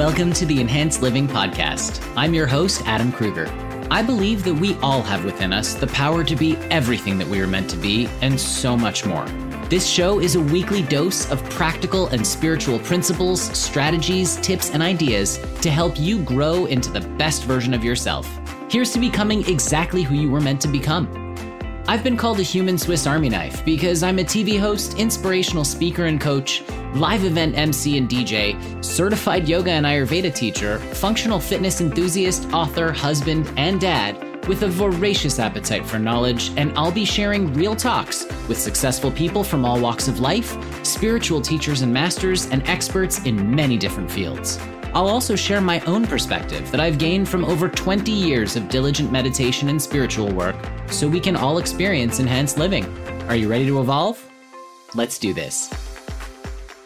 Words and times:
Welcome 0.00 0.32
to 0.32 0.46
the 0.46 0.62
Enhanced 0.62 1.02
Living 1.02 1.28
Podcast. 1.28 2.02
I'm 2.16 2.32
your 2.32 2.46
host, 2.46 2.80
Adam 2.86 3.12
Kruger. 3.12 3.46
I 3.90 4.02
believe 4.02 4.44
that 4.44 4.54
we 4.54 4.74
all 4.76 5.02
have 5.02 5.26
within 5.26 5.52
us 5.52 5.74
the 5.74 5.88
power 5.88 6.24
to 6.24 6.34
be 6.34 6.56
everything 6.70 7.18
that 7.18 7.28
we 7.28 7.38
are 7.42 7.46
meant 7.46 7.68
to 7.68 7.76
be 7.76 8.08
and 8.22 8.40
so 8.40 8.78
much 8.78 9.04
more. 9.04 9.26
This 9.68 9.86
show 9.86 10.18
is 10.18 10.36
a 10.36 10.40
weekly 10.40 10.80
dose 10.80 11.30
of 11.30 11.44
practical 11.50 12.06
and 12.06 12.26
spiritual 12.26 12.78
principles, 12.78 13.42
strategies, 13.42 14.36
tips, 14.36 14.70
and 14.70 14.82
ideas 14.82 15.38
to 15.60 15.70
help 15.70 16.00
you 16.00 16.22
grow 16.22 16.64
into 16.64 16.90
the 16.90 17.02
best 17.18 17.44
version 17.44 17.74
of 17.74 17.84
yourself. 17.84 18.26
Here's 18.70 18.94
to 18.94 18.98
becoming 19.00 19.46
exactly 19.50 20.02
who 20.02 20.14
you 20.14 20.30
were 20.30 20.40
meant 20.40 20.62
to 20.62 20.68
become. 20.68 21.36
I've 21.88 22.02
been 22.02 22.16
called 22.16 22.40
a 22.40 22.42
human 22.42 22.78
Swiss 22.78 23.06
Army 23.06 23.28
knife 23.28 23.62
because 23.66 24.02
I'm 24.02 24.18
a 24.18 24.24
TV 24.24 24.58
host, 24.58 24.98
inspirational 24.98 25.64
speaker 25.64 26.06
and 26.06 26.18
coach, 26.18 26.62
live 26.94 27.24
event 27.24 27.56
MC 27.56 27.98
and 27.98 28.08
DJ, 28.08 28.84
certified 28.84 29.48
yoga 29.48 29.70
and 29.70 29.86
Ayurveda 29.86 30.34
teacher, 30.34 30.78
functional 30.78 31.40
fitness 31.40 31.80
enthusiast, 31.80 32.52
author, 32.52 32.92
husband, 32.92 33.52
and 33.56 33.80
dad 33.80 34.26
with 34.48 34.62
a 34.62 34.68
voracious 34.68 35.38
appetite 35.38 35.86
for 35.86 35.98
knowledge, 35.98 36.50
and 36.56 36.76
I'll 36.76 36.90
be 36.90 37.04
sharing 37.04 37.54
real 37.54 37.76
talks 37.76 38.26
with 38.48 38.58
successful 38.58 39.10
people 39.12 39.44
from 39.44 39.64
all 39.64 39.80
walks 39.80 40.08
of 40.08 40.20
life, 40.20 40.56
spiritual 40.84 41.40
teachers 41.40 41.82
and 41.82 41.92
masters, 41.92 42.46
and 42.46 42.66
experts 42.68 43.24
in 43.24 43.54
many 43.54 43.76
different 43.76 44.10
fields. 44.10 44.58
I'll 44.92 45.08
also 45.08 45.36
share 45.36 45.60
my 45.60 45.80
own 45.82 46.04
perspective 46.06 46.68
that 46.72 46.80
I've 46.80 46.98
gained 46.98 47.28
from 47.28 47.44
over 47.44 47.68
20 47.68 48.10
years 48.10 48.56
of 48.56 48.68
diligent 48.68 49.12
meditation 49.12 49.68
and 49.68 49.80
spiritual 49.80 50.32
work 50.32 50.56
so 50.88 51.06
we 51.06 51.20
can 51.20 51.36
all 51.36 51.58
experience 51.58 52.18
enhanced 52.18 52.58
living. 52.58 52.84
Are 53.28 53.36
you 53.36 53.48
ready 53.48 53.66
to 53.66 53.80
evolve? 53.80 54.20
Let's 54.96 55.18
do 55.18 55.32
this. 55.32 55.72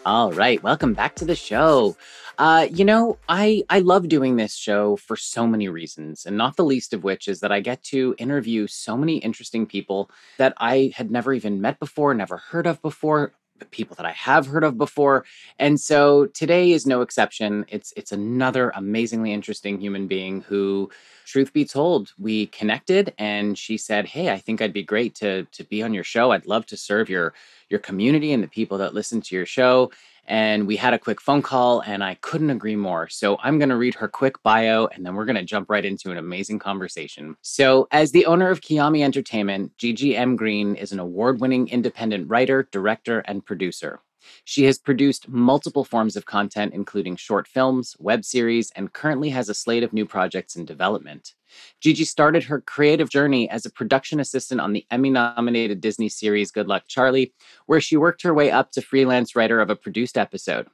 All 0.05 0.31
right, 0.33 0.61
welcome 0.61 0.93
back 0.93 1.15
to 1.15 1.25
the 1.25 1.35
show. 1.35 1.97
Uh, 2.37 2.67
you 2.69 2.85
know, 2.85 3.17
I 3.27 3.63
I 3.71 3.79
love 3.79 4.07
doing 4.07 4.35
this 4.35 4.55
show 4.55 4.97
for 4.97 5.15
so 5.15 5.47
many 5.47 5.67
reasons, 5.67 6.27
and 6.27 6.37
not 6.37 6.57
the 6.57 6.63
least 6.63 6.93
of 6.93 7.03
which 7.03 7.27
is 7.27 7.39
that 7.39 7.51
I 7.51 7.59
get 7.59 7.81
to 7.85 8.13
interview 8.19 8.67
so 8.67 8.95
many 8.95 9.17
interesting 9.17 9.65
people 9.65 10.11
that 10.37 10.53
I 10.57 10.91
had 10.95 11.09
never 11.09 11.33
even 11.33 11.59
met 11.59 11.79
before, 11.79 12.13
never 12.13 12.37
heard 12.37 12.67
of 12.67 12.83
before, 12.83 13.33
people 13.71 13.95
that 13.95 14.05
I 14.05 14.11
have 14.11 14.47
heard 14.47 14.63
of 14.63 14.77
before. 14.77 15.25
And 15.59 15.79
so 15.79 16.25
today 16.27 16.71
is 16.71 16.85
no 16.85 17.01
exception. 17.01 17.65
It's 17.69 17.93
it's 17.95 18.11
another 18.11 18.71
amazingly 18.75 19.31
interesting 19.33 19.79
human 19.79 20.07
being 20.07 20.41
who 20.41 20.89
truth 21.25 21.53
be 21.53 21.65
told, 21.65 22.13
we 22.19 22.47
connected 22.47 23.13
and 23.17 23.57
she 23.57 23.77
said, 23.77 24.05
"Hey, 24.05 24.29
I 24.29 24.37
think 24.37 24.61
I'd 24.61 24.73
be 24.73 24.83
great 24.83 25.15
to 25.15 25.43
to 25.45 25.63
be 25.63 25.81
on 25.83 25.93
your 25.93 26.03
show. 26.03 26.31
I'd 26.31 26.45
love 26.47 26.65
to 26.67 26.77
serve 26.77 27.09
your 27.09 27.33
your 27.69 27.79
community 27.79 28.31
and 28.33 28.43
the 28.43 28.47
people 28.47 28.77
that 28.79 28.93
listen 28.93 29.21
to 29.21 29.35
your 29.35 29.45
show." 29.45 29.91
And 30.27 30.67
we 30.67 30.75
had 30.75 30.93
a 30.93 30.99
quick 30.99 31.21
phone 31.21 31.41
call, 31.41 31.81
and 31.81 32.03
I 32.03 32.15
couldn't 32.15 32.49
agree 32.49 32.75
more. 32.75 33.07
So 33.09 33.37
I'm 33.43 33.59
going 33.59 33.69
to 33.69 33.75
read 33.75 33.95
her 33.95 34.07
quick 34.07 34.41
bio, 34.43 34.87
and 34.87 35.05
then 35.05 35.15
we're 35.15 35.25
going 35.25 35.35
to 35.35 35.43
jump 35.43 35.69
right 35.69 35.85
into 35.85 36.11
an 36.11 36.17
amazing 36.17 36.59
conversation. 36.59 37.37
So, 37.41 37.87
as 37.91 38.11
the 38.11 38.25
owner 38.25 38.49
of 38.49 38.61
Kiami 38.61 39.03
Entertainment, 39.03 39.77
GGM 39.77 40.35
Green 40.35 40.75
is 40.75 40.91
an 40.91 40.99
award 40.99 41.39
winning 41.39 41.67
independent 41.67 42.29
writer, 42.29 42.67
director, 42.71 43.19
and 43.19 43.45
producer. 43.45 43.99
She 44.43 44.65
has 44.65 44.77
produced 44.77 45.27
multiple 45.27 45.83
forms 45.83 46.15
of 46.15 46.25
content, 46.25 46.73
including 46.73 47.15
short 47.15 47.47
films, 47.47 47.95
web 47.99 48.25
series, 48.25 48.71
and 48.75 48.93
currently 48.93 49.29
has 49.29 49.49
a 49.49 49.53
slate 49.53 49.83
of 49.83 49.93
new 49.93 50.05
projects 50.05 50.55
in 50.55 50.65
development. 50.65 51.33
Gigi 51.79 52.03
started 52.03 52.43
her 52.43 52.61
creative 52.61 53.09
journey 53.09 53.49
as 53.49 53.65
a 53.65 53.71
production 53.71 54.19
assistant 54.19 54.61
on 54.61 54.73
the 54.73 54.85
Emmy 54.91 55.09
nominated 55.09 55.81
Disney 55.81 56.09
series 56.09 56.51
Good 56.51 56.67
Luck 56.67 56.83
Charlie, 56.87 57.33
where 57.65 57.81
she 57.81 57.97
worked 57.97 58.23
her 58.23 58.33
way 58.33 58.51
up 58.51 58.71
to 58.71 58.81
freelance 58.81 59.35
writer 59.35 59.59
of 59.59 59.69
a 59.69 59.75
produced 59.75 60.17
episode. 60.17 60.67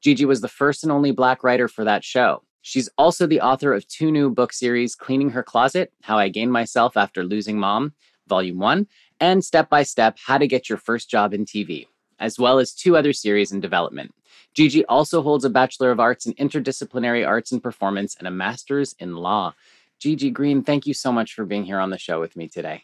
Gigi 0.00 0.24
was 0.24 0.40
the 0.40 0.48
first 0.48 0.82
and 0.82 0.92
only 0.92 1.10
Black 1.10 1.42
writer 1.44 1.68
for 1.68 1.84
that 1.84 2.04
show. 2.04 2.42
She's 2.62 2.88
also 2.96 3.26
the 3.26 3.42
author 3.42 3.74
of 3.74 3.86
two 3.86 4.10
new 4.10 4.30
book 4.30 4.52
series 4.52 4.94
Cleaning 4.94 5.30
Her 5.30 5.42
Closet, 5.42 5.92
How 6.02 6.16
I 6.16 6.30
Gained 6.30 6.52
Myself 6.52 6.96
After 6.96 7.22
Losing 7.22 7.58
Mom, 7.58 7.92
Volume 8.26 8.58
1, 8.58 8.86
and 9.20 9.44
Step 9.44 9.68
by 9.68 9.82
Step 9.82 10.16
How 10.24 10.38
to 10.38 10.46
Get 10.46 10.70
Your 10.70 10.78
First 10.78 11.10
Job 11.10 11.34
in 11.34 11.44
TV, 11.44 11.86
as 12.24 12.38
well 12.38 12.58
as 12.58 12.72
two 12.72 12.96
other 12.96 13.12
series 13.12 13.52
in 13.52 13.60
development. 13.60 14.14
Gigi 14.54 14.82
also 14.86 15.20
holds 15.20 15.44
a 15.44 15.50
Bachelor 15.50 15.90
of 15.90 16.00
Arts 16.00 16.24
in 16.24 16.32
Interdisciplinary 16.34 17.26
Arts 17.26 17.52
and 17.52 17.62
Performance 17.62 18.16
and 18.18 18.26
a 18.26 18.30
Master's 18.30 18.94
in 18.98 19.16
Law. 19.16 19.54
Gigi 20.00 20.30
Green, 20.30 20.62
thank 20.62 20.86
you 20.86 20.94
so 20.94 21.12
much 21.12 21.34
for 21.34 21.44
being 21.44 21.64
here 21.64 21.78
on 21.78 21.90
the 21.90 21.98
show 21.98 22.20
with 22.20 22.34
me 22.34 22.48
today. 22.48 22.82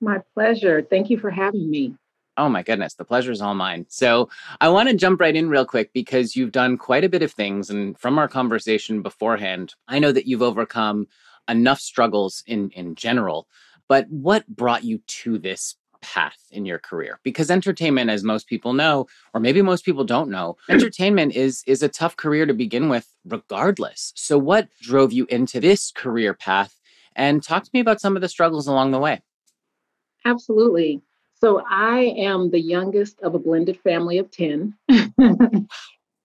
My 0.00 0.22
pleasure. 0.32 0.80
Thank 0.80 1.10
you 1.10 1.18
for 1.18 1.30
having 1.30 1.70
me. 1.70 1.96
Oh 2.38 2.48
my 2.48 2.62
goodness, 2.62 2.94
the 2.94 3.04
pleasure 3.04 3.32
is 3.32 3.42
all 3.42 3.54
mine. 3.54 3.84
So 3.88 4.30
I 4.60 4.70
want 4.70 4.88
to 4.88 4.94
jump 4.94 5.20
right 5.20 5.36
in 5.36 5.50
real 5.50 5.66
quick 5.66 5.92
because 5.92 6.34
you've 6.34 6.52
done 6.52 6.78
quite 6.78 7.04
a 7.04 7.10
bit 7.10 7.22
of 7.22 7.32
things. 7.32 7.68
And 7.68 7.98
from 7.98 8.18
our 8.18 8.28
conversation 8.28 9.02
beforehand, 9.02 9.74
I 9.86 9.98
know 9.98 10.12
that 10.12 10.26
you've 10.26 10.40
overcome 10.40 11.08
enough 11.46 11.80
struggles 11.80 12.42
in, 12.46 12.70
in 12.70 12.94
general. 12.94 13.48
But 13.86 14.08
what 14.08 14.46
brought 14.46 14.84
you 14.84 14.98
to 15.24 15.36
this 15.36 15.76
path 16.00 16.38
in 16.50 16.64
your 16.64 16.78
career 16.78 17.18
because 17.22 17.50
entertainment 17.50 18.10
as 18.10 18.22
most 18.22 18.46
people 18.46 18.72
know 18.72 19.06
or 19.34 19.40
maybe 19.40 19.62
most 19.62 19.84
people 19.84 20.04
don't 20.04 20.30
know 20.30 20.56
entertainment 20.68 21.34
is 21.34 21.62
is 21.66 21.82
a 21.82 21.88
tough 21.88 22.16
career 22.16 22.46
to 22.46 22.54
begin 22.54 22.88
with 22.88 23.12
regardless. 23.24 24.12
So 24.16 24.38
what 24.38 24.68
drove 24.80 25.12
you 25.12 25.26
into 25.28 25.60
this 25.60 25.92
career 25.92 26.34
path? 26.34 26.74
And 27.14 27.42
talk 27.42 27.64
to 27.64 27.70
me 27.74 27.80
about 27.80 28.00
some 28.00 28.14
of 28.14 28.22
the 28.22 28.28
struggles 28.28 28.68
along 28.68 28.92
the 28.92 29.00
way. 29.00 29.22
Absolutely. 30.24 31.02
So 31.40 31.62
i 31.70 32.00
am 32.16 32.50
the 32.50 32.60
youngest 32.60 33.20
of 33.20 33.34
a 33.34 33.38
blended 33.38 33.78
family 33.80 34.18
of 34.18 34.30
10 34.30 34.74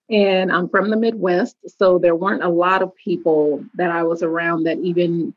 and 0.09 0.51
i'm 0.51 0.69
from 0.69 0.89
the 0.89 0.97
midwest 0.97 1.55
so 1.67 1.97
there 1.97 2.15
weren't 2.15 2.43
a 2.43 2.49
lot 2.49 2.81
of 2.81 2.95
people 2.95 3.63
that 3.75 3.91
i 3.91 4.03
was 4.03 4.23
around 4.23 4.63
that 4.63 4.77
even 4.79 5.33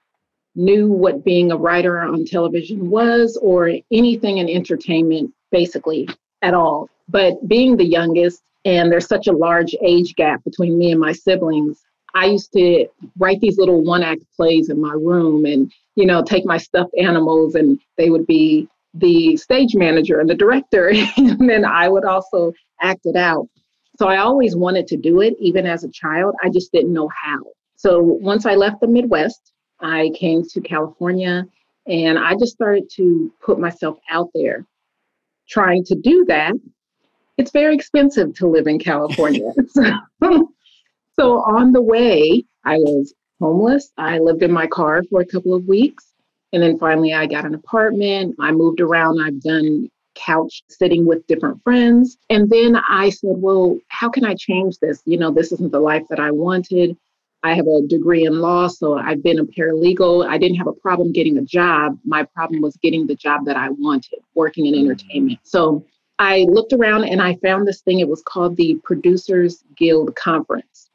knew 0.56 0.88
what 0.88 1.24
being 1.24 1.52
a 1.52 1.56
writer 1.56 2.00
on 2.00 2.24
television 2.24 2.90
was 2.90 3.38
or 3.40 3.70
anything 3.92 4.38
in 4.38 4.48
entertainment, 4.48 5.32
basically 5.52 6.08
at 6.42 6.54
all. 6.54 6.88
But 7.08 7.46
being 7.46 7.76
the 7.76 7.84
youngest, 7.84 8.42
and 8.64 8.90
there's 8.90 9.06
such 9.06 9.28
a 9.28 9.32
large 9.32 9.76
age 9.80 10.16
gap 10.16 10.42
between 10.42 10.76
me 10.76 10.90
and 10.90 11.00
my 11.00 11.12
siblings, 11.12 11.82
I 12.14 12.26
used 12.26 12.52
to 12.54 12.86
write 13.18 13.40
these 13.40 13.58
little 13.58 13.82
one 13.82 14.02
act 14.02 14.22
plays 14.34 14.70
in 14.70 14.80
my 14.80 14.92
room 14.92 15.44
and, 15.44 15.70
you 15.94 16.06
know, 16.06 16.22
take 16.22 16.44
my 16.44 16.56
stuffed 16.56 16.94
animals 16.98 17.54
and 17.54 17.78
they 17.98 18.10
would 18.10 18.26
be 18.26 18.68
the 18.94 19.36
stage 19.36 19.74
manager 19.74 20.18
and 20.18 20.28
the 20.28 20.34
director. 20.34 20.92
and 21.16 21.48
then 21.48 21.64
I 21.64 21.88
would 21.88 22.04
also 22.04 22.54
act 22.80 23.02
it 23.04 23.16
out. 23.16 23.46
So 23.98 24.08
I 24.08 24.18
always 24.18 24.56
wanted 24.56 24.86
to 24.88 24.96
do 24.96 25.20
it, 25.20 25.34
even 25.38 25.66
as 25.66 25.84
a 25.84 25.90
child. 25.90 26.34
I 26.42 26.50
just 26.50 26.72
didn't 26.72 26.92
know 26.92 27.08
how. 27.08 27.38
So 27.76 28.02
once 28.02 28.46
I 28.46 28.54
left 28.54 28.80
the 28.80 28.88
Midwest, 28.88 29.52
I 29.80 30.10
came 30.14 30.42
to 30.44 30.60
California 30.60 31.46
and 31.86 32.18
I 32.18 32.34
just 32.34 32.52
started 32.52 32.90
to 32.96 33.32
put 33.40 33.58
myself 33.58 33.98
out 34.10 34.30
there 34.34 34.66
trying 35.48 35.84
to 35.84 35.94
do 35.94 36.24
that. 36.26 36.54
It's 37.38 37.50
very 37.50 37.74
expensive 37.74 38.34
to 38.36 38.46
live 38.46 38.66
in 38.66 38.78
California. 38.78 39.52
so, 39.74 41.38
on 41.42 41.72
the 41.72 41.82
way, 41.82 42.44
I 42.64 42.76
was 42.78 43.14
homeless. 43.40 43.92
I 43.98 44.18
lived 44.18 44.42
in 44.42 44.50
my 44.50 44.66
car 44.66 45.02
for 45.10 45.20
a 45.20 45.26
couple 45.26 45.54
of 45.54 45.66
weeks. 45.66 46.12
And 46.52 46.62
then 46.62 46.78
finally, 46.78 47.12
I 47.12 47.26
got 47.26 47.44
an 47.44 47.54
apartment. 47.54 48.36
I 48.40 48.52
moved 48.52 48.80
around. 48.80 49.20
I've 49.20 49.40
done 49.42 49.90
couch 50.14 50.62
sitting 50.68 51.04
with 51.04 51.26
different 51.26 51.62
friends. 51.62 52.16
And 52.30 52.48
then 52.48 52.76
I 52.88 53.10
said, 53.10 53.36
well, 53.36 53.78
how 53.88 54.08
can 54.08 54.24
I 54.24 54.34
change 54.34 54.78
this? 54.78 55.02
You 55.04 55.18
know, 55.18 55.30
this 55.30 55.52
isn't 55.52 55.72
the 55.72 55.80
life 55.80 56.04
that 56.08 56.18
I 56.18 56.30
wanted. 56.30 56.96
I 57.46 57.54
have 57.54 57.68
a 57.68 57.86
degree 57.86 58.24
in 58.26 58.40
law, 58.40 58.66
so 58.66 58.98
I've 58.98 59.22
been 59.22 59.38
a 59.38 59.44
paralegal. 59.44 60.26
I 60.28 60.36
didn't 60.36 60.56
have 60.56 60.66
a 60.66 60.72
problem 60.72 61.12
getting 61.12 61.38
a 61.38 61.42
job. 61.42 61.96
My 62.04 62.24
problem 62.24 62.60
was 62.60 62.76
getting 62.78 63.06
the 63.06 63.14
job 63.14 63.44
that 63.44 63.56
I 63.56 63.70
wanted, 63.70 64.18
working 64.34 64.66
in 64.66 64.74
mm-hmm. 64.74 64.90
entertainment. 64.90 65.38
So 65.44 65.84
I 66.18 66.46
looked 66.48 66.72
around 66.72 67.04
and 67.04 67.22
I 67.22 67.36
found 67.36 67.68
this 67.68 67.82
thing. 67.82 68.00
It 68.00 68.08
was 68.08 68.20
called 68.22 68.56
the 68.56 68.80
Producers 68.82 69.62
Guild 69.76 70.16
Conference. 70.16 70.90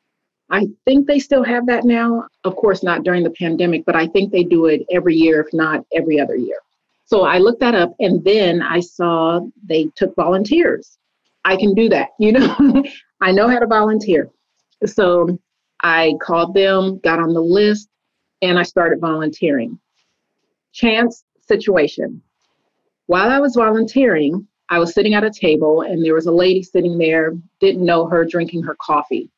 I 0.49 0.67
think 0.83 1.07
they 1.07 1.19
still 1.19 1.45
have 1.45 1.67
that 1.67 1.85
now. 1.85 2.27
Of 2.43 2.57
course, 2.57 2.83
not 2.83 3.03
during 3.03 3.23
the 3.23 3.29
pandemic, 3.29 3.85
but 3.85 3.95
I 3.95 4.07
think 4.07 4.33
they 4.33 4.43
do 4.43 4.65
it 4.65 4.85
every 4.91 5.15
year, 5.15 5.39
if 5.39 5.53
not 5.53 5.85
every 5.95 6.19
other 6.19 6.35
year. 6.35 6.59
So 7.05 7.21
I 7.21 7.37
looked 7.37 7.61
that 7.61 7.75
up 7.75 7.95
and 8.01 8.21
then 8.25 8.61
I 8.61 8.81
saw 8.81 9.39
they 9.63 9.89
took 9.95 10.13
volunteers. 10.17 10.97
I 11.45 11.55
can 11.55 11.73
do 11.73 11.87
that, 11.89 12.09
you 12.19 12.33
know, 12.33 12.83
I 13.21 13.31
know 13.31 13.47
how 13.47 13.59
to 13.59 13.67
volunteer. 13.67 14.29
So 14.85 15.39
I 15.81 16.13
called 16.21 16.53
them, 16.53 16.99
got 16.99 17.19
on 17.19 17.33
the 17.33 17.41
list, 17.41 17.89
and 18.41 18.57
I 18.57 18.63
started 18.63 18.99
volunteering. 18.99 19.79
Chance 20.73 21.23
situation. 21.47 22.21
While 23.07 23.29
I 23.29 23.39
was 23.39 23.55
volunteering, 23.55 24.47
I 24.69 24.79
was 24.79 24.93
sitting 24.93 25.13
at 25.13 25.25
a 25.25 25.29
table 25.29 25.81
and 25.81 26.03
there 26.03 26.13
was 26.13 26.27
a 26.27 26.31
lady 26.31 26.63
sitting 26.63 26.97
there, 26.97 27.33
didn't 27.59 27.85
know 27.85 28.07
her 28.07 28.23
drinking 28.23 28.63
her 28.63 28.75
coffee. 28.79 29.29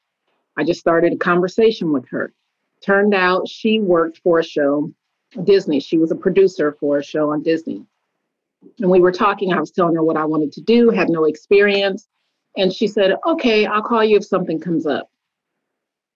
I 0.58 0.64
just 0.64 0.80
started 0.80 1.14
a 1.14 1.18
conversation 1.18 1.92
with 1.92 2.08
her. 2.10 2.32
Turned 2.82 3.16
out 3.16 3.48
she 3.48 3.80
worked 3.80 4.20
for 4.20 4.40
a 4.40 4.44
show, 4.44 4.92
Disney. 5.44 5.80
She 5.80 5.98
was 5.98 6.12
a 6.12 6.16
producer 6.16 6.78
for 6.80 7.00
a 7.00 7.04
show 7.04 7.32
on 7.32 7.42
Disney. 7.42 7.84
And 8.80 8.92
we 8.92 9.00
were 9.00 9.12
talking. 9.12 9.52
I 9.52 9.60
was 9.60 9.72
telling 9.72 9.96
her 9.96 10.04
what 10.04 10.18
I 10.18 10.26
wanted 10.26 10.52
to 10.54 10.62
do, 10.62 10.90
had 10.90 11.10
no 11.10 11.26
experience. 11.26 12.08
And 12.56 12.72
she 12.72 12.88
said, 12.88 13.16
Okay, 13.26 13.66
I'll 13.66 13.82
call 13.82 14.04
you 14.04 14.18
if 14.18 14.26
something 14.26 14.60
comes 14.60 14.86
up. 14.86 15.10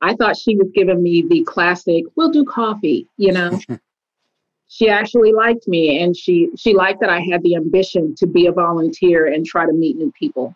I 0.01 0.15
thought 0.15 0.37
she 0.37 0.55
was 0.55 0.69
giving 0.73 1.01
me 1.01 1.23
the 1.27 1.43
classic, 1.43 2.03
we'll 2.15 2.31
do 2.31 2.45
coffee, 2.45 3.07
you 3.17 3.31
know. 3.31 3.59
she 4.67 4.89
actually 4.89 5.31
liked 5.31 5.67
me 5.67 6.01
and 6.01 6.15
she 6.15 6.49
she 6.57 6.73
liked 6.73 6.99
that 6.99 7.09
I 7.09 7.21
had 7.21 7.41
the 7.43 7.55
ambition 7.55 8.13
to 8.15 8.27
be 8.27 8.47
a 8.47 8.51
volunteer 8.51 9.25
and 9.25 9.45
try 9.45 9.65
to 9.65 9.73
meet 9.73 9.97
new 9.97 10.11
people. 10.11 10.53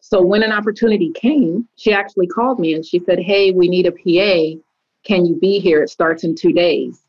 So 0.00 0.20
when 0.20 0.42
an 0.42 0.52
opportunity 0.52 1.12
came, 1.14 1.68
she 1.76 1.92
actually 1.92 2.26
called 2.26 2.58
me 2.58 2.74
and 2.74 2.84
she 2.84 2.98
said, 2.98 3.20
"Hey, 3.20 3.52
we 3.52 3.68
need 3.68 3.86
a 3.86 3.92
PA. 3.92 4.60
Can 5.04 5.26
you 5.26 5.36
be 5.36 5.58
here? 5.60 5.82
It 5.82 5.90
starts 5.90 6.24
in 6.24 6.34
2 6.34 6.52
days." 6.52 7.00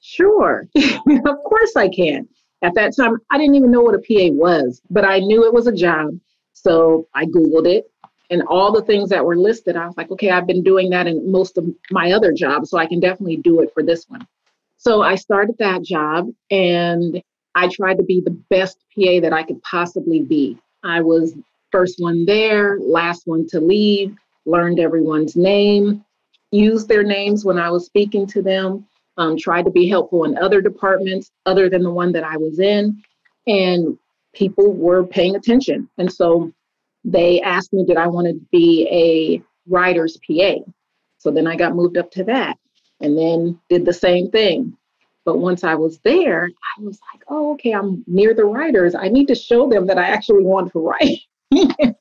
Sure. 0.00 0.66
of 0.76 1.44
course 1.44 1.76
I 1.76 1.88
can. 1.88 2.26
At 2.62 2.74
that 2.74 2.94
time, 2.96 3.16
I 3.30 3.38
didn't 3.38 3.54
even 3.54 3.70
know 3.70 3.82
what 3.82 3.94
a 3.94 3.98
PA 3.98 4.34
was, 4.34 4.82
but 4.90 5.04
I 5.04 5.20
knew 5.20 5.46
it 5.46 5.52
was 5.54 5.66
a 5.66 5.72
job. 5.72 6.18
So 6.52 7.06
I 7.14 7.24
Googled 7.26 7.66
it 7.66 7.90
and 8.30 8.42
all 8.48 8.72
the 8.72 8.82
things 8.82 9.10
that 9.10 9.24
were 9.24 9.36
listed. 9.36 9.76
I 9.76 9.86
was 9.86 9.96
like, 9.96 10.10
okay, 10.10 10.30
I've 10.30 10.46
been 10.46 10.62
doing 10.62 10.90
that 10.90 11.06
in 11.06 11.30
most 11.30 11.58
of 11.58 11.66
my 11.90 12.12
other 12.12 12.32
jobs, 12.32 12.70
so 12.70 12.78
I 12.78 12.86
can 12.86 13.00
definitely 13.00 13.36
do 13.36 13.60
it 13.60 13.72
for 13.74 13.82
this 13.82 14.08
one. 14.08 14.26
So 14.78 15.02
I 15.02 15.16
started 15.16 15.56
that 15.58 15.82
job 15.82 16.30
and 16.50 17.22
I 17.54 17.68
tried 17.68 17.98
to 17.98 18.02
be 18.04 18.20
the 18.20 18.30
best 18.30 18.78
PA 18.94 19.20
that 19.20 19.32
I 19.32 19.42
could 19.42 19.60
possibly 19.62 20.22
be. 20.22 20.56
I 20.82 21.02
was 21.02 21.34
first 21.72 21.96
one 21.98 22.24
there, 22.24 22.78
last 22.80 23.26
one 23.26 23.46
to 23.48 23.60
leave, 23.60 24.16
learned 24.46 24.80
everyone's 24.80 25.36
name, 25.36 26.04
used 26.50 26.88
their 26.88 27.02
names 27.02 27.44
when 27.44 27.58
I 27.58 27.70
was 27.70 27.84
speaking 27.84 28.26
to 28.28 28.42
them, 28.42 28.86
um, 29.18 29.36
tried 29.36 29.64
to 29.64 29.70
be 29.70 29.88
helpful 29.88 30.24
in 30.24 30.38
other 30.38 30.60
departments 30.60 31.30
other 31.46 31.68
than 31.68 31.82
the 31.82 31.90
one 31.90 32.12
that 32.12 32.24
I 32.24 32.36
was 32.36 32.58
in. 32.58 33.02
And 33.46 33.98
people 34.34 34.72
were 34.72 35.04
paying 35.04 35.34
attention. 35.34 35.88
And 35.98 36.10
so 36.12 36.52
they 37.04 37.40
asked 37.40 37.72
me, 37.72 37.84
did 37.84 37.96
I 37.96 38.06
want 38.06 38.26
to 38.26 38.40
be 38.50 38.86
a 38.90 39.42
writer's 39.70 40.18
PA? 40.18 40.56
So 41.18 41.30
then 41.30 41.46
I 41.46 41.56
got 41.56 41.74
moved 41.74 41.96
up 41.96 42.10
to 42.12 42.24
that 42.24 42.58
and 43.00 43.16
then 43.16 43.60
did 43.68 43.84
the 43.84 43.92
same 43.92 44.30
thing. 44.30 44.76
But 45.24 45.38
once 45.38 45.64
I 45.64 45.74
was 45.74 45.98
there, 46.00 46.44
I 46.46 46.80
was 46.80 46.98
like, 47.12 47.22
oh, 47.28 47.52
okay, 47.54 47.72
I'm 47.72 48.04
near 48.06 48.34
the 48.34 48.44
writers. 48.44 48.94
I 48.94 49.08
need 49.08 49.28
to 49.28 49.34
show 49.34 49.68
them 49.68 49.86
that 49.86 49.98
I 49.98 50.08
actually 50.08 50.44
want 50.44 50.72
to 50.72 50.78
write. 50.78 51.20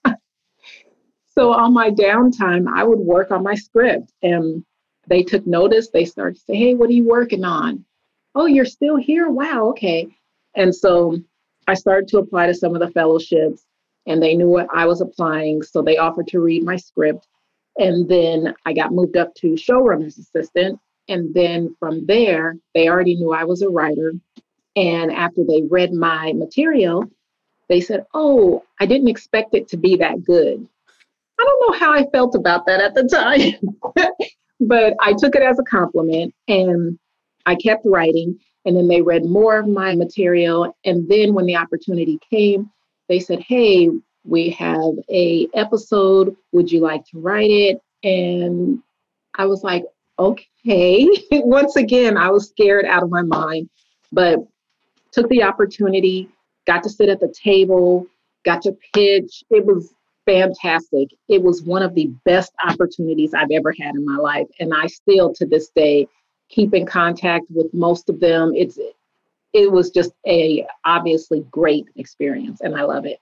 so 1.27 1.53
on 1.53 1.73
my 1.73 1.89
downtime, 1.89 2.67
I 2.73 2.83
would 2.83 2.99
work 2.99 3.31
on 3.31 3.43
my 3.43 3.55
script 3.55 4.13
and 4.23 4.63
they 5.07 5.23
took 5.23 5.45
notice. 5.45 5.89
They 5.89 6.05
started 6.05 6.35
to 6.35 6.41
say, 6.41 6.55
hey, 6.55 6.75
what 6.75 6.89
are 6.89 6.93
you 6.93 7.05
working 7.05 7.43
on? 7.43 7.83
Oh, 8.35 8.45
you're 8.45 8.65
still 8.65 8.95
here? 8.95 9.29
Wow, 9.29 9.69
okay. 9.71 10.07
And 10.55 10.73
so 10.73 11.17
I 11.67 11.73
started 11.73 12.07
to 12.09 12.19
apply 12.19 12.47
to 12.47 12.53
some 12.53 12.73
of 12.73 12.79
the 12.79 12.91
fellowships 12.91 13.65
and 14.09 14.21
they 14.21 14.35
knew 14.35 14.49
what 14.49 14.67
I 14.73 14.87
was 14.87 15.01
applying. 15.01 15.61
So 15.61 15.81
they 15.81 15.97
offered 15.97 16.27
to 16.29 16.41
read 16.41 16.63
my 16.63 16.75
script. 16.75 17.27
And 17.77 18.09
then 18.09 18.55
I 18.65 18.73
got 18.73 18.91
moved 18.91 19.15
up 19.15 19.33
to 19.35 19.55
showrunner's 19.55 20.17
assistant. 20.17 20.79
And 21.07 21.33
then 21.33 21.75
from 21.79 22.05
there, 22.07 22.57
they 22.73 22.89
already 22.89 23.15
knew 23.15 23.31
I 23.31 23.45
was 23.45 23.61
a 23.61 23.69
writer. 23.69 24.13
And 24.75 25.11
after 25.13 25.43
they 25.45 25.61
read 25.61 25.93
my 25.93 26.33
material, 26.33 27.05
they 27.69 27.79
said, 27.79 28.05
Oh, 28.13 28.63
I 28.79 28.87
didn't 28.87 29.07
expect 29.07 29.53
it 29.53 29.67
to 29.69 29.77
be 29.77 29.95
that 29.97 30.23
good. 30.23 30.67
I 31.39 31.43
don't 31.45 31.71
know 31.71 31.79
how 31.79 31.93
I 31.93 32.09
felt 32.11 32.35
about 32.35 32.65
that 32.65 32.81
at 32.81 32.95
the 32.95 33.03
time, 33.03 34.05
but 34.59 34.95
I 34.99 35.13
took 35.13 35.35
it 35.35 35.43
as 35.43 35.59
a 35.59 35.63
compliment 35.63 36.33
and 36.47 36.97
I 37.45 37.55
kept 37.55 37.85
writing. 37.85 38.39
And 38.65 38.75
then 38.75 38.87
they 38.87 39.01
read 39.01 39.23
more 39.23 39.57
of 39.57 39.67
my 39.67 39.95
material. 39.95 40.75
And 40.83 41.07
then 41.07 41.33
when 41.33 41.45
the 41.45 41.55
opportunity 41.55 42.19
came, 42.29 42.69
they 43.09 43.19
said, 43.19 43.41
"Hey, 43.41 43.89
we 44.23 44.51
have 44.51 44.93
a 45.09 45.47
episode. 45.53 46.35
Would 46.53 46.71
you 46.71 46.79
like 46.79 47.05
to 47.07 47.19
write 47.19 47.51
it?" 47.51 47.81
And 48.03 48.81
I 49.35 49.45
was 49.47 49.63
like, 49.63 49.83
"Okay." 50.17 51.09
Once 51.31 51.75
again, 51.75 52.15
I 52.15 52.29
was 52.29 52.47
scared 52.47 52.85
out 52.85 53.03
of 53.03 53.09
my 53.09 53.23
mind, 53.23 53.69
but 54.11 54.39
took 55.11 55.27
the 55.29 55.43
opportunity, 55.43 56.29
got 56.65 56.83
to 56.83 56.89
sit 56.89 57.09
at 57.09 57.19
the 57.19 57.33
table, 57.43 58.05
got 58.45 58.61
to 58.61 58.77
pitch. 58.93 59.43
It 59.49 59.65
was 59.65 59.93
fantastic. 60.25 61.09
It 61.27 61.41
was 61.41 61.63
one 61.63 61.81
of 61.81 61.95
the 61.95 62.11
best 62.23 62.53
opportunities 62.63 63.33
I've 63.33 63.51
ever 63.51 63.73
had 63.79 63.95
in 63.95 64.05
my 64.05 64.17
life, 64.17 64.47
and 64.59 64.73
I 64.73 64.87
still 64.87 65.33
to 65.33 65.45
this 65.45 65.69
day 65.75 66.07
keep 66.49 66.73
in 66.73 66.85
contact 66.85 67.45
with 67.49 67.73
most 67.73 68.09
of 68.09 68.19
them. 68.19 68.53
It's 68.55 68.77
it 69.53 69.71
was 69.71 69.89
just 69.89 70.11
a 70.27 70.65
obviously 70.85 71.45
great 71.51 71.87
experience 71.95 72.61
and 72.61 72.75
I 72.75 72.83
love 72.83 73.05
it. 73.05 73.19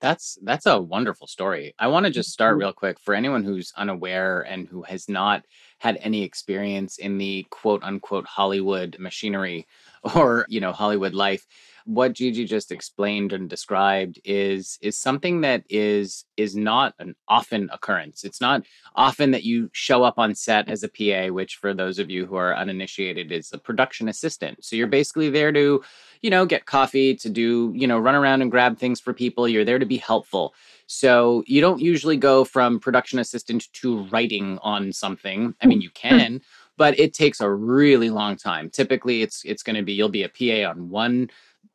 That's 0.00 0.38
that's 0.42 0.64
a 0.64 0.80
wonderful 0.80 1.26
story. 1.26 1.74
I 1.78 1.88
want 1.88 2.06
to 2.06 2.12
just 2.12 2.30
start 2.30 2.54
mm-hmm. 2.54 2.60
real 2.60 2.72
quick 2.72 2.98
for 2.98 3.14
anyone 3.14 3.44
who's 3.44 3.72
unaware 3.76 4.40
and 4.42 4.66
who 4.66 4.82
has 4.82 5.08
not 5.08 5.44
had 5.78 5.98
any 6.00 6.22
experience 6.22 6.96
in 6.98 7.18
the 7.18 7.46
quote 7.50 7.82
unquote 7.82 8.26
Hollywood 8.26 8.96
machinery 8.98 9.66
or, 10.14 10.46
you 10.48 10.60
know, 10.60 10.72
Hollywood 10.72 11.14
life 11.14 11.46
what 11.84 12.12
Gigi 12.12 12.44
just 12.44 12.72
explained 12.72 13.32
and 13.32 13.48
described 13.48 14.20
is 14.24 14.78
is 14.80 14.98
something 14.98 15.40
that 15.42 15.64
is 15.68 16.24
is 16.36 16.56
not 16.56 16.94
an 16.98 17.14
often 17.28 17.68
occurrence. 17.72 18.24
It's 18.24 18.40
not 18.40 18.64
often 18.94 19.30
that 19.32 19.44
you 19.44 19.70
show 19.72 20.02
up 20.02 20.18
on 20.18 20.34
set 20.34 20.68
as 20.68 20.82
a 20.82 20.88
PA, 20.88 21.32
which 21.32 21.56
for 21.56 21.74
those 21.74 21.98
of 21.98 22.10
you 22.10 22.26
who 22.26 22.36
are 22.36 22.56
uninitiated 22.56 23.32
is 23.32 23.52
a 23.52 23.58
production 23.58 24.08
assistant. 24.08 24.64
So 24.64 24.76
you're 24.76 24.86
basically 24.86 25.30
there 25.30 25.52
to, 25.52 25.82
you 26.22 26.30
know, 26.30 26.46
get 26.46 26.66
coffee, 26.66 27.14
to 27.16 27.28
do, 27.28 27.72
you 27.74 27.86
know, 27.86 27.98
run 27.98 28.14
around 28.14 28.42
and 28.42 28.50
grab 28.50 28.78
things 28.78 29.00
for 29.00 29.12
people. 29.12 29.48
You're 29.48 29.64
there 29.64 29.78
to 29.78 29.86
be 29.86 29.98
helpful. 29.98 30.54
So 30.86 31.44
you 31.46 31.60
don't 31.60 31.80
usually 31.80 32.16
go 32.16 32.44
from 32.44 32.80
production 32.80 33.18
assistant 33.18 33.72
to 33.74 34.04
writing 34.04 34.58
on 34.62 34.92
something. 34.92 35.54
I 35.60 35.66
mean, 35.66 35.80
you 35.80 35.90
hmm. 35.90 36.08
can, 36.08 36.42
but 36.76 36.98
it 36.98 37.14
takes 37.14 37.40
a 37.40 37.50
really 37.50 38.10
long 38.10 38.36
time. 38.36 38.70
Typically 38.70 39.22
it's 39.22 39.42
it's 39.44 39.62
going 39.62 39.76
to 39.76 39.82
be 39.82 39.92
you'll 39.92 40.08
be 40.08 40.24
a 40.24 40.28
PA 40.28 40.70
on 40.70 40.88
one 40.88 41.30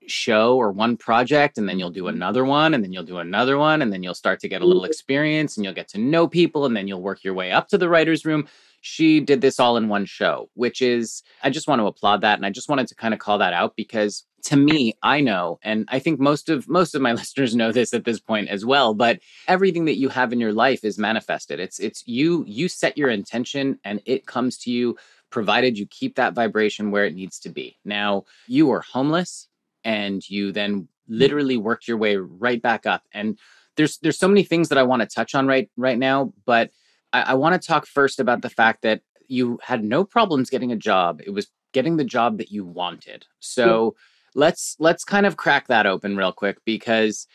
show 0.08 0.56
or 0.58 0.72
one 0.72 0.98
project 0.98 1.58
and 1.58 1.68
then 1.68 1.80
you'll 1.80 1.90
do 1.90 2.04
mm-hmm. 2.04 2.16
another 2.16 2.46
one 2.46 2.74
and 2.74 2.84
then 2.84 2.94
you'll 2.94 3.04
do 3.04 3.18
another 3.18 3.58
one 3.58 3.82
and 3.82 3.92
then 3.92 4.04
you'll 4.04 4.14
start 4.14 4.40
to 4.40 4.48
get 4.48 4.62
a 4.62 4.66
little 4.66 4.84
mm-hmm. 4.84 4.90
experience 4.90 5.58
and 5.58 5.64
you'll 5.64 5.74
get 5.74 5.88
to 5.90 6.00
know 6.00 6.28
people 6.28 6.66
and 6.66 6.76
then 6.76 6.88
you'll 6.88 7.02
work 7.02 7.24
your 7.24 7.34
way 7.34 7.52
up 7.52 7.68
to 7.70 7.78
the 7.78 7.90
writer's 7.90 8.26
room. 8.26 8.48
She 8.82 9.20
did 9.20 9.42
this 9.42 9.60
all 9.60 9.78
in 9.78 9.88
one 9.88 10.06
show, 10.06 10.50
which 10.54 10.82
is, 10.82 11.24
I 11.42 11.50
just 11.50 11.68
want 11.68 11.80
to 11.80 11.88
applaud 11.88 12.22
that. 12.22 12.38
And 12.38 12.46
I 12.46 12.52
just 12.52 12.70
wanted 12.70 12.88
to 12.90 12.96
kind 12.96 13.14
of 13.14 13.20
call 13.20 13.40
that 13.40 13.54
out 13.54 13.76
because 13.76 14.26
to 14.46 14.56
me 14.56 14.94
i 15.02 15.20
know 15.20 15.60
and 15.64 15.88
i 15.92 15.98
think 15.98 16.20
most 16.20 16.50
of 16.50 16.70
most 16.70 16.94
of 16.94 17.02
my 17.02 17.14
listeners 17.20 17.56
know 17.56 17.72
this 17.72 17.94
at 17.94 18.06
this 18.06 18.20
point 18.20 18.48
as 18.48 18.64
well 18.64 18.94
but 18.94 19.20
everything 19.48 19.86
that 19.86 19.98
you 19.98 20.08
have 20.08 20.32
in 20.32 20.40
your 20.40 20.54
life 20.54 20.84
is 20.84 21.00
manifested 21.00 21.60
it's 21.60 21.80
it's 21.80 22.08
you 22.08 22.46
you 22.48 22.68
set 22.68 22.98
your 22.98 23.10
intention 23.10 23.80
and 23.84 24.02
it 24.06 24.28
comes 24.28 24.58
to 24.58 24.72
you 24.72 24.96
provided 25.32 25.78
you 25.78 25.88
keep 25.88 26.16
that 26.16 26.34
vibration 26.34 26.92
where 26.92 27.06
it 27.06 27.16
needs 27.16 27.40
to 27.40 27.50
be 27.50 27.76
now 27.84 28.24
you 28.48 28.68
were 28.68 28.82
homeless 28.82 29.48
and 29.86 30.28
you 30.30 30.52
then 30.52 30.90
literally 31.08 31.56
worked 31.56 31.88
your 31.88 31.98
way 31.98 32.18
right 32.18 32.62
back 32.62 32.86
up. 32.86 33.04
And 33.14 33.40
there's 33.78 33.98
there's 34.00 34.20
so 34.20 34.28
many 34.28 34.44
things 34.44 34.70
that 34.70 34.78
I 34.78 34.84
want 34.84 35.02
to 35.02 35.08
touch 35.08 35.36
on 35.36 35.48
right 35.48 35.70
right 35.78 35.98
now, 35.98 36.34
but 36.46 36.72
I, 37.14 37.22
I 37.22 37.34
want 37.36 37.62
to 37.62 37.66
talk 37.66 37.86
first 37.86 38.20
about 38.20 38.42
the 38.42 38.50
fact 38.50 38.82
that 38.82 39.02
you 39.28 39.60
had 39.64 39.84
no 39.84 40.04
problems 40.04 40.50
getting 40.50 40.72
a 40.72 40.78
job. 40.78 41.22
It 41.26 41.32
was 41.32 41.48
getting 41.74 41.98
the 41.98 42.04
job 42.04 42.38
that 42.38 42.52
you 42.52 42.66
wanted. 42.66 43.26
So 43.40 43.96
yeah. 43.96 44.42
let's 44.42 44.76
let's 44.80 45.04
kind 45.04 45.26
of 45.26 45.38
crack 45.38 45.68
that 45.68 45.86
open 45.86 46.18
real 46.18 46.32
quick 46.32 46.58
because 46.66 47.28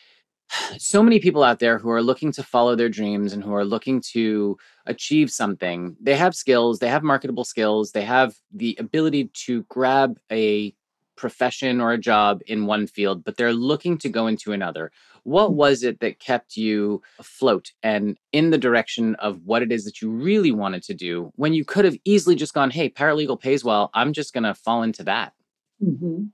so 0.79 1.03
many 1.03 1.21
people 1.21 1.45
out 1.45 1.61
there 1.61 1.79
who 1.79 1.91
are 1.91 2.03
looking 2.03 2.33
to 2.33 2.43
follow 2.43 2.75
their 2.75 2.89
dreams 2.89 3.33
and 3.33 3.45
who 3.45 3.55
are 3.55 3.65
looking 3.65 4.01
to 4.01 4.57
achieve 4.87 5.31
something 5.31 5.97
they 6.01 6.17
have 6.17 6.35
skills 6.35 6.81
they 6.81 6.89
have 6.89 7.05
marketable 7.05 7.45
skills 7.45 7.93
they 7.93 8.03
have 8.03 8.35
the 8.53 8.77
ability 8.81 9.31
to 9.33 9.63
grab 9.69 10.19
a 10.33 10.75
profession 11.21 11.81
or 11.81 11.93
a 11.93 11.99
job 11.99 12.41
in 12.47 12.67
one 12.67 12.87
field, 12.87 13.23
but 13.23 13.37
they're 13.37 13.53
looking 13.53 13.99
to 13.99 14.09
go 14.09 14.27
into 14.27 14.53
another. 14.53 14.91
What 15.23 15.51
mm. 15.51 15.55
was 15.55 15.83
it 15.83 16.01
that 16.01 16.19
kept 16.19 16.57
you 16.57 17.03
afloat 17.19 17.73
and 17.83 18.19
in 18.33 18.51
the 18.51 18.59
direction 18.59 19.15
of 19.17 19.45
what 19.45 19.63
it 19.63 19.71
is 19.71 19.85
that 19.85 20.01
you 20.01 20.11
really 20.11 20.51
wanted 20.51 20.83
to 20.85 20.95
do 20.95 21.31
when 21.37 21.53
you 21.53 21.65
could 21.65 21.85
have 21.85 21.99
easily 22.05 22.35
just 22.35 22.55
gone, 22.55 22.71
hey, 22.71 22.89
paralegal 22.89 23.39
pays 23.39 23.63
well, 23.63 23.91
I'm 23.93 24.15
just 24.15 24.33
going 24.33 24.45
to 24.45 24.55
fall 24.55 24.83
into 24.83 25.05
that? 25.05 25.35
Mm-hmm. 25.85 26.25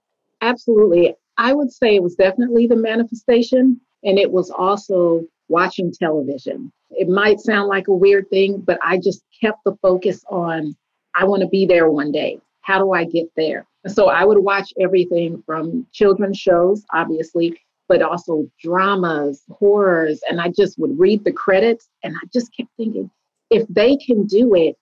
Absolutely. 0.40 1.14
I 1.37 1.52
would 1.52 1.73
say 1.73 1.97
it 1.97 2.02
was 2.02 2.14
definitely 2.14 2.66
the 2.66 2.76
manifestation, 2.76 3.81
and 4.05 4.19
it 4.19 4.31
was 4.31 4.50
also 4.50 5.25
watching 5.49 5.93
television. 5.93 6.73
It 6.90 7.09
might 7.09 7.40
sound 7.40 7.69
like 7.69 7.88
a 7.88 7.93
weird 7.93 8.31
thing, 8.31 8.61
but 8.61 8.78
I 8.85 8.99
just 8.99 9.23
kept 9.43 9.59
the 9.64 9.76
focus 9.83 10.25
on 10.31 10.76
I 11.14 11.25
want 11.25 11.43
to 11.43 11.49
be 11.49 11.66
there 11.66 11.90
one 11.90 12.12
day. 12.12 12.40
How 12.67 12.81
do 12.81 12.93
I 12.93 13.05
get 13.05 13.27
there? 13.37 13.65
So 13.87 14.09
I 14.09 14.25
would 14.25 14.39
watch 14.39 14.73
everything 14.81 15.41
from 15.47 15.87
children's 15.93 16.37
shows, 16.37 16.85
obviously, 16.93 17.57
but 17.89 18.03
also 18.03 18.51
dramas, 18.61 19.45
horrors. 19.49 20.21
And 20.29 20.41
I 20.41 20.49
just 20.49 20.77
would 20.77 20.99
read 20.99 21.23
the 21.23 21.31
credits 21.31 21.89
and 22.03 22.17
I 22.17 22.27
just 22.33 22.55
kept 22.57 22.69
thinking, 22.77 23.09
if 23.51 23.69
they 23.69 23.97
can 23.97 24.27
do 24.27 24.57
it, 24.57 24.77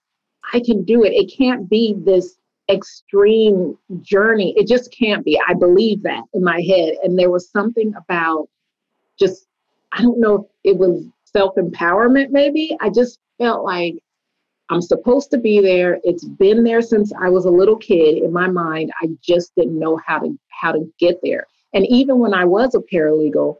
I 0.54 0.60
can 0.64 0.82
do 0.84 1.04
it. 1.04 1.12
It 1.12 1.30
can't 1.36 1.68
be 1.68 1.94
this 1.98 2.38
extreme 2.70 3.76
journey. 4.00 4.54
It 4.56 4.66
just 4.66 4.90
can't 4.90 5.22
be. 5.22 5.38
I 5.46 5.52
believe 5.52 6.02
that 6.04 6.24
in 6.32 6.42
my 6.42 6.62
head. 6.62 6.94
And 7.02 7.18
there 7.18 7.30
was 7.30 7.50
something 7.50 7.92
about 7.98 8.48
just, 9.18 9.46
I 9.92 10.00
don't 10.00 10.20
know 10.20 10.48
if 10.64 10.72
it 10.72 10.78
was 10.78 11.04
self 11.26 11.54
empowerment, 11.56 12.30
maybe. 12.30 12.74
I 12.80 12.88
just 12.88 13.18
felt 13.36 13.62
like 13.62 13.96
I'm 14.70 14.80
supposed 14.80 15.30
to 15.30 15.38
be 15.38 15.60
there. 15.60 15.98
It's 16.04 16.24
been 16.24 16.64
there 16.64 16.80
since 16.80 17.12
I 17.20 17.28
was 17.28 17.44
a 17.44 17.50
little 17.50 17.76
kid 17.76 18.22
in 18.22 18.32
my 18.32 18.48
mind. 18.48 18.92
I 19.02 19.08
just 19.22 19.54
didn't 19.56 19.78
know 19.78 20.00
how 20.06 20.20
to 20.20 20.38
how 20.48 20.72
to 20.72 20.90
get 20.98 21.18
there. 21.22 21.46
And 21.74 21.86
even 21.88 22.18
when 22.18 22.32
I 22.32 22.44
was 22.44 22.74
a 22.74 22.78
paralegal, 22.78 23.56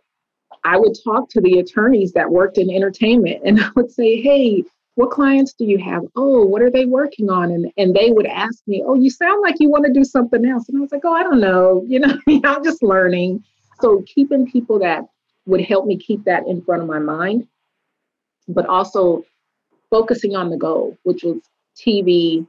I 0.65 0.79
would 0.79 0.97
talk 1.05 1.29
to 1.31 1.41
the 1.41 1.59
attorneys 1.59 2.13
that 2.13 2.31
worked 2.31 2.59
in 2.59 2.71
entertainment 2.71 3.43
and 3.45 3.61
I 3.65 3.71
would 3.77 3.91
say, 3.91 4.21
"Hey, 4.21 4.65
what 4.95 5.11
clients 5.11 5.53
do 5.53 5.65
you 5.67 5.79
have? 5.79 6.05
Oh, 6.17 6.45
what 6.45 6.63
are 6.63 6.71
they 6.71 6.87
working 6.87 7.29
on?" 7.29 7.51
And 7.51 7.71
and 7.77 7.95
they 7.95 8.11
would 8.11 8.27
ask 8.27 8.63
me, 8.67 8.83
"Oh, 8.87 8.95
you 8.95 9.11
sound 9.11 9.43
like 9.43 9.57
you 9.61 9.69
want 9.69 9.85
to 9.85 9.93
do 9.93 10.05
something 10.05 10.45
else." 10.47 10.69
And 10.69 10.79
I 10.79 10.81
was 10.81 10.93
like, 10.93 11.05
"Oh, 11.05 11.13
I 11.13 11.23
don't 11.23 11.41
know. 11.41 11.85
You 11.87 12.01
know, 12.01 12.19
I'm 12.45 12.65
just 12.65 12.83
learning." 12.83 13.45
So 13.81 14.03
keeping 14.07 14.51
people 14.51 14.79
that 14.79 15.05
would 15.47 15.61
help 15.61 15.85
me 15.87 15.99
keep 15.99 16.25
that 16.25 16.47
in 16.47 16.63
front 16.63 16.81
of 16.81 16.89
my 16.89 16.99
mind, 16.99 17.47
but 18.49 18.67
also 18.67 19.25
focusing 19.91 20.35
on 20.35 20.51
the 20.51 20.57
goal, 20.57 20.97
which 21.03 21.23
was 21.23 21.39
TV, 21.77 22.47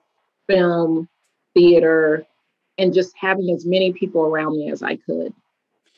film, 0.48 1.08
theater, 1.54 2.26
and 2.78 2.94
just 2.94 3.14
having 3.20 3.50
as 3.52 3.66
many 3.66 3.94
people 3.94 4.24
around 4.24 4.58
me 4.58 4.70
as 4.70 4.84
I 4.84 4.98
could. 4.98 5.34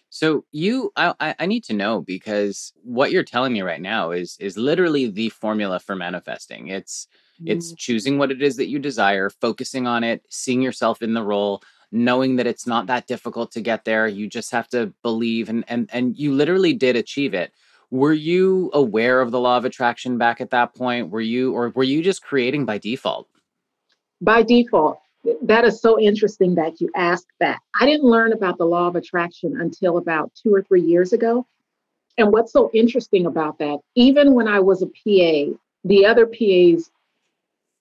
So 0.10 0.46
you, 0.52 0.92
I, 0.96 1.36
I 1.38 1.46
need 1.46 1.64
to 1.66 1.74
know 1.74 2.02
because 2.02 2.72
what 2.84 3.12
you're 3.12 3.24
telling 3.24 3.54
me 3.54 3.62
right 3.62 3.82
now 3.82 4.12
is 4.12 4.38
is 4.40 4.58
literally 4.58 5.10
the 5.10 5.30
formula 5.30 5.80
for 5.80 5.96
manifesting. 5.96 6.68
It's 6.68 7.08
mm. 7.42 7.52
it's 7.52 7.74
choosing 7.74 8.18
what 8.18 8.32
it 8.32 8.42
is 8.42 8.56
that 8.56 8.70
you 8.70 8.80
desire, 8.80 9.30
focusing 9.30 9.86
on 9.86 10.04
it, 10.04 10.24
seeing 10.30 10.62
yourself 10.62 11.02
in 11.02 11.14
the 11.14 11.24
role, 11.24 11.62
knowing 11.92 12.38
that 12.38 12.48
it's 12.48 12.66
not 12.66 12.88
that 12.88 13.08
difficult 13.08 13.52
to 13.52 13.62
get 13.62 13.84
there. 13.84 14.08
You 14.08 14.28
just 14.30 14.52
have 14.52 14.70
to 14.70 14.94
believe, 15.04 15.50
and 15.50 15.66
and 15.68 15.90
and 15.92 16.18
you 16.18 16.34
literally 16.34 16.74
did 16.74 16.96
achieve 16.96 17.34
it. 17.34 17.52
Were 17.90 18.14
you 18.14 18.70
aware 18.74 19.22
of 19.22 19.32
the 19.32 19.40
law 19.40 19.58
of 19.58 19.66
attraction 19.66 20.18
back 20.18 20.42
at 20.42 20.50
that 20.50 20.76
point? 20.76 21.10
Were 21.10 21.22
you, 21.22 21.54
or 21.54 21.70
were 21.70 21.84
you 21.84 22.02
just 22.02 22.22
creating 22.22 22.66
by 22.66 22.78
default? 22.78 23.28
By 24.22 24.44
default. 24.44 25.00
That 25.44 25.66
is 25.66 25.82
so 25.82 26.00
interesting 26.00 26.56
that 26.56 26.80
you 26.82 26.90
asked 26.96 27.28
that. 27.40 27.60
I 27.80 27.86
didn't 27.86 28.06
learn 28.06 28.34
about 28.34 28.58
the 28.58 28.66
law 28.66 28.88
of 28.88 28.96
attraction 28.96 29.60
until 29.60 29.98
about 29.98 30.32
two 30.42 30.54
or 30.54 30.62
three 30.62 30.82
years 30.82 31.14
ago. 31.14 31.46
And 32.18 32.32
what's 32.32 32.52
so 32.52 32.72
interesting 32.74 33.26
about 33.26 33.60
that, 33.60 33.80
even 33.96 34.34
when 34.34 34.48
I 34.48 34.60
was 34.60 34.82
a 34.82 34.88
PA, 34.88 35.58
the 35.84 36.06
other 36.06 36.26
PAs, 36.26 36.90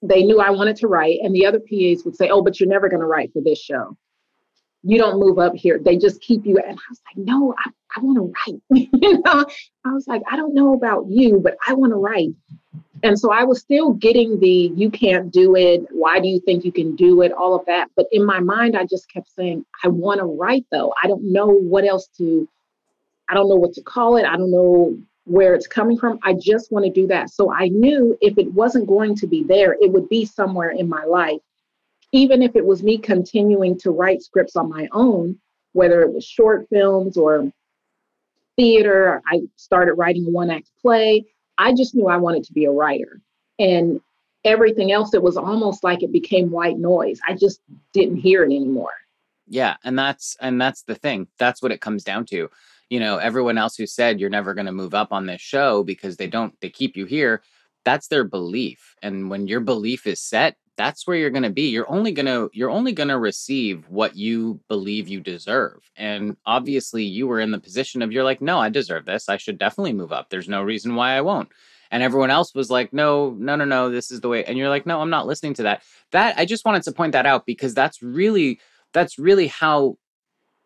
they 0.03 0.23
knew 0.23 0.41
I 0.41 0.51
wanted 0.51 0.77
to 0.77 0.89
write, 0.89 1.21
and 1.23 1.35
the 1.35 1.47
other 1.47 1.59
PAs 1.59 2.05
would 2.05 2.17
say, 2.17 2.29
Oh, 2.29 2.43
but 2.43 2.61
you're 2.61 2.69
never 2.69 2.89
going 2.89 3.01
to 3.01 3.07
write 3.07 3.33
for 3.33 3.41
this 3.41 3.59
show 3.59 3.97
you 4.87 4.99
don't 4.99 5.19
move 5.19 5.39
up 5.39 5.55
here. 5.55 5.81
They 5.83 5.97
just 5.97 6.21
keep 6.21 6.47
you. 6.47 6.59
And 6.59 6.79
I 6.79 6.83
was 6.89 7.01
like, 7.07 7.27
no, 7.27 7.55
I, 7.59 7.71
I 7.95 8.01
want 8.01 8.17
to 8.19 8.53
write. 8.53 8.63
you 8.93 9.23
know, 9.23 9.47
I 9.85 9.93
was 9.93 10.07
like, 10.07 10.23
I 10.31 10.37
don't 10.37 10.55
know 10.55 10.75
about 10.75 11.07
you, 11.09 11.41
but 11.43 11.57
I 11.67 11.75
want 11.75 11.93
to 11.93 11.97
write. 11.97 12.31
And 13.03 13.19
so 13.19 13.31
I 13.31 13.45
was 13.45 13.61
still 13.61 13.93
getting 13.93 14.41
the 14.41 14.73
you 14.75 14.91
can't 14.91 15.31
do 15.31 15.55
it. 15.55 15.87
Why 15.91 16.19
do 16.19 16.29
you 16.29 16.41
think 16.41 16.65
you 16.65 16.73
can 16.73 16.97
do 16.97 17.23
it? 17.23 17.33
All 17.33 17.55
of 17.55 17.67
that. 17.67 17.89
But 17.95 18.07
in 18.11 18.25
my 18.25 18.41
mind, 18.41 18.77
I 18.77 18.85
just 18.85 19.11
kept 19.11 19.31
saying, 19.31 19.65
I 19.85 19.89
want 19.89 20.21
to 20.21 20.25
write 20.25 20.65
though. 20.73 20.95
I 21.03 21.07
don't 21.07 21.31
know 21.31 21.47
what 21.47 21.85
else 21.85 22.09
to, 22.19 22.49
I 23.29 23.35
don't 23.35 23.49
know 23.49 23.57
what 23.57 23.75
to 23.75 23.83
call 23.83 24.17
it. 24.17 24.25
I 24.25 24.37
don't 24.37 24.51
know 24.51 24.99
where 25.25 25.55
it's 25.55 25.67
coming 25.67 25.99
from. 25.99 26.19
I 26.23 26.35
just 26.35 26.73
want 26.73 26.87
to 26.87 26.91
do 26.91 27.07
that. 27.09 27.31
So 27.31 27.53
I 27.53 27.69
knew 27.69 28.17
if 28.21 28.39
it 28.39 28.53
wasn't 28.53 28.87
going 28.87 29.15
to 29.17 29.27
be 29.27 29.45
there, 29.45 29.77
it 29.81 29.93
would 29.93 30.09
be 30.09 30.25
somewhere 30.25 30.71
in 30.71 30.89
my 30.89 31.05
life 31.05 31.41
even 32.13 32.43
if 32.43 32.57
it 32.57 32.65
was 32.65 32.83
me 32.83 32.99
continuing 32.99 33.79
to 33.79 33.91
write 33.91 34.23
scripts 34.23 34.57
on 34.57 34.71
my 34.71 34.89
own, 34.93 35.39
whether 35.73 36.03
it 36.03 36.13
was 36.13 36.25
short 36.25 36.67
films 36.71 37.17
or 37.17 37.51
theater, 38.57 39.23
I 39.31 39.43
started 39.57 39.95
writing 39.95 40.27
a 40.27 40.31
one 40.31 40.51
act 40.51 40.71
play. 40.81 41.25
I 41.59 41.75
just 41.75 41.95
knew 41.95 42.09
I 42.09 42.17
wanted 42.17 42.45
to 42.45 42.53
be 42.53 42.65
a 42.65 42.71
writer. 42.71 43.21
And 43.59 44.01
everything 44.45 44.93
else, 44.93 45.15
it 45.15 45.23
was 45.23 45.37
almost 45.37 45.85
like 45.85 46.03
it 46.03 46.13
became 46.13 46.51
white 46.51 46.79
noise. 46.79 47.21
I 47.27 47.35
just 47.35 47.61
didn't 47.93 48.17
hear 48.17 48.43
it 48.43 48.47
anymore. 48.47 48.93
Yeah. 49.49 49.77
And 49.85 49.99
that's, 49.99 50.37
and 50.41 50.61
that's 50.61 50.83
the 50.83 50.95
thing. 50.95 51.29
That's 51.39 51.63
what 51.63 51.73
it 51.73 51.81
comes 51.81 52.05
down 52.05 52.27
to. 52.27 52.51
You 52.91 53.01
know, 53.01 53.19
everyone 53.19 53.59
else 53.59 53.77
who 53.77 53.87
said 53.87 54.21
you're 54.21 54.31
never 54.31 54.55
going 54.55 54.67
to 54.67 54.73
move 54.73 54.95
up 54.95 55.13
on 55.13 55.27
this 55.27 55.41
show 55.41 55.83
because 55.83 56.17
they 56.17 56.27
don't, 56.27 56.55
they 56.61 56.71
keep 56.71 56.97
you 56.97 57.07
here. 57.07 57.43
That's 57.85 58.09
their 58.09 58.25
belief. 58.25 58.95
And 59.03 59.31
when 59.31 59.47
your 59.47 59.61
belief 59.61 60.07
is 60.07 60.21
set, 60.21 60.57
that's 60.77 61.07
where 61.07 61.17
you're 61.17 61.31
going 61.31 61.43
to 61.43 61.51
be. 61.51 61.69
You're 61.69 61.91
only 61.91 62.13
going 62.13 62.27
to 62.27 62.51
you're 62.53 62.71
only 62.71 62.93
going 62.93 63.09
to 63.09 63.19
receive 63.19 63.89
what 63.89 64.17
you 64.17 64.61
believe 64.69 65.09
you 65.09 65.21
deserve 65.21 65.91
and 65.97 66.33
mm. 66.33 66.37
obviously 66.47 67.05
you 67.05 67.27
were 67.27 67.41
in 67.41 67.51
the 67.51 67.59
position 67.59 68.03
of 68.03 68.13
you're 68.13 68.25
like 68.25 68.41
no 68.41 68.59
i 68.59 68.69
deserve 68.69 69.05
this. 69.05 69.29
I 69.29 69.37
should 69.37 69.59
definitely 69.59 69.93
move 69.93 70.13
up. 70.13 70.31
There's 70.31 70.49
no 70.49 70.63
reason 70.63 70.95
why 70.95 71.13
i 71.13 71.21
won't. 71.21 71.49
And 71.91 72.03
everyone 72.03 72.31
else 72.31 72.55
was 72.55 72.71
like 72.71 72.93
no 72.93 73.31
no 73.39 73.57
no 73.57 73.65
no 73.65 73.91
this 73.91 74.11
is 74.11 74.21
the 74.21 74.29
way 74.29 74.45
and 74.45 74.59
you're 74.59 74.69
like 74.69 74.87
no 74.87 75.01
i'm 75.01 75.11
not 75.11 75.27
listening 75.27 75.55
to 75.55 75.63
that. 75.65 75.83
That 76.13 76.39
i 76.39 76.45
just 76.45 76.65
wanted 76.65 76.83
to 76.85 76.93
point 76.93 77.13
that 77.13 77.27
out 77.27 77.47
because 77.47 77.75
that's 77.75 78.03
really 78.03 78.61
that's 78.93 79.19
really 79.19 79.47
how 79.47 79.99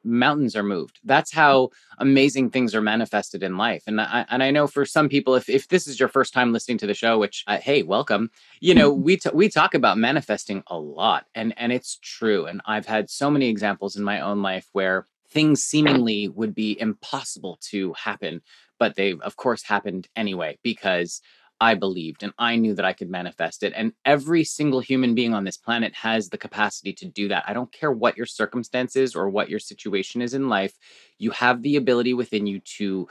mountains 0.04 0.56
are 0.56 0.62
moved. 0.62 0.98
That's 1.04 1.32
how 1.32 1.70
amazing 1.98 2.50
things 2.50 2.74
are 2.74 2.80
manifested 2.80 3.42
in 3.42 3.56
life. 3.56 3.82
And 3.86 4.00
I 4.00 4.24
and 4.28 4.42
I 4.42 4.50
know 4.50 4.66
for 4.66 4.84
some 4.84 5.08
people, 5.08 5.34
if 5.34 5.48
if 5.48 5.68
this 5.68 5.86
is 5.86 5.98
your 5.98 6.08
first 6.08 6.32
time 6.32 6.52
listening 6.52 6.78
to 6.78 6.86
the 6.86 6.94
show, 6.94 7.18
which 7.18 7.44
uh, 7.46 7.58
hey, 7.58 7.82
welcome. 7.82 8.30
You 8.60 8.74
know, 8.74 8.92
we 9.06 9.16
t- 9.16 9.30
we 9.32 9.48
talk 9.48 9.74
about 9.74 9.98
manifesting 9.98 10.62
a 10.66 10.78
lot, 10.78 11.26
and 11.34 11.54
and 11.56 11.72
it's 11.72 11.98
true. 12.02 12.46
And 12.46 12.60
I've 12.66 12.86
had 12.86 13.10
so 13.10 13.30
many 13.30 13.48
examples 13.48 13.96
in 13.96 14.04
my 14.04 14.20
own 14.20 14.42
life 14.42 14.68
where 14.72 15.06
things 15.30 15.62
seemingly 15.62 16.28
would 16.28 16.54
be 16.54 16.78
impossible 16.80 17.58
to 17.70 17.92
happen, 17.94 18.42
but 18.78 18.96
they 18.96 19.14
of 19.22 19.36
course 19.36 19.62
happened 19.62 20.08
anyway 20.16 20.58
because 20.62 21.20
I 21.60 21.74
believed 21.74 22.22
and 22.22 22.32
I 22.38 22.56
knew 22.56 22.74
that 22.74 22.84
I 22.84 22.94
could 22.94 23.10
manifest 23.10 23.62
it. 23.62 23.72
And 23.76 23.92
every 24.04 24.44
single 24.44 24.80
human 24.80 25.14
being 25.14 25.34
on 25.34 25.44
this 25.44 25.58
planet 25.58 25.94
has 25.94 26.30
the 26.30 26.38
capacity 26.38 26.92
to 26.94 27.06
do 27.06 27.28
that. 27.28 27.44
I 27.46 27.52
don't 27.52 27.70
care 27.70 27.92
what 27.92 28.16
your 28.16 28.26
circumstances 28.26 29.14
or 29.14 29.28
what 29.28 29.50
your 29.50 29.58
situation 29.58 30.22
is 30.22 30.32
in 30.32 30.48
life, 30.48 30.74
you 31.18 31.30
have 31.32 31.62
the 31.62 31.76
ability 31.76 32.14
within 32.14 32.46
you 32.46 32.60
to 32.78 33.08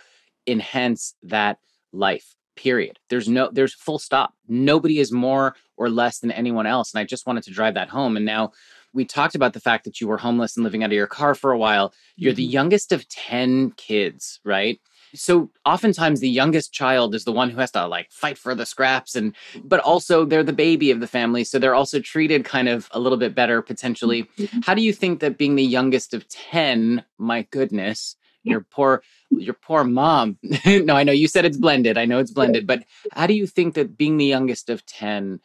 enhance 0.48 1.15
that 1.24 1.60
life. 1.91 2.36
Period. 2.56 3.00
There's 3.10 3.29
no, 3.29 3.50
there's 3.53 3.74
full 3.74 4.00
stop. 4.00 4.34
Nobody 4.48 5.00
is 5.00 5.13
more 5.13 5.56
or 5.77 5.89
less 5.89 6.20
than 6.20 6.32
anyone 6.32 6.65
else. 6.65 6.94
And 6.94 7.00
I 7.00 7.06
just 7.06 7.25
wanted 7.25 7.44
to 7.44 7.51
drive 7.51 7.75
that 7.75 7.88
home. 7.88 8.18
And 8.18 8.25
now 8.25 8.51
we 8.94 9.06
talked 9.06 9.36
about 9.36 9.53
the 9.53 9.62
fact 9.62 9.86
that 9.86 10.01
you 10.01 10.08
were 10.08 10.18
homeless 10.18 10.58
and 10.58 10.63
living 10.63 10.84
out 10.84 10.89
of 10.89 10.94
your 10.94 11.08
car 11.08 11.36
for 11.36 11.51
a 11.51 11.58
while. 11.58 11.94
You're 12.18 12.32
mm-hmm. 12.32 12.38
the 12.38 12.44
youngest 12.44 12.91
of 12.91 13.08
10 13.08 13.72
kids, 13.77 14.41
right? 14.44 14.79
So 15.16 15.50
oftentimes 15.66 16.20
the 16.20 16.30
youngest 16.30 16.74
child 16.74 17.16
is 17.16 17.24
the 17.24 17.32
one 17.32 17.50
who 17.50 17.60
has 17.60 17.72
to 17.72 17.88
like 17.88 18.12
fight 18.12 18.38
for 18.38 18.56
the 18.56 18.66
scraps 18.66 19.16
and 19.16 19.36
but 19.63 19.80
also 19.80 20.25
they're 20.25 20.44
the 20.44 20.54
baby 20.54 20.92
of 20.92 21.00
the 21.00 21.08
family 21.08 21.44
so 21.44 21.60
they're 21.60 21.75
also 21.75 22.00
treated 22.00 22.46
kind 22.46 22.70
of 22.70 22.88
a 22.92 23.00
little 23.00 23.18
bit 23.18 23.36
better 23.36 23.62
potentially. 23.62 24.24
Mm-hmm. 24.38 24.60
How 24.66 24.74
do 24.74 24.82
you 24.82 24.94
think 24.94 25.20
that 25.20 25.38
being 25.38 25.56
the 25.56 25.63
youngest 25.63 26.13
of 26.13 26.28
10, 26.28 27.04
my 27.18 27.44
goodness, 27.51 28.16
your 28.44 28.62
poor 28.62 29.04
your 29.30 29.54
poor 29.54 29.84
mom. 29.84 30.38
no, 30.66 30.96
I 30.96 31.04
know 31.04 31.12
you 31.12 31.28
said 31.28 31.46
it's 31.46 31.58
blended. 31.58 31.98
I 31.98 32.06
know 32.06 32.20
it's 32.20 32.32
blended, 32.32 32.66
but 32.66 32.84
how 33.12 33.28
do 33.28 33.34
you 33.34 33.48
think 33.48 33.75
that 33.75 33.98
being 33.98 34.18
the 34.18 34.25
youngest 34.25 34.70
of 34.70 34.86
10 34.86 35.39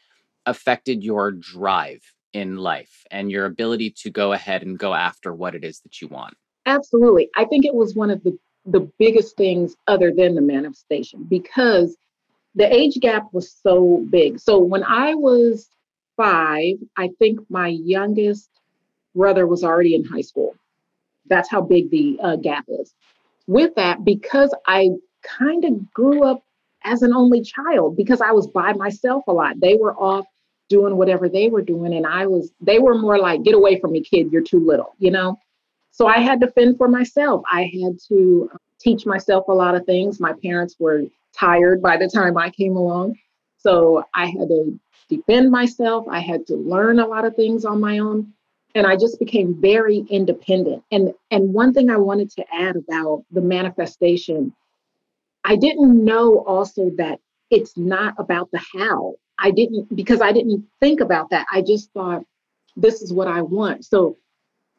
affected 0.46 1.02
your 1.02 1.32
drive 1.32 2.02
in 2.32 2.56
life 2.56 3.04
and 3.10 3.30
your 3.30 3.46
ability 3.46 3.90
to 3.90 4.10
go 4.10 4.32
ahead 4.32 4.62
and 4.62 4.78
go 4.78 4.94
after 4.94 5.34
what 5.34 5.54
it 5.54 5.64
is 5.64 5.80
that 5.80 6.00
you 6.00 6.08
want? 6.08 6.34
Absolutely. 6.66 7.28
I 7.36 7.44
think 7.44 7.64
it 7.64 7.74
was 7.74 7.94
one 7.94 8.10
of 8.10 8.22
the 8.24 8.38
the 8.66 8.90
biggest 8.98 9.36
things 9.36 9.76
other 9.86 10.12
than 10.16 10.34
the 10.34 10.40
manifestation 10.40 11.24
because 11.28 11.96
the 12.54 12.72
age 12.72 12.98
gap 13.00 13.28
was 13.32 13.52
so 13.52 14.04
big. 14.10 14.38
So 14.38 14.58
when 14.58 14.84
I 14.84 15.14
was 15.14 15.68
five, 16.16 16.76
I 16.96 17.10
think 17.18 17.40
my 17.50 17.68
youngest 17.68 18.48
brother 19.14 19.46
was 19.46 19.64
already 19.64 19.94
in 19.94 20.04
high 20.04 20.22
school. 20.22 20.54
That's 21.26 21.50
how 21.50 21.62
big 21.62 21.90
the 21.90 22.18
uh, 22.22 22.36
gap 22.36 22.64
is. 22.68 22.94
With 23.46 23.74
that, 23.74 24.04
because 24.04 24.54
I 24.66 24.90
kind 25.22 25.64
of 25.64 25.92
grew 25.92 26.24
up 26.24 26.42
as 26.84 27.02
an 27.02 27.14
only 27.14 27.42
child 27.42 27.96
because 27.96 28.20
I 28.20 28.32
was 28.32 28.46
by 28.46 28.72
myself 28.74 29.24
a 29.26 29.32
lot. 29.32 29.58
They 29.60 29.74
were 29.74 29.94
off 29.94 30.26
doing 30.68 30.96
whatever 30.96 31.28
they 31.28 31.48
were 31.48 31.62
doing, 31.62 31.94
and 31.94 32.06
I 32.06 32.26
was, 32.26 32.50
they 32.60 32.78
were 32.78 32.96
more 32.96 33.18
like, 33.18 33.42
get 33.42 33.54
away 33.54 33.80
from 33.80 33.92
me, 33.92 34.02
kid, 34.02 34.32
you're 34.32 34.42
too 34.42 34.64
little, 34.64 34.94
you 34.98 35.10
know? 35.10 35.38
So 35.94 36.08
I 36.08 36.18
had 36.18 36.40
to 36.40 36.50
fend 36.50 36.76
for 36.76 36.88
myself. 36.88 37.44
I 37.50 37.70
had 37.80 38.00
to 38.08 38.50
um, 38.50 38.58
teach 38.80 39.06
myself 39.06 39.44
a 39.46 39.52
lot 39.52 39.76
of 39.76 39.86
things. 39.86 40.18
My 40.18 40.32
parents 40.42 40.74
were 40.80 41.04
tired 41.32 41.80
by 41.80 41.96
the 41.96 42.08
time 42.08 42.36
I 42.36 42.50
came 42.50 42.74
along. 42.74 43.14
So 43.58 44.04
I 44.12 44.26
had 44.26 44.48
to 44.48 44.80
defend 45.08 45.52
myself. 45.52 46.06
I 46.10 46.18
had 46.18 46.48
to 46.48 46.56
learn 46.56 46.98
a 46.98 47.06
lot 47.06 47.24
of 47.24 47.36
things 47.36 47.64
on 47.64 47.80
my 47.80 48.00
own. 48.00 48.32
And 48.74 48.88
I 48.88 48.96
just 48.96 49.20
became 49.20 49.60
very 49.60 49.98
independent. 50.10 50.82
And, 50.90 51.14
and 51.30 51.54
one 51.54 51.72
thing 51.72 51.90
I 51.90 51.96
wanted 51.96 52.28
to 52.32 52.44
add 52.52 52.74
about 52.74 53.24
the 53.30 53.40
manifestation, 53.40 54.52
I 55.44 55.54
didn't 55.54 56.04
know 56.04 56.40
also 56.40 56.90
that 56.96 57.20
it's 57.50 57.76
not 57.76 58.14
about 58.18 58.50
the 58.50 58.60
how. 58.76 59.14
I 59.38 59.52
didn't, 59.52 59.94
because 59.94 60.20
I 60.20 60.32
didn't 60.32 60.66
think 60.80 61.00
about 61.00 61.30
that. 61.30 61.46
I 61.52 61.62
just 61.62 61.92
thought, 61.92 62.24
this 62.76 63.00
is 63.00 63.12
what 63.12 63.28
I 63.28 63.42
want. 63.42 63.84
So 63.84 64.16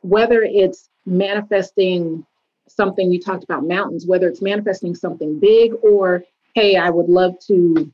whether 0.02 0.44
it's 0.44 0.90
manifesting 1.06 2.26
something 2.68 3.12
you 3.12 3.20
talked 3.20 3.44
about 3.44 3.68
mountains, 3.68 4.06
whether 4.08 4.28
it's 4.28 4.42
manifesting 4.42 4.96
something 4.96 5.40
big 5.40 5.74
or, 5.84 6.24
hey, 6.56 6.76
I 6.78 6.90
would 6.90 7.10
love 7.10 7.36
to 7.48 7.92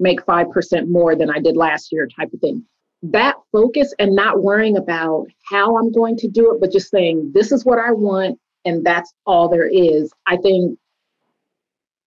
make 0.00 0.24
5% 0.24 0.88
more 0.88 1.14
than 1.14 1.30
I 1.30 1.38
did 1.38 1.56
last 1.56 1.92
year, 1.92 2.08
type 2.08 2.32
of 2.32 2.40
thing. 2.40 2.64
That 3.04 3.36
focus 3.52 3.94
and 3.98 4.14
not 4.14 4.42
worrying 4.42 4.76
about 4.76 5.26
how 5.48 5.76
I'm 5.76 5.92
going 5.92 6.16
to 6.18 6.28
do 6.28 6.52
it, 6.52 6.60
but 6.60 6.72
just 6.72 6.90
saying, 6.90 7.32
this 7.34 7.52
is 7.52 7.64
what 7.64 7.78
I 7.78 7.92
want, 7.92 8.38
and 8.64 8.84
that's 8.84 9.12
all 9.26 9.48
there 9.48 9.68
is, 9.68 10.12
I 10.26 10.36
think 10.36 10.78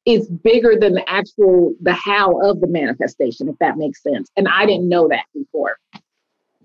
is 0.06 0.30
bigger 0.30 0.76
than 0.80 0.94
the 0.94 1.10
actual 1.10 1.74
the 1.82 1.94
how 1.94 2.40
of 2.42 2.62
the 2.62 2.68
manifestation 2.68 3.50
if 3.50 3.58
that 3.60 3.78
makes 3.78 4.02
sense 4.02 4.30
and 4.38 4.48
i 4.48 4.66
didn't 4.66 4.88
know 4.88 5.08
that 5.08 5.26
before 5.34 5.78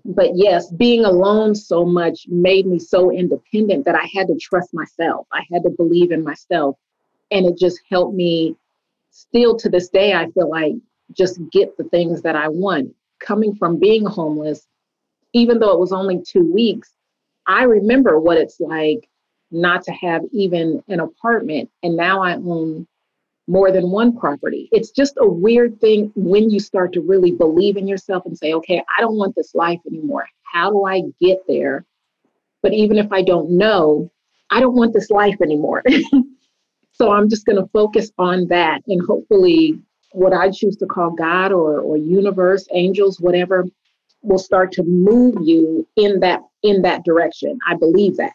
but 0.05 0.31
yes 0.35 0.71
being 0.71 1.05
alone 1.05 1.53
so 1.53 1.85
much 1.85 2.25
made 2.27 2.65
me 2.65 2.79
so 2.79 3.11
independent 3.11 3.85
that 3.85 3.95
i 3.95 4.07
had 4.13 4.27
to 4.27 4.37
trust 4.37 4.73
myself. 4.73 5.27
I 5.31 5.43
had 5.51 5.63
to 5.63 5.69
believe 5.69 6.11
in 6.11 6.23
myself. 6.23 6.75
And 7.31 7.45
it 7.45 7.57
just 7.57 7.79
helped 7.89 8.15
me 8.15 8.55
still 9.11 9.55
to 9.57 9.69
this 9.69 9.89
day 9.89 10.13
i 10.13 10.29
feel 10.31 10.49
like 10.49 10.73
just 11.13 11.39
get 11.51 11.75
the 11.77 11.83
things 11.85 12.21
that 12.21 12.35
i 12.35 12.47
want. 12.47 12.93
Coming 13.19 13.55
from 13.55 13.79
being 13.79 14.05
homeless 14.05 14.67
even 15.33 15.59
though 15.59 15.71
it 15.71 15.79
was 15.79 15.93
only 15.93 16.21
two 16.21 16.51
weeks 16.51 16.93
i 17.47 17.63
remember 17.63 18.19
what 18.19 18.37
it's 18.37 18.59
like 18.59 19.07
not 19.53 19.83
to 19.83 19.91
have 19.91 20.21
even 20.31 20.81
an 20.87 21.01
apartment. 21.01 21.69
And 21.83 21.95
now 21.95 22.23
i 22.23 22.35
own 22.35 22.87
more 23.47 23.71
than 23.71 23.89
one 23.89 24.17
property. 24.17 24.69
It's 24.71 24.91
just 24.91 25.17
a 25.19 25.27
weird 25.27 25.79
thing 25.81 26.11
when 26.15 26.49
you 26.49 26.59
start 26.59 26.93
to 26.93 27.01
really 27.01 27.31
believe 27.31 27.77
in 27.77 27.87
yourself 27.87 28.25
and 28.25 28.37
say 28.37 28.53
okay 28.53 28.83
i 28.97 29.01
don't 29.01 29.17
want 29.17 29.35
this 29.35 29.55
life 29.55 29.79
anymore. 29.87 30.27
How 30.43 30.69
do 30.69 30.85
i 30.85 31.01
get 31.19 31.39
there? 31.47 31.85
But 32.61 32.73
even 32.73 32.97
if 32.97 33.11
i 33.11 33.21
don't 33.21 33.51
know 33.51 34.11
i 34.51 34.59
don't 34.59 34.75
want 34.75 34.93
this 34.93 35.09
life 35.09 35.37
anymore. 35.41 35.83
So 36.93 37.11
i'm 37.11 37.29
just 37.29 37.45
going 37.47 37.55
to 37.55 37.67
focus 37.73 38.11
on 38.19 38.47
that 38.49 38.81
and 38.85 39.01
hopefully 39.03 39.79
what 40.11 40.33
i 40.33 40.51
choose 40.51 40.75
to 40.75 40.85
call 40.85 41.09
god 41.09 41.51
or 41.51 41.79
or 41.79 41.97
universe 41.97 42.67
angels 42.73 43.19
whatever 43.19 43.65
will 44.21 44.37
start 44.37 44.71
to 44.73 44.83
move 44.83 45.35
you 45.41 45.87
in 45.95 46.19
that 46.19 46.41
in 46.63 46.83
that 46.83 47.03
direction. 47.03 47.57
I 47.67 47.75
believe 47.75 48.17
that 48.17 48.33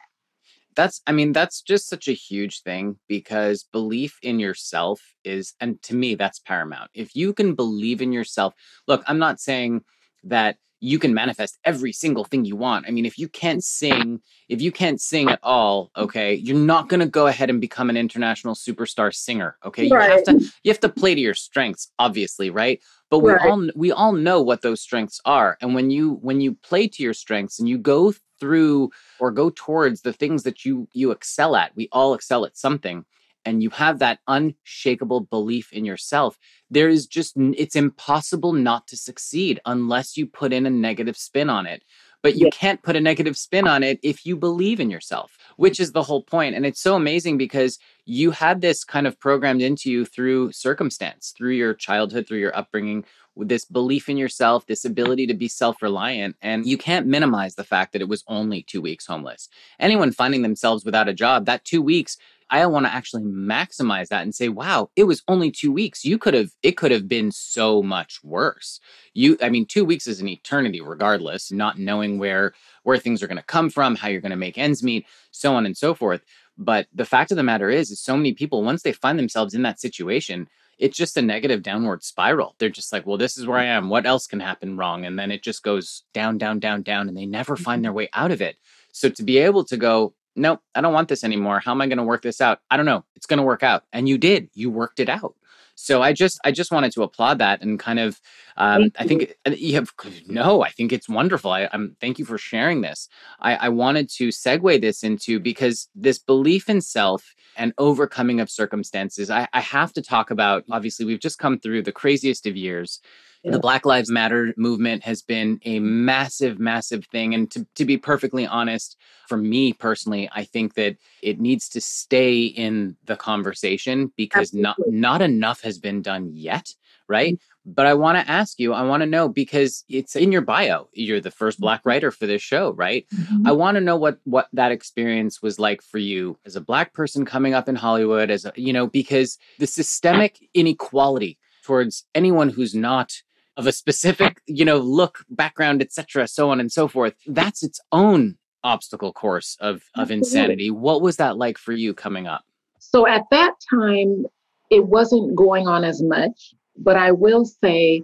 that's 0.77 1.01
i 1.07 1.13
mean 1.13 1.33
that's 1.33 1.63
just 1.63 1.89
such 1.89 2.07
a 2.07 2.13
huge 2.13 2.63
thing 2.63 2.97
because 3.09 3.65
belief 3.73 4.19
in 4.23 4.39
yourself 4.39 5.01
is 5.25 5.55
and 5.61 5.83
to 5.83 5.95
me 5.95 6.15
that's 6.15 6.39
paramount. 6.39 6.91
If 6.95 7.17
you 7.17 7.33
can 7.33 7.55
believe 7.55 8.01
in 8.01 8.13
yourself 8.13 8.55
look 8.87 9.03
i'm 9.07 9.19
not 9.19 9.41
saying 9.41 9.83
that 10.25 10.59
you 10.81 10.99
can 10.99 11.15
manifest 11.15 11.59
every 11.65 11.91
single 11.91 12.25
thing 12.25 12.45
you 12.45 12.55
want. 12.55 12.87
I 12.87 12.91
mean 12.91 13.07
if 13.07 13.19
you 13.19 13.29
can't 13.29 13.65
sing 13.65 14.21
if 14.49 14.61
you 14.61 14.71
can't 14.71 15.01
sing 15.01 15.31
at 15.31 15.41
all 15.43 15.91
okay 15.97 16.35
you're 16.35 16.57
not 16.57 16.89
going 16.89 17.01
to 17.01 17.07
go 17.07 17.27
ahead 17.27 17.51
and 17.51 17.61
become 17.61 17.89
an 17.91 17.97
international 17.97 18.55
superstar 18.55 19.13
singer 19.15 19.57
okay? 19.65 19.89
Right. 19.89 20.11
you 20.11 20.15
have 20.15 20.25
to 20.25 20.53
you 20.63 20.71
have 20.71 20.81
to 20.81 20.89
play 20.89 21.15
to 21.15 21.21
your 21.21 21.35
strengths 21.35 21.91
obviously 21.99 22.51
right 22.51 22.81
but 23.11 23.21
we 23.21 23.33
right. 23.33 23.51
all 23.51 23.69
we 23.75 23.93
all 23.93 24.13
know 24.13 24.41
what 24.41 24.63
those 24.63 24.81
strengths 24.81 25.21
are 25.25 25.57
and 25.61 25.75
when 25.75 25.91
you 25.91 26.15
when 26.23 26.41
you 26.41 26.55
play 26.55 26.89
to 26.89 27.03
your 27.03 27.15
strengths 27.15 27.59
and 27.59 27.69
you 27.69 27.79
go 27.79 28.13
through 28.39 28.91
or 29.19 29.31
go 29.31 29.51
towards 29.55 30.03
the 30.03 30.13
things 30.13 30.43
that 30.43 30.65
you 30.65 30.89
you 30.93 31.11
excel 31.11 31.57
at 31.57 31.75
we 31.77 31.89
all 31.93 32.15
excel 32.15 32.45
at 32.45 32.57
something 32.57 33.05
and 33.45 33.63
you 33.63 33.71
have 33.71 34.01
that 34.01 34.19
unshakable 34.27 35.21
belief 35.21 35.73
in 35.73 35.85
yourself 35.85 36.39
there 36.71 36.89
is 36.89 37.07
just 37.07 37.35
it's 37.37 37.77
impossible 37.77 38.53
not 38.53 38.87
to 38.89 38.97
succeed 38.97 39.61
unless 39.67 40.17
you 40.17 40.27
put 40.27 40.53
in 40.53 40.67
a 40.67 40.71
negative 40.71 41.17
spin 41.17 41.49
on 41.49 41.67
it 41.67 41.83
but 42.23 42.37
you 42.37 42.47
yeah. 42.47 42.51
can't 42.51 42.83
put 42.83 42.97
a 42.97 43.01
negative 43.01 43.37
spin 43.37 43.67
on 43.67 43.83
it 43.83 43.99
if 44.03 44.27
you 44.27 44.37
believe 44.37 44.81
in 44.81 44.91
yourself 44.91 45.37
which 45.57 45.81
is 45.81 45.93
the 45.93 46.03
whole 46.03 46.23
point. 46.23 46.55
and 46.55 46.67
it's 46.67 46.81
so 46.81 46.97
amazing 46.97 47.39
because 47.39 47.79
you 48.05 48.31
had 48.31 48.61
this 48.61 48.85
kind 48.85 49.07
of 49.07 49.19
programmed 49.19 49.63
into 49.63 49.91
you 49.91 50.05
through 50.05 50.53
circumstance 50.53 51.33
through 51.37 51.53
your 51.53 51.75
childhood 51.75 52.27
through 52.27 52.39
your 52.39 52.57
upbringing 52.57 53.05
with 53.37 53.49
this 53.49 53.67
belief 53.67 54.09
in 54.09 54.17
yourself, 54.17 54.67
this 54.67 54.85
ability 54.85 55.27
to 55.29 55.35
be 55.35 55.47
self 55.47 55.83
reliant. 55.83 56.35
And 56.43 56.67
you 56.67 56.79
can't 56.79 57.07
minimize 57.07 57.55
the 57.55 57.65
fact 57.65 57.93
that 57.93 58.03
it 58.03 58.09
was 58.09 58.25
only 58.27 58.63
two 58.63 58.81
weeks 58.81 59.07
homeless. 59.07 59.49
Anyone 59.79 60.11
finding 60.11 60.43
themselves 60.43 60.85
without 60.85 61.09
a 61.09 61.15
job, 61.15 61.45
that 61.45 61.65
two 61.65 61.83
weeks, 61.83 62.17
I 62.49 62.65
want 62.67 62.87
to 62.87 62.95
actually 62.95 63.25
maximize 63.25 64.09
that 64.09 64.23
and 64.23 64.35
say, 64.35 64.49
wow, 64.49 64.91
it 64.95 65.05
was 65.05 65.23
only 65.27 65.51
two 65.51 65.73
weeks. 65.73 66.05
You 66.05 66.17
could 66.17 66.35
have, 66.35 66.51
it 66.63 66.77
could 66.77 66.93
have 66.93 67.09
been 67.09 67.33
so 67.33 67.83
much 67.83 68.21
worse. 68.23 68.81
You, 69.15 69.37
I 69.43 69.49
mean, 69.49 69.67
two 69.67 69.85
weeks 69.85 70.07
is 70.07 70.21
an 70.21 70.29
eternity, 70.29 70.81
regardless, 70.81 71.51
not 71.51 71.79
knowing 71.79 72.19
where, 72.19 72.55
where 72.85 72.99
things 72.99 73.23
are 73.23 73.27
going 73.27 73.37
to 73.37 73.43
come 73.43 73.69
from, 73.69 73.97
how 73.97 74.09
you're 74.09 74.21
going 74.21 74.31
to 74.31 74.37
make 74.37 74.59
ends 74.59 74.83
meet, 74.83 75.07
so 75.31 75.55
on 75.55 75.67
and 75.67 75.77
so 75.77 75.95
forth. 75.95 76.23
But 76.57 76.87
the 76.95 77.05
fact 77.05 77.31
of 77.33 77.37
the 77.37 77.43
matter 77.43 77.69
is, 77.69 77.91
is 77.91 78.01
so 78.01 78.17
many 78.17 78.33
people, 78.33 78.63
once 78.63 78.83
they 78.83 78.93
find 78.93 79.19
themselves 79.19 79.55
in 79.55 79.63
that 79.63 79.81
situation, 79.81 80.49
it's 80.79 80.97
just 80.97 81.17
a 81.17 81.23
negative 81.23 81.63
downward 81.63 82.05
spiral. 82.05 82.55
They're 82.59 82.69
just 82.69 82.93
like, 82.93 83.07
well, 83.07 83.17
this 83.17 83.37
is 83.37 83.47
where 83.47 83.59
I 83.59 83.65
am. 83.65 83.89
What 83.89 84.07
else 84.07 84.27
can 84.27 84.41
happen 84.41 84.77
wrong? 84.77 85.05
And 85.07 85.19
then 85.19 85.31
it 85.31 85.43
just 85.43 85.63
goes 85.63 86.05
down, 86.13 86.39
down, 86.39 86.59
down, 86.59 86.83
down, 86.83 87.09
and 87.09 87.17
they 87.17 87.27
never 87.27 87.57
find 87.57 87.83
their 87.83 87.91
mm-hmm. 87.91 87.97
way 87.97 88.09
out 88.13 88.31
of 88.31 88.43
it. 88.43 88.57
So 88.93 89.09
to 89.09 89.23
be 89.23 89.39
able 89.39 89.65
to 89.65 89.77
go, 89.77 90.15
nope, 90.37 90.61
I 90.75 90.81
don't 90.81 90.93
want 90.93 91.09
this 91.09 91.25
anymore. 91.25 91.61
How 91.61 91.73
am 91.73 91.81
I 91.81 91.87
going 91.87 91.99
to 91.99 92.05
work 92.05 92.23
this 92.23 92.41
out? 92.41 92.61
I 92.71 92.77
don't 92.77 92.87
know. 92.87 93.05
It's 93.15 93.27
going 93.27 93.39
to 93.39 93.43
work 93.45 93.63
out. 93.63 93.85
And 93.93 94.09
you 94.09 94.19
did. 94.19 94.51
You 94.55 94.71
worked 94.71 95.01
it 95.01 95.09
out. 95.09 95.35
So 95.79 96.01
I 96.01 96.15
just 96.15 96.41
I 96.43 96.53
just 96.53 96.73
wanted 96.73 96.93
to 96.93 97.03
applaud 97.03 97.39
that 97.39 97.63
and 97.63 97.79
kind 97.79 97.99
of 97.99 98.19
um, 98.57 98.91
I 98.99 99.07
think 99.07 99.35
you 99.47 99.75
have 99.75 99.93
no 100.27 100.63
I 100.63 100.71
think 100.71 100.91
it's 100.91 101.07
wonderful. 101.07 101.51
I, 101.51 101.69
am 101.71 101.97
thank 102.01 102.19
you 102.19 102.25
for 102.25 102.39
sharing 102.39 102.81
this. 102.81 103.09
I, 103.41 103.57
I 103.57 103.69
wanted 103.69 104.09
to 104.13 104.29
segue 104.29 104.81
this 104.81 105.05
into 105.05 105.39
because 105.39 105.89
this 105.95 106.19
belief 106.19 106.71
in 106.71 106.81
self 106.81 107.35
and 107.59 107.75
overcoming 107.77 108.41
of 108.41 108.51
circumstances. 108.51 109.31
I, 109.31 109.49
I 109.53 109.61
have 109.61 109.93
to 109.93 110.03
talk 110.03 110.31
about 110.31 110.65
obviously 110.71 111.05
we've 111.05 111.21
just 111.21 111.39
come 111.39 111.59
through 111.59 111.83
the 111.83 111.93
craziest 111.93 112.47
of 112.47 112.57
years 112.57 113.01
the 113.45 113.59
Black 113.59 113.87
Lives 113.87 114.11
Matter 114.11 114.53
movement 114.57 115.03
has 115.05 115.23
been 115.23 115.61
a 115.65 115.79
massive, 115.79 116.59
massive 116.59 117.05
thing. 117.07 117.35
And 117.35 117.51
to, 117.53 117.67
to 117.77 117.85
be 117.85 117.97
perfectly 117.97 118.47
honest, 118.47 118.97
for 119.29 119.37
me 119.37 119.73
personally, 119.73 120.29
I 120.33 120.45
think 120.45 120.75
that 120.75 120.97
it 121.23 121.41
needs 121.41 121.69
to 121.71 121.81
stay 121.81 122.45
in 122.45 122.97
the 123.05 123.17
conversation 123.17 124.13
because 124.17 124.53
not 124.53 124.77
not 124.87 125.23
enough 125.23 125.63
has 125.63 125.79
been 125.79 126.03
done 126.03 126.31
yet, 126.33 126.75
right? 127.09 127.35
Mm-hmm. 127.35 127.73
But 127.73 127.87
I 127.87 127.95
want 127.95 128.17
to 128.19 128.31
ask 128.31 128.61
you, 128.61 128.73
I 128.73 128.83
want 128.83 129.01
to 129.01 129.07
know 129.07 129.29
because 129.29 129.85
it's 129.89 130.15
in 130.15 130.31
your 130.31 130.43
bio. 130.43 130.89
You're 130.93 131.21
the 131.21 131.33
first 131.33 131.59
black 131.59 131.81
mm-hmm. 131.81 131.89
writer 131.89 132.11
for 132.13 132.27
this 132.27 132.43
show, 132.43 132.71
right? 132.73 133.07
Mm-hmm. 133.15 133.47
I 133.47 133.53
want 133.53 133.75
to 133.77 133.81
know 133.81 133.97
what 133.97 134.19
what 134.25 134.49
that 134.53 134.73
experience 134.73 135.43
was 135.43 135.59
like 135.59 135.83
for 135.83 135.99
you 135.99 136.39
as 136.47 136.57
a 136.57 136.61
black 136.61 136.95
person 136.95 137.25
coming 137.25 137.55
up 137.55 137.69
in 137.69 137.75
Hollywood 137.75 138.31
as 138.31 138.45
a, 138.45 138.53
you 138.57 138.73
know, 138.73 138.87
because 138.87 139.39
the 139.59 139.67
systemic 139.67 140.39
inequality 140.55 141.39
towards 141.65 142.05
anyone 142.15 142.49
who's 142.49 142.77
not 142.77 143.23
of 143.57 143.67
a 143.67 143.73
specific, 143.73 144.43
you 144.47 144.65
know, 144.65 144.79
look, 144.79 145.25
background, 145.31 145.83
etc., 145.83 146.29
so 146.29 146.51
on 146.51 146.61
and 146.61 146.71
so 146.71 146.89
forth. 146.89 147.15
That's 147.27 147.63
its 147.63 147.81
own 147.93 148.37
obstacle 148.65 149.13
course 149.13 149.57
of 149.61 149.83
of 149.95 150.11
insanity. 150.11 150.71
What 150.71 151.01
was 151.01 151.17
that 151.17 151.37
like 151.37 151.59
for 151.59 151.73
you 151.73 151.95
coming 151.95 152.27
up? 152.27 152.45
So 152.79 153.07
at 153.07 153.23
that 153.31 153.55
time, 153.71 154.27
it 154.71 154.87
wasn't 154.87 155.37
going 155.37 155.69
on 155.69 155.85
as 155.85 156.03
much, 156.03 156.55
but 156.77 156.97
I 156.97 157.13
will 157.13 157.45
say 157.45 158.03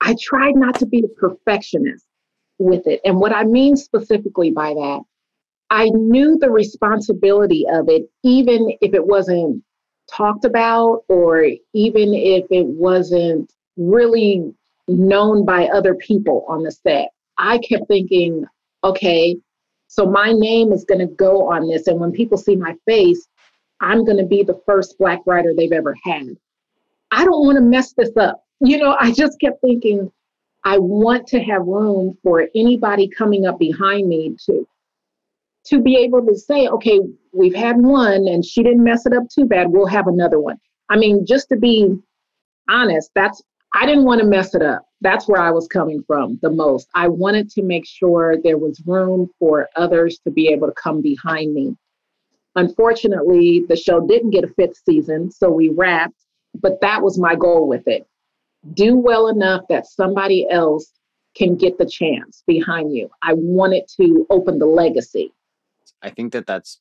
I 0.00 0.14
tried 0.20 0.54
not 0.54 0.76
to 0.76 0.86
be 0.86 1.04
a 1.04 1.20
perfectionist 1.20 2.04
with 2.58 2.86
it. 2.86 3.00
And 3.04 3.18
what 3.18 3.32
I 3.32 3.44
mean 3.44 3.76
specifically 3.76 4.50
by 4.50 4.74
that, 4.74 5.00
I 5.70 5.90
knew 5.92 6.38
the 6.38 6.50
responsibility 6.50 7.64
of 7.70 7.88
it, 7.88 8.08
even 8.24 8.76
if 8.80 8.94
it 8.94 9.06
wasn't 9.06 9.62
talked 10.10 10.44
about 10.44 11.02
or 11.08 11.44
even 11.74 12.14
if 12.14 12.46
it 12.50 12.66
wasn't 12.66 13.52
really 13.78 14.52
known 14.88 15.44
by 15.44 15.68
other 15.68 15.94
people 15.94 16.44
on 16.48 16.62
the 16.62 16.70
set. 16.70 17.10
I 17.38 17.58
kept 17.58 17.88
thinking, 17.88 18.44
okay, 18.84 19.36
so 19.86 20.04
my 20.04 20.32
name 20.32 20.72
is 20.72 20.84
going 20.84 21.00
to 21.00 21.14
go 21.14 21.50
on 21.50 21.68
this. 21.68 21.86
And 21.86 21.98
when 21.98 22.12
people 22.12 22.36
see 22.36 22.56
my 22.56 22.74
face, 22.86 23.26
I'm 23.80 24.04
going 24.04 24.18
to 24.18 24.26
be 24.26 24.42
the 24.42 24.60
first 24.66 24.98
Black 24.98 25.20
writer 25.24 25.52
they've 25.56 25.72
ever 25.72 25.94
had. 26.04 26.36
I 27.10 27.24
don't 27.24 27.46
want 27.46 27.56
to 27.56 27.62
mess 27.62 27.92
this 27.92 28.16
up. 28.16 28.44
You 28.60 28.78
know, 28.78 28.96
I 28.98 29.12
just 29.12 29.40
kept 29.40 29.60
thinking, 29.60 30.10
I 30.64 30.78
want 30.78 31.26
to 31.28 31.40
have 31.40 31.62
room 31.62 32.18
for 32.22 32.48
anybody 32.54 33.08
coming 33.08 33.46
up 33.46 33.58
behind 33.58 34.08
me 34.08 34.36
to 34.46 34.66
to 35.66 35.80
be 35.80 35.96
able 35.96 36.24
to 36.24 36.34
say, 36.34 36.66
okay, 36.66 36.98
we've 37.32 37.54
had 37.54 37.76
one 37.76 38.26
and 38.26 38.44
she 38.44 38.62
didn't 38.62 38.82
mess 38.82 39.04
it 39.04 39.12
up 39.12 39.24
too 39.28 39.44
bad. 39.44 39.68
We'll 39.68 39.86
have 39.86 40.06
another 40.06 40.40
one. 40.40 40.58
I 40.88 40.96
mean, 40.96 41.26
just 41.26 41.50
to 41.50 41.56
be 41.56 41.94
honest, 42.70 43.10
that's 43.14 43.42
I 43.74 43.86
didn't 43.86 44.04
want 44.04 44.20
to 44.20 44.26
mess 44.26 44.54
it 44.54 44.62
up. 44.62 44.86
That's 45.00 45.28
where 45.28 45.40
I 45.40 45.50
was 45.50 45.68
coming 45.68 46.02
from 46.06 46.38
the 46.42 46.50
most. 46.50 46.88
I 46.94 47.08
wanted 47.08 47.50
to 47.50 47.62
make 47.62 47.86
sure 47.86 48.36
there 48.42 48.58
was 48.58 48.82
room 48.86 49.30
for 49.38 49.68
others 49.76 50.18
to 50.24 50.30
be 50.30 50.48
able 50.48 50.66
to 50.66 50.74
come 50.74 51.00
behind 51.02 51.54
me. 51.54 51.76
Unfortunately, 52.56 53.64
the 53.68 53.76
show 53.76 54.00
didn't 54.00 54.30
get 54.30 54.44
a 54.44 54.48
fifth 54.54 54.82
season, 54.84 55.30
so 55.30 55.50
we 55.50 55.68
wrapped, 55.68 56.24
but 56.60 56.80
that 56.80 57.02
was 57.02 57.18
my 57.18 57.36
goal 57.36 57.68
with 57.68 57.86
it. 57.86 58.06
Do 58.74 58.96
well 58.96 59.28
enough 59.28 59.62
that 59.68 59.86
somebody 59.86 60.48
else 60.50 60.92
can 61.36 61.54
get 61.54 61.78
the 61.78 61.86
chance 61.86 62.42
behind 62.46 62.96
you. 62.96 63.08
I 63.22 63.34
wanted 63.34 63.84
to 64.00 64.26
open 64.30 64.58
the 64.58 64.66
legacy. 64.66 65.32
I 66.02 66.10
think 66.10 66.32
that 66.32 66.46
that's 66.46 66.80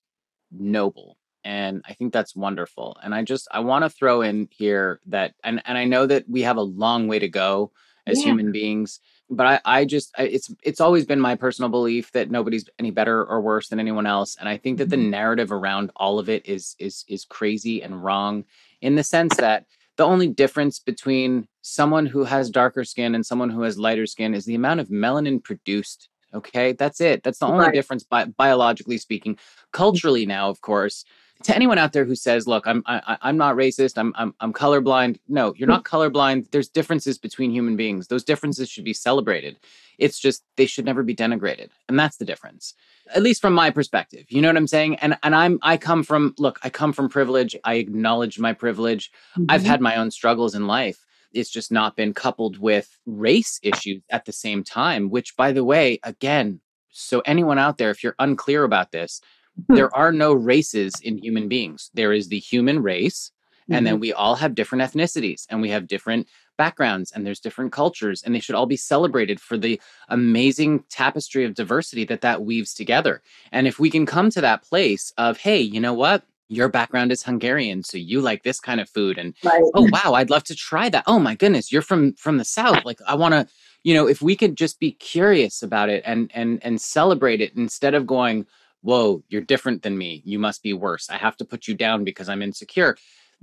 noble 0.52 1.16
and 1.47 1.81
I 1.88 1.93
think 1.93 2.12
that's 2.12 2.36
wonderful. 2.36 2.97
And 3.01 3.15
I 3.15 3.23
just 3.23 3.47
I 3.51 3.62
want 3.62 3.86
to 3.86 3.89
throw 3.89 4.21
in 4.21 4.49
here 4.51 4.99
that 5.05 5.33
and 5.43 5.62
and 5.65 5.77
I 5.77 5.86
know 5.86 6.05
that 6.05 6.29
we 6.29 6.41
have 6.41 6.57
a 6.57 6.62
long 6.62 7.07
way 7.07 7.19
to 7.19 7.29
go 7.29 7.71
as 8.05 8.19
yeah. 8.19 8.25
human 8.25 8.51
beings 8.51 8.99
but 9.29 9.45
I, 9.45 9.60
I 9.79 9.86
just 9.86 10.13
I, 10.17 10.23
it's 10.23 10.53
it's 10.63 10.81
always 10.81 11.05
been 11.05 11.19
my 11.19 11.36
personal 11.36 11.69
belief 11.69 12.12
that 12.13 12.31
nobody's 12.31 12.69
any 12.79 12.91
better 12.91 13.25
or 13.25 13.41
worse 13.41 13.67
than 13.67 13.79
anyone 13.79 14.05
else 14.05 14.38
and 14.39 14.47
i 14.47 14.57
think 14.57 14.77
that 14.77 14.89
the 14.89 14.95
mm-hmm. 14.95 15.10
narrative 15.10 15.51
around 15.51 15.91
all 15.95 16.19
of 16.19 16.29
it 16.29 16.45
is 16.45 16.75
is 16.79 17.03
is 17.07 17.25
crazy 17.25 17.83
and 17.83 18.03
wrong 18.03 18.45
in 18.81 18.95
the 18.95 19.03
sense 19.03 19.36
that 19.38 19.65
the 19.97 20.05
only 20.05 20.27
difference 20.27 20.79
between 20.79 21.47
someone 21.62 22.05
who 22.05 22.23
has 22.23 22.49
darker 22.49 22.83
skin 22.83 23.15
and 23.15 23.25
someone 23.25 23.49
who 23.49 23.62
has 23.62 23.77
lighter 23.77 24.05
skin 24.05 24.33
is 24.33 24.45
the 24.45 24.55
amount 24.55 24.79
of 24.79 24.88
melanin 24.88 25.43
produced 25.43 26.10
okay 26.33 26.71
that's 26.71 27.01
it 27.01 27.23
that's 27.23 27.39
the 27.39 27.47
only 27.47 27.65
right. 27.65 27.73
difference 27.73 28.03
bi- 28.03 28.25
biologically 28.25 28.97
speaking 28.97 29.38
culturally 29.71 30.25
now 30.25 30.49
of 30.49 30.62
course 30.62 31.03
to 31.43 31.56
anyone 31.56 31.78
out 31.78 31.93
there 31.93 32.06
who 32.06 32.15
says, 32.15 32.47
"Look, 32.47 32.65
I'm 32.67 32.84
I, 32.86 33.17
I'm 33.21 33.38
not 33.38 33.56
racist. 33.56 33.97
I'm 33.97 34.13
I'm 34.15 34.34
I'm 34.39 34.54
colorblind." 34.54 35.17
No, 35.28 35.54
you're 35.56 35.67
not 35.67 35.84
colorblind. 35.84 36.52
There's 36.52 36.69
differences 36.69 37.17
between 37.17 37.52
human 37.52 37.76
beings. 37.76 38.08
Those 38.08 38.23
differences 38.23 38.69
should 38.69 38.84
be 38.84 38.93
celebrated. 38.93 39.58
It's 39.97 40.19
just 40.19 40.43
they 40.56 40.65
should 40.65 40.86
never 40.86 41.04
be 41.04 41.15
denigrated, 41.15 41.69
and 41.88 42.00
that's 42.00 42.17
the 42.17 42.26
difference. 42.26 42.73
At 43.13 43.23
least 43.23 43.41
from 43.41 43.54
my 43.54 43.69
perspective, 43.69 44.26
you 44.30 44.41
know 44.41 44.50
what 44.50 44.58
I'm 44.58 44.67
saying. 44.67 44.95
And 44.95 45.17
and 45.23 45.36
I'm 45.36 45.60
I 45.62 45.78
come 45.78 46.04
from 46.04 46.34
look, 46.38 46.60
I 46.63 46.69
come 46.69 46.93
from 46.93 47.10
privilege. 47.10 47.56
I 47.63 47.76
acknowledge 47.76 48.39
my 48.39 48.54
privilege. 48.54 49.12
Mm-hmm. 49.38 49.45
I've 49.50 49.63
had 49.63 49.82
my 49.82 49.95
own 49.95 50.12
struggles 50.12 50.56
in 50.56 50.67
life. 50.67 51.06
It's 51.34 51.50
just 51.50 51.71
not 51.71 51.95
been 51.95 52.13
coupled 52.13 52.58
with 52.58 52.97
race 53.06 53.60
issues 53.62 54.02
at 54.10 54.26
the 54.26 54.32
same 54.34 54.63
time. 54.63 55.10
Which, 55.10 55.36
by 55.36 55.52
the 55.52 55.63
way, 55.63 56.00
again, 56.04 56.62
so 56.89 57.21
anyone 57.26 57.60
out 57.60 57.78
there, 57.78 57.91
if 57.91 58.04
you're 58.04 58.15
unclear 58.17 58.63
about 58.63 58.91
this. 58.91 59.21
There 59.70 59.96
are 59.96 60.12
no 60.12 60.34
races 60.34 60.93
in 61.02 61.17
human 61.17 61.48
beings. 61.48 61.89
There 61.93 62.13
is 62.13 62.28
the 62.28 62.39
human 62.39 62.82
race, 62.82 63.32
mm-hmm. 63.63 63.74
and 63.74 63.86
then 63.86 63.96
mm-hmm. 63.96 64.02
we 64.02 64.13
all 64.13 64.36
have 64.36 64.56
different 64.56 64.84
ethnicities 64.84 65.46
and 65.50 65.62
we 65.62 65.70
have 65.70 65.88
different 65.88 66.28
backgrounds 66.58 67.12
and 67.12 67.26
there's 67.26 67.39
different 67.39 67.72
cultures, 67.72 68.24
and 68.24 68.34
they 68.34 68.39
should 68.39 68.56
all 68.56 68.65
be 68.65 68.78
celebrated 68.78 69.39
for 69.39 69.58
the 69.58 69.80
amazing 70.10 70.84
tapestry 70.89 71.46
of 71.46 71.54
diversity 71.54 72.04
that 72.06 72.22
that 72.22 72.43
weaves 72.43 72.74
together. 72.74 73.22
And 73.52 73.67
if 73.67 73.80
we 73.80 73.89
can 73.89 74.06
come 74.06 74.30
to 74.32 74.41
that 74.41 74.63
place 74.63 75.13
of, 75.17 75.38
hey, 75.38 75.60
you 75.60 75.80
know 75.80 75.93
what? 75.93 76.24
Your 76.50 76.70
background 76.70 77.12
is 77.12 77.24
Hungarian, 77.24 77.84
so 77.84 77.98
you 77.98 78.22
like 78.22 78.43
this 78.43 78.62
kind 78.62 78.80
of 78.80 78.89
food, 78.89 79.17
and 79.17 79.34
right. 79.43 79.62
oh 79.76 79.89
wow, 79.91 80.13
I'd 80.13 80.30
love 80.30 80.46
to 80.46 80.56
try 80.56 80.88
that. 80.88 81.04
Oh 81.06 81.20
my 81.20 81.36
goodness, 81.36 81.74
you're 81.74 81.82
from 81.82 82.13
from 82.13 82.38
the 82.38 82.46
south. 82.46 82.86
Like 82.86 83.00
I 83.06 83.15
want 83.15 83.34
to, 83.34 83.48
you 83.84 83.93
know, 83.93 84.08
if 84.08 84.22
we 84.22 84.38
could 84.38 84.56
just 84.56 84.80
be 84.80 84.93
curious 84.93 85.62
about 85.62 85.89
it 85.89 86.04
and 86.06 86.32
and 86.34 86.63
and 86.63 86.80
celebrate 86.80 87.41
it 87.41 87.54
instead 87.58 87.93
of 87.93 88.08
going, 88.08 88.46
whoa, 88.88 89.21
you're 89.28 89.41
different 89.41 89.82
than 89.82 89.97
me. 89.97 90.21
You 90.23 90.39
must 90.39 90.63
be 90.63 90.71
worse. 90.71 91.10
I 91.10 91.17
have 91.17 91.36
to 91.38 91.45
put 91.45 91.67
you 91.67 91.76
down 91.76 92.06
because 92.06 92.30
I'm 92.30 92.41
insecure. 92.41 92.95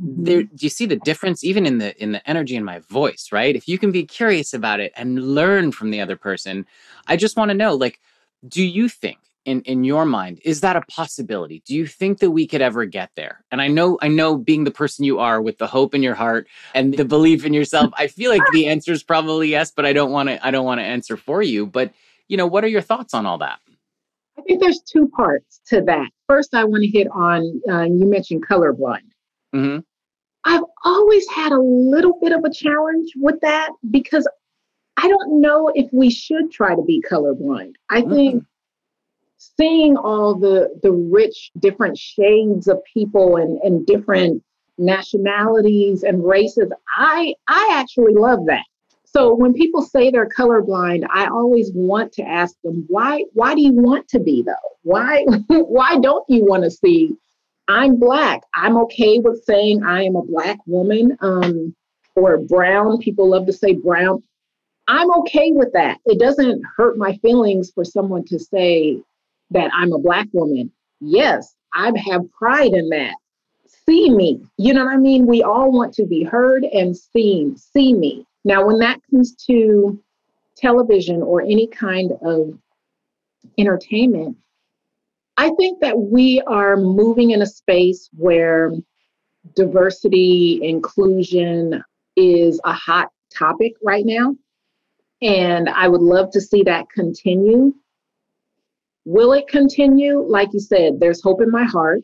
Mm-hmm. 0.03 0.25
There, 0.25 0.43
do 0.45 0.57
you 0.61 0.71
see 0.71 0.87
the 0.87 0.97
difference 0.97 1.45
even 1.45 1.67
in 1.67 1.77
the 1.77 1.95
in 2.03 2.13
the 2.13 2.27
energy 2.29 2.57
in 2.57 2.65
my 2.65 2.79
voice, 2.79 3.29
right? 3.31 3.55
If 3.55 3.69
you 3.69 3.77
can 3.79 3.93
be 3.93 4.07
curious 4.07 4.55
about 4.55 4.81
it 4.81 4.93
and 4.97 5.35
learn 5.35 5.71
from 5.71 5.91
the 5.91 6.01
other 6.01 6.17
person, 6.17 6.65
I 7.07 7.19
just 7.19 7.37
want 7.37 7.51
to 7.51 7.55
know, 7.55 7.75
like, 7.75 8.01
do 8.49 8.65
you 8.65 8.89
think 8.89 9.19
in 9.45 9.61
in 9.63 9.85
your 9.85 10.07
mind 10.07 10.41
is 10.47 10.63
that 10.63 10.77
a 10.77 10.81
possibility 10.89 11.63
do 11.67 11.75
you 11.75 11.87
think 11.87 12.19
that 12.21 12.31
we 12.31 12.47
could 12.47 12.63
ever 12.63 12.87
get 12.87 13.11
there 13.15 13.45
and 13.51 13.61
i 13.61 13.69
know 13.69 13.99
i 14.01 14.09
know 14.09 14.39
being 14.39 14.65
the 14.65 14.71
person 14.71 15.05
you 15.05 15.19
are 15.19 15.43
with 15.43 15.59
the 15.59 15.67
hope 15.67 15.95
in 15.95 16.03
your 16.03 16.15
heart 16.15 16.49
and 16.75 16.95
the 16.95 17.05
belief 17.05 17.45
in 17.45 17.53
yourself 17.53 17.91
i 17.99 18.07
feel 18.07 18.31
like 18.31 18.41
the 18.53 18.67
answer 18.67 18.91
is 18.91 19.03
probably 19.03 19.51
yes 19.51 19.71
but 19.71 19.85
i 19.85 19.93
don't 19.93 20.11
want 20.11 20.31
to 20.31 20.47
i 20.47 20.51
don't 20.51 20.65
want 20.65 20.81
to 20.81 20.85
answer 20.85 21.19
for 21.19 21.43
you 21.43 21.67
but 21.67 21.93
you 22.29 22.39
know 22.39 22.47
what 22.47 22.65
are 22.65 22.69
your 22.69 22.81
thoughts 22.81 23.13
on 23.13 23.27
all 23.27 23.37
that 23.37 23.59
I 24.39 24.43
think 24.43 24.61
there's 24.61 24.81
two 24.81 25.09
parts 25.09 25.61
to 25.69 25.81
that. 25.83 26.11
First, 26.29 26.55
I 26.55 26.65
want 26.65 26.83
to 26.83 26.89
hit 26.89 27.09
on 27.13 27.61
uh, 27.71 27.83
you 27.83 28.07
mentioned 28.07 28.47
colorblind. 28.47 29.11
Mm-hmm. 29.55 29.81
I've 30.45 30.65
always 30.85 31.29
had 31.31 31.53
a 31.53 31.61
little 31.61 32.19
bit 32.21 32.33
of 32.33 32.45
a 32.45 32.53
challenge 32.53 33.13
with 33.17 33.41
that 33.41 33.71
because 33.91 34.29
I 34.97 35.09
don't 35.09 35.41
know 35.41 35.71
if 35.75 35.89
we 35.93 36.11
should 36.11 36.51
try 36.51 36.75
to 36.75 36.83
be 36.83 37.03
colorblind. 37.11 37.75
I 37.91 38.03
mm-hmm. 38.03 38.15
think 38.15 38.45
seeing 39.39 39.97
all 39.97 40.35
the 40.35 40.79
the 40.83 40.93
rich 40.93 41.51
different 41.59 41.99
shades 41.99 42.69
of 42.69 42.79
people 42.93 43.37
and, 43.37 43.59
and 43.63 43.87
different 43.87 44.43
nationalities 44.79 46.03
and 46.03 46.25
races, 46.25 46.71
I 46.97 47.35
I 47.49 47.69
actually 47.73 48.15
love 48.15 48.41
that. 48.47 48.65
So 49.17 49.33
when 49.33 49.55
people 49.55 49.83
say 49.83 50.11
they're 50.11 50.29
colorblind, 50.29 51.07
I 51.13 51.27
always 51.29 51.71
want 51.73 52.13
to 52.15 52.23
ask 52.23 52.57
them, 52.65 52.85
why 52.89 53.25
why 53.35 53.55
do 53.55 53.63
you 53.63 53.73
want 53.73 54.09
to 54.09 54.19
be 54.19 54.43
though? 54.43 54.55
Why 54.83 55.25
why 55.49 55.99
don't 56.01 56.25
you 56.29 56.45
want 56.45 56.65
to 56.65 56.71
see 56.71 57.17
I'm 57.69 57.97
black. 57.97 58.43
I'm 58.55 58.77
okay 58.79 59.19
with 59.19 59.45
saying 59.45 59.85
I 59.85 60.03
am 60.03 60.17
a 60.17 60.23
black 60.23 60.59
woman 60.67 61.17
um, 61.21 61.75
or 62.15 62.39
brown. 62.39 62.99
People 62.99 63.31
love 63.31 63.47
to 63.47 63.53
say 63.53 63.73
brown. 63.75 64.23
I'm 64.87 65.11
okay 65.21 65.51
with 65.53 65.73
that. 65.73 65.99
It 66.05 66.19
doesn't 66.19 66.63
hurt 66.77 66.99
my 66.99 67.17
feelings 67.19 67.71
for 67.75 67.85
someone 67.85 68.25
to 68.27 68.39
say 68.39 69.01
that 69.51 69.71
I'm 69.73 69.93
a 69.93 69.99
black 69.99 70.29
woman. 70.33 70.71
Yes, 71.01 71.55
I 71.73 71.91
have 72.11 72.31
pride 72.33 72.73
in 72.73 72.91
that. 72.91 73.15
See 73.87 74.11
me. 74.11 74.43
You 74.59 74.75
know 74.75 74.85
what 74.85 74.95
I 74.95 74.99
mean? 74.99 75.27
We 75.27 75.43
all 75.43 75.73
want 75.73 75.95
to 75.95 76.07
be 76.07 76.23
heard 76.23 76.65
and 76.65 76.95
seen. 76.97 77.57
See 77.57 77.95
me. 77.95 78.27
Now, 78.45 78.67
when 78.67 78.79
that 78.81 79.01
comes 79.11 79.35
to 79.47 80.01
television 80.57 81.23
or 81.23 81.43
any 81.43 81.67
kind 81.67 82.13
of 82.23 82.59
entertainment, 83.59 84.37
I 85.37 85.51
think 85.59 85.81
that 85.81 85.99
we 85.99 86.41
are 86.47 86.77
moving 86.77 87.31
in 87.31 87.43
a 87.43 87.47
space 87.47 88.09
where 88.17 88.73
diversity, 89.57 90.61
inclusion 90.63 91.83
is 92.17 92.61
a 92.65 92.73
hot 92.73 93.11
topic 93.37 93.75
right 93.83 94.05
now. 94.07 94.37
And 95.23 95.69
I 95.69 95.89
would 95.89 96.03
love 96.03 96.31
to 96.33 96.41
see 96.41 96.63
that 96.65 96.89
continue. 96.91 97.75
Will 99.05 99.33
it 99.33 99.49
continue? 99.49 100.23
Like 100.23 100.51
you 100.53 100.61
said, 100.61 101.01
there's 101.01 101.23
hope 101.23 101.43
in 101.43 101.51
my 101.51 101.65
heart. 101.65 102.03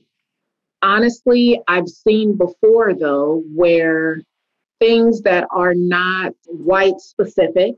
Honestly, 0.82 1.60
I've 1.68 1.88
seen 1.88 2.36
before, 2.36 2.94
though, 2.94 3.42
where 3.54 4.22
things 4.80 5.22
that 5.22 5.46
are 5.54 5.74
not 5.74 6.32
white 6.46 7.00
specific 7.00 7.74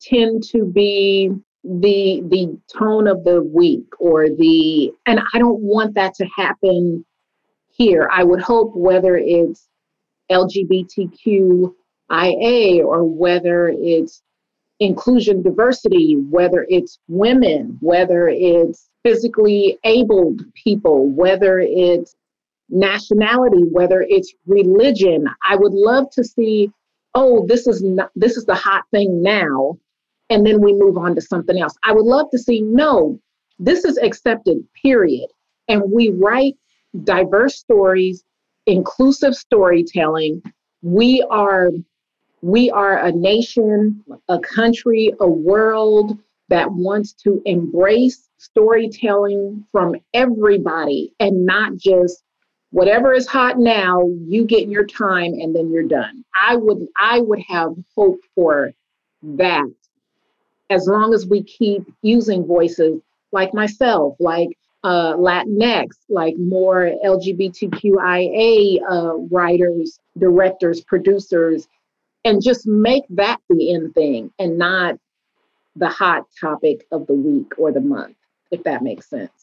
tend 0.00 0.42
to 0.42 0.64
be 0.64 1.30
the 1.64 2.22
the 2.28 2.58
tone 2.76 3.06
of 3.06 3.22
the 3.24 3.42
week 3.42 3.86
or 4.00 4.28
the 4.28 4.92
and 5.06 5.20
I 5.32 5.38
don't 5.38 5.60
want 5.60 5.94
that 5.94 6.14
to 6.14 6.26
happen 6.36 7.04
here. 7.70 8.08
I 8.10 8.24
would 8.24 8.40
hope 8.40 8.74
whether 8.74 9.16
it's 9.16 9.68
LGBTQIA 10.30 11.72
or 12.84 13.04
whether 13.04 13.68
it's 13.68 14.22
inclusion 14.80 15.42
diversity, 15.42 16.16
whether 16.30 16.66
it's 16.68 16.98
women, 17.08 17.76
whether 17.80 18.28
it's 18.28 18.88
physically 19.04 19.78
abled 19.84 20.42
people, 20.54 21.08
whether 21.08 21.60
it's 21.60 22.16
nationality, 22.68 23.62
whether 23.70 24.04
it's 24.08 24.32
religion. 24.46 25.26
I 25.48 25.56
would 25.56 25.72
love 25.72 26.10
to 26.12 26.24
see, 26.24 26.70
oh, 27.14 27.46
this 27.46 27.66
is 27.66 27.82
not, 27.82 28.10
this 28.16 28.36
is 28.36 28.44
the 28.44 28.54
hot 28.54 28.84
thing 28.90 29.22
now, 29.22 29.78
and 30.30 30.46
then 30.46 30.60
we 30.60 30.72
move 30.72 30.96
on 30.96 31.14
to 31.14 31.20
something 31.20 31.58
else. 31.60 31.74
I 31.84 31.92
would 31.92 32.06
love 32.06 32.30
to 32.30 32.38
see, 32.38 32.60
no, 32.60 33.20
this 33.58 33.84
is 33.84 33.98
accepted, 33.98 34.58
period. 34.82 35.28
And 35.68 35.82
we 35.92 36.10
write 36.10 36.56
diverse 37.04 37.58
stories, 37.58 38.24
inclusive 38.66 39.34
storytelling. 39.34 40.42
We 40.82 41.24
are 41.30 41.70
we 42.42 42.70
are 42.70 42.98
a 42.98 43.12
nation, 43.12 44.04
a 44.28 44.40
country, 44.40 45.12
a 45.20 45.28
world 45.28 46.18
that 46.48 46.72
wants 46.72 47.12
to 47.12 47.40
embrace 47.46 48.28
storytelling 48.38 49.64
from 49.70 49.94
everybody 50.12 51.14
and 51.20 51.46
not 51.46 51.76
just 51.76 52.24
whatever 52.72 53.12
is 53.12 53.26
hot 53.26 53.58
now, 53.58 54.02
you 54.26 54.44
get 54.44 54.66
your 54.66 54.84
time 54.84 55.34
and 55.34 55.54
then 55.54 55.70
you're 55.70 55.86
done. 55.86 56.24
I 56.34 56.56
would 56.56 56.88
I 56.98 57.20
would 57.20 57.40
have 57.48 57.74
hope 57.94 58.20
for 58.34 58.72
that 59.22 59.70
as 60.68 60.86
long 60.88 61.14
as 61.14 61.26
we 61.26 61.42
keep 61.42 61.84
using 62.02 62.46
voices 62.46 63.00
like 63.30 63.54
myself, 63.54 64.16
like 64.18 64.56
uh, 64.84 65.14
Latinx, 65.14 65.90
like 66.08 66.36
more 66.38 66.92
LGBTQIA 67.04 68.80
uh, 68.90 69.14
writers, 69.30 70.00
directors, 70.18 70.80
producers, 70.80 71.68
and 72.24 72.42
just 72.42 72.66
make 72.66 73.04
that 73.10 73.38
the 73.48 73.74
end 73.74 73.94
thing 73.94 74.32
and 74.38 74.58
not 74.58 74.96
the 75.76 75.88
hot 75.88 76.26
topic 76.40 76.86
of 76.90 77.06
the 77.06 77.14
week 77.14 77.52
or 77.58 77.70
the 77.70 77.80
month, 77.80 78.16
if 78.50 78.62
that 78.64 78.82
makes 78.82 79.08
sense. 79.08 79.41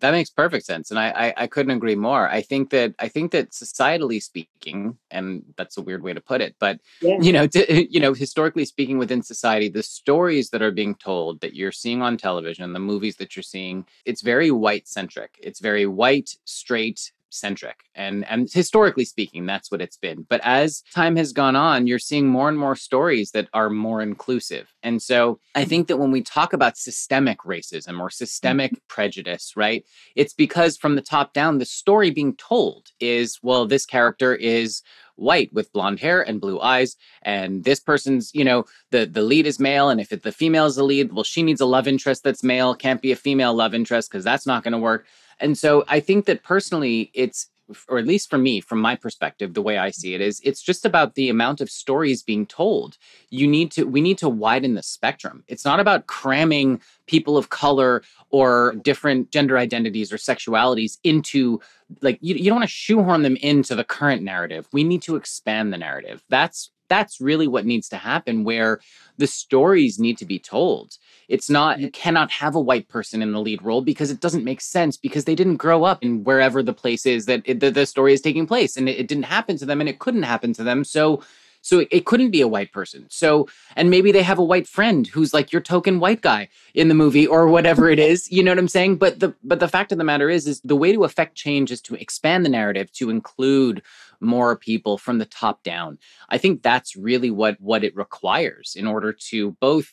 That 0.00 0.12
makes 0.12 0.30
perfect 0.30 0.66
sense, 0.66 0.90
and 0.90 0.98
I, 0.98 1.10
I, 1.10 1.34
I 1.44 1.46
couldn't 1.46 1.76
agree 1.76 1.94
more. 1.94 2.28
I 2.28 2.42
think 2.42 2.70
that 2.70 2.94
I 2.98 3.08
think 3.08 3.32
that 3.32 3.50
societally 3.50 4.22
speaking, 4.22 4.96
and 5.10 5.42
that's 5.56 5.76
a 5.76 5.82
weird 5.82 6.02
way 6.02 6.12
to 6.12 6.20
put 6.20 6.40
it, 6.40 6.56
but 6.58 6.80
yeah. 7.00 7.18
you 7.20 7.32
know, 7.32 7.46
to, 7.46 7.92
you 7.92 8.00
know, 8.00 8.12
historically 8.12 8.64
speaking, 8.64 8.98
within 8.98 9.22
society, 9.22 9.68
the 9.68 9.82
stories 9.82 10.50
that 10.50 10.62
are 10.62 10.70
being 10.70 10.94
told 10.94 11.40
that 11.40 11.54
you're 11.54 11.72
seeing 11.72 12.02
on 12.02 12.16
television, 12.16 12.72
the 12.72 12.78
movies 12.78 13.16
that 13.16 13.36
you're 13.36 13.42
seeing, 13.42 13.86
it's 14.04 14.22
very 14.22 14.50
white 14.50 14.88
centric. 14.88 15.38
It's 15.42 15.60
very 15.60 15.86
white, 15.86 16.36
straight, 16.44 17.12
centric. 17.30 17.80
And 17.94 18.26
and 18.26 18.50
historically 18.50 19.04
speaking 19.04 19.46
that's 19.46 19.70
what 19.70 19.80
it's 19.80 19.96
been. 19.96 20.26
But 20.28 20.40
as 20.44 20.82
time 20.94 21.16
has 21.16 21.32
gone 21.32 21.56
on 21.56 21.86
you're 21.86 21.98
seeing 21.98 22.28
more 22.28 22.48
and 22.48 22.58
more 22.58 22.76
stories 22.76 23.30
that 23.32 23.48
are 23.52 23.70
more 23.70 24.02
inclusive. 24.02 24.72
And 24.82 25.00
so 25.00 25.40
i 25.54 25.64
think 25.64 25.88
that 25.88 25.98
when 25.98 26.10
we 26.10 26.22
talk 26.22 26.52
about 26.52 26.76
systemic 26.76 27.40
racism 27.40 28.00
or 28.00 28.10
systemic 28.10 28.72
mm-hmm. 28.72 28.86
prejudice 28.88 29.52
right 29.56 29.84
it's 30.14 30.32
because 30.32 30.76
from 30.76 30.94
the 30.94 31.02
top 31.02 31.32
down 31.32 31.58
the 31.58 31.64
story 31.64 32.10
being 32.10 32.34
told 32.36 32.88
is 33.00 33.38
well 33.42 33.66
this 33.66 33.86
character 33.86 34.34
is 34.34 34.82
white 35.16 35.52
with 35.52 35.72
blonde 35.72 36.00
hair 36.00 36.22
and 36.22 36.40
blue 36.40 36.60
eyes 36.60 36.96
and 37.22 37.64
this 37.64 37.78
person's 37.78 38.34
you 38.34 38.44
know 38.44 38.64
the 38.90 39.04
the 39.04 39.22
lead 39.22 39.46
is 39.46 39.60
male 39.60 39.90
and 39.90 40.00
if 40.00 40.12
it, 40.12 40.22
the 40.22 40.32
female 40.32 40.64
is 40.66 40.76
the 40.76 40.84
lead 40.84 41.12
well 41.12 41.24
she 41.24 41.42
needs 41.42 41.60
a 41.60 41.66
love 41.66 41.86
interest 41.86 42.24
that's 42.24 42.42
male 42.42 42.74
can't 42.74 43.02
be 43.02 43.12
a 43.12 43.16
female 43.16 43.52
love 43.52 43.74
interest 43.74 44.10
because 44.10 44.24
that's 44.24 44.46
not 44.46 44.62
going 44.62 44.72
to 44.72 44.78
work 44.78 45.06
and 45.40 45.56
so 45.56 45.84
I 45.88 46.00
think 46.00 46.26
that 46.26 46.42
personally, 46.42 47.10
it's 47.14 47.48
or 47.88 47.98
at 47.98 48.06
least 48.06 48.30
for 48.30 48.38
me, 48.38 48.60
from 48.60 48.80
my 48.80 48.96
perspective, 48.96 49.54
the 49.54 49.62
way 49.62 49.78
I 49.78 49.90
see 49.90 50.14
it 50.14 50.20
is 50.20 50.40
it's 50.44 50.62
just 50.62 50.84
about 50.84 51.14
the 51.14 51.28
amount 51.28 51.60
of 51.60 51.70
stories 51.70 52.22
being 52.22 52.46
told. 52.46 52.96
You 53.30 53.46
need 53.46 53.70
to, 53.72 53.84
we 53.84 54.00
need 54.00 54.18
to 54.18 54.28
widen 54.28 54.74
the 54.74 54.82
spectrum. 54.82 55.44
It's 55.48 55.64
not 55.64 55.80
about 55.80 56.06
cramming 56.06 56.80
people 57.06 57.36
of 57.36 57.50
color 57.50 58.02
or 58.30 58.74
different 58.82 59.30
gender 59.30 59.58
identities 59.58 60.12
or 60.12 60.16
sexualities 60.16 60.98
into, 61.04 61.60
like, 62.00 62.18
you, 62.20 62.34
you 62.34 62.44
don't 62.44 62.58
want 62.58 62.68
to 62.68 62.74
shoehorn 62.74 63.22
them 63.22 63.36
into 63.36 63.74
the 63.74 63.84
current 63.84 64.22
narrative. 64.22 64.66
We 64.72 64.84
need 64.84 65.02
to 65.02 65.16
expand 65.16 65.72
the 65.72 65.78
narrative. 65.78 66.22
That's 66.28 66.70
that's 66.90 67.20
really 67.20 67.48
what 67.48 67.64
needs 67.64 67.88
to 67.88 67.96
happen 67.96 68.44
where 68.44 68.80
the 69.16 69.26
stories 69.26 69.98
need 69.98 70.18
to 70.18 70.26
be 70.26 70.38
told. 70.38 70.98
It's 71.28 71.48
not 71.48 71.78
you 71.78 71.90
cannot 71.90 72.30
have 72.32 72.54
a 72.54 72.60
white 72.60 72.88
person 72.88 73.22
in 73.22 73.32
the 73.32 73.40
lead 73.40 73.62
role 73.62 73.80
because 73.80 74.10
it 74.10 74.20
doesn't 74.20 74.44
make 74.44 74.60
sense 74.60 74.96
because 74.96 75.24
they 75.24 75.36
didn't 75.36 75.56
grow 75.56 75.84
up 75.84 76.02
in 76.02 76.24
wherever 76.24 76.62
the 76.62 76.74
place 76.74 77.06
is 77.06 77.26
that 77.26 77.42
it, 77.44 77.60
the, 77.60 77.70
the, 77.70 77.86
story 77.86 78.12
is 78.12 78.20
taking 78.20 78.46
place 78.46 78.76
and 78.76 78.88
it, 78.88 78.98
it, 78.98 79.08
didn't 79.08 79.24
happen 79.24 79.56
to 79.56 79.64
them 79.64 79.80
and 79.80 79.88
it 79.88 80.00
couldn't 80.00 80.24
happen 80.24 80.52
to 80.54 80.64
them. 80.64 80.84
So 80.84 81.22
so 81.62 81.80
it, 81.80 81.88
it 81.90 82.06
couldn't 82.06 82.30
be 82.30 82.40
a 82.40 82.48
white 82.48 82.72
person. 82.72 83.06
So 83.10 83.46
and 83.76 83.90
maybe 83.90 84.10
they 84.10 84.22
have 84.22 84.38
a 84.38 84.44
white 84.44 84.66
friend 84.66 85.06
who's 85.06 85.32
like 85.32 85.52
your 85.52 85.62
token 85.62 86.00
white 86.00 86.22
guy 86.22 86.48
in 86.74 86.88
the 86.88 86.94
movie 86.94 87.26
or 87.26 87.46
whatever 87.46 87.88
it 87.88 87.98
is 87.98 88.30
you 88.32 88.42
know 88.42 88.50
what 88.50 88.58
i'm 88.58 88.68
saying? 88.68 88.96
But 88.96 89.20
the 89.20 89.34
but 89.44 89.60
the 89.60 89.68
fact 89.68 89.92
of 89.92 89.98
the 89.98 90.04
matter 90.04 90.28
is 90.28 90.48
is 90.48 90.60
the 90.62 90.76
way 90.76 90.92
to 90.92 91.04
affect 91.04 91.36
change 91.36 91.70
is 91.70 91.80
to 91.82 91.94
expand 91.94 92.44
the 92.44 92.50
narrative 92.50 92.90
to 92.94 93.10
include 93.10 93.82
more 94.20 94.56
people 94.56 94.98
from 94.98 95.18
the 95.18 95.26
top 95.26 95.62
down. 95.62 95.98
I 96.28 96.38
think 96.38 96.62
that's 96.62 96.96
really 96.96 97.30
what 97.30 97.60
what 97.60 97.84
it 97.84 97.96
requires 97.96 98.74
in 98.76 98.86
order 98.86 99.12
to 99.30 99.52
both 99.60 99.92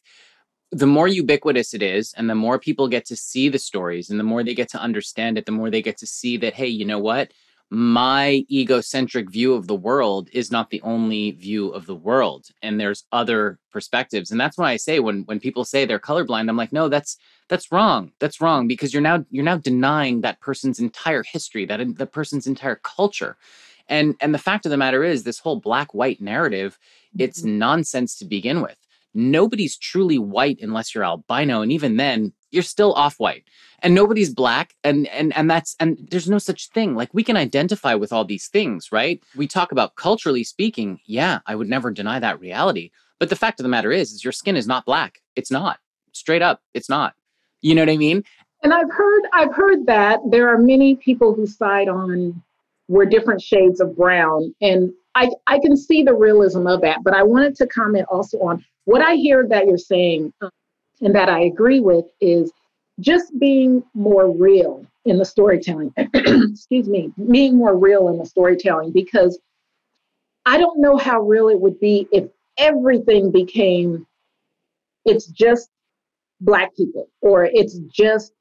the 0.72 0.88
more 0.88 1.08
ubiquitous 1.08 1.74
it 1.74 1.82
is 1.82 2.14
and 2.18 2.30
the 2.30 2.36
more 2.36 2.60
people 2.60 2.90
get 2.90 3.06
to 3.06 3.16
see 3.16 3.48
the 3.48 3.60
stories 3.60 4.10
and 4.10 4.20
the 4.20 4.24
more 4.24 4.44
they 4.44 4.54
get 4.54 4.70
to 4.70 4.82
understand 4.82 5.38
it 5.38 5.46
the 5.46 5.52
more 5.52 5.70
they 5.70 5.82
get 5.82 5.98
to 5.98 6.08
see 6.08 6.38
that 6.38 6.54
hey 6.54 6.68
you 6.68 6.86
know 6.86 7.00
what? 7.00 7.32
My 7.70 8.46
egocentric 8.50 9.30
view 9.30 9.54
of 9.54 9.68
the 9.68 9.76
world 9.76 10.30
is 10.32 10.52
not 10.52 10.70
the 10.70 10.82
only 10.84 11.32
view 11.32 11.68
of 11.70 11.86
the 11.86 11.96
world 11.96 12.48
and 12.62 12.80
there's 12.80 13.04
other 13.12 13.60
perspectives. 13.72 14.32
And 14.32 14.40
that's 14.40 14.58
why 14.58 14.72
i 14.72 14.78
say 14.78 15.00
when 15.00 15.24
when 15.24 15.40
people 15.40 15.66
say 15.66 15.86
they're 15.86 16.00
colorblind 16.00 16.50
i'm 16.50 16.58
like 16.58 16.74
no 16.74 16.90
that's 16.90 17.18
that's 17.50 17.72
wrong. 17.72 18.12
That's 18.20 18.42
wrong 18.42 18.68
because 18.68 18.94
you're 18.94 19.02
now 19.02 19.26
you're 19.30 19.44
now 19.44 19.58
denying 19.58 20.22
that 20.22 20.42
person's 20.42 20.80
entire 20.80 21.24
history 21.24 21.66
that 21.66 21.98
the 21.98 22.06
person's 22.06 22.48
entire 22.48 22.76
culture 22.76 23.38
and 23.90 24.16
and 24.20 24.34
the 24.34 24.40
fact 24.40 24.66
of 24.66 24.70
the 24.70 24.78
matter 24.78 25.04
is 25.04 25.24
this 25.24 25.40
whole 25.40 25.60
black 25.60 25.94
white 25.94 26.22
narrative, 26.22 26.78
it's 27.18 27.42
mm-hmm. 27.42 27.58
nonsense 27.58 28.18
to 28.18 28.26
begin 28.26 28.62
with. 28.62 28.78
Nobody's 29.14 29.78
truly 29.78 30.20
white 30.20 30.60
unless 30.62 30.94
you're 30.94 31.04
albino 31.04 31.62
and 31.62 31.72
even 31.72 31.98
then 31.98 32.34
you're 32.52 32.64
still 32.64 32.94
off 32.94 33.16
white. 33.18 33.44
And 33.80 33.94
nobody's 33.94 34.34
black 34.34 34.76
and 34.84 35.08
and 35.08 35.36
and 35.36 35.50
that's 35.50 35.76
and 35.80 35.98
there's 36.10 36.30
no 36.30 36.38
such 36.38 36.70
thing. 36.70 36.96
Like 36.96 37.14
we 37.14 37.24
can 37.24 37.38
identify 37.38 37.94
with 37.96 38.12
all 38.12 38.26
these 38.26 38.48
things, 38.48 38.92
right? 38.92 39.22
We 39.36 39.48
talk 39.48 39.72
about 39.72 39.96
culturally 39.96 40.44
speaking, 40.44 41.00
yeah, 41.06 41.40
I 41.46 41.56
would 41.56 41.70
never 41.70 41.92
deny 41.92 42.20
that 42.20 42.40
reality. 42.40 42.92
But 43.20 43.30
the 43.30 43.36
fact 43.36 43.60
of 43.60 43.64
the 43.64 43.70
matter 43.70 43.92
is 43.92 44.12
is 44.12 44.24
your 44.24 44.34
skin 44.34 44.56
is 44.56 44.68
not 44.68 44.86
black. 44.86 45.20
It's 45.36 45.52
not. 45.52 45.80
Straight 46.14 46.42
up, 46.42 46.62
it's 46.74 46.90
not. 46.90 47.14
You 47.62 47.76
know 47.76 47.82
what 47.82 47.90
I 47.90 47.98
mean? 47.98 48.24
And 48.64 48.74
I've 48.74 48.92
heard 48.92 49.24
I've 49.34 49.54
heard 49.54 49.86
that 49.86 50.20
there 50.30 50.50
are 50.50 50.58
many 50.58 50.96
people 50.96 51.34
who 51.34 51.46
side 51.46 51.88
on 51.88 52.42
were 52.88 53.06
different 53.06 53.42
shades 53.42 53.80
of 53.80 53.96
brown. 53.96 54.54
And 54.62 54.92
I, 55.16 55.30
I 55.48 55.60
can 55.60 55.76
see 55.76 56.04
the 56.04 56.14
realism 56.14 56.68
of 56.68 56.82
that, 56.82 57.04
but 57.04 57.14
I 57.14 57.24
wanted 57.24 57.56
to 57.56 57.68
comment 57.68 58.06
also 58.10 58.38
on 58.40 58.64
what 58.86 59.02
I 59.02 59.16
hear 59.16 59.46
that 59.48 59.66
you're 59.66 59.78
saying 59.78 60.34
um, 60.42 60.52
and 61.02 61.16
that 61.16 61.30
I 61.30 61.42
agree 61.42 61.80
with 61.80 62.06
is 62.22 62.52
just 63.00 63.38
being 63.40 63.84
more 63.94 64.32
real 64.32 64.86
in 65.06 65.18
the 65.18 65.26
storytelling. 65.26 65.94
Excuse 66.14 66.88
me, 66.88 67.12
being 67.30 67.58
more 67.58 67.78
real 67.78 68.10
in 68.10 68.18
the 68.18 68.26
storytelling 68.26 68.92
because 68.92 69.40
I 70.46 70.58
don't 70.58 70.80
know 70.80 70.98
how 70.98 71.22
real 71.22 71.50
it 71.50 71.60
would 71.60 71.80
be 71.80 72.08
if 72.12 72.30
everything 72.58 73.32
became 73.32 74.08
it's 75.06 75.28
just 75.28 75.70
black 76.42 76.76
people 76.76 77.08
or 77.22 77.46
it's 77.46 77.78
just 77.92 78.34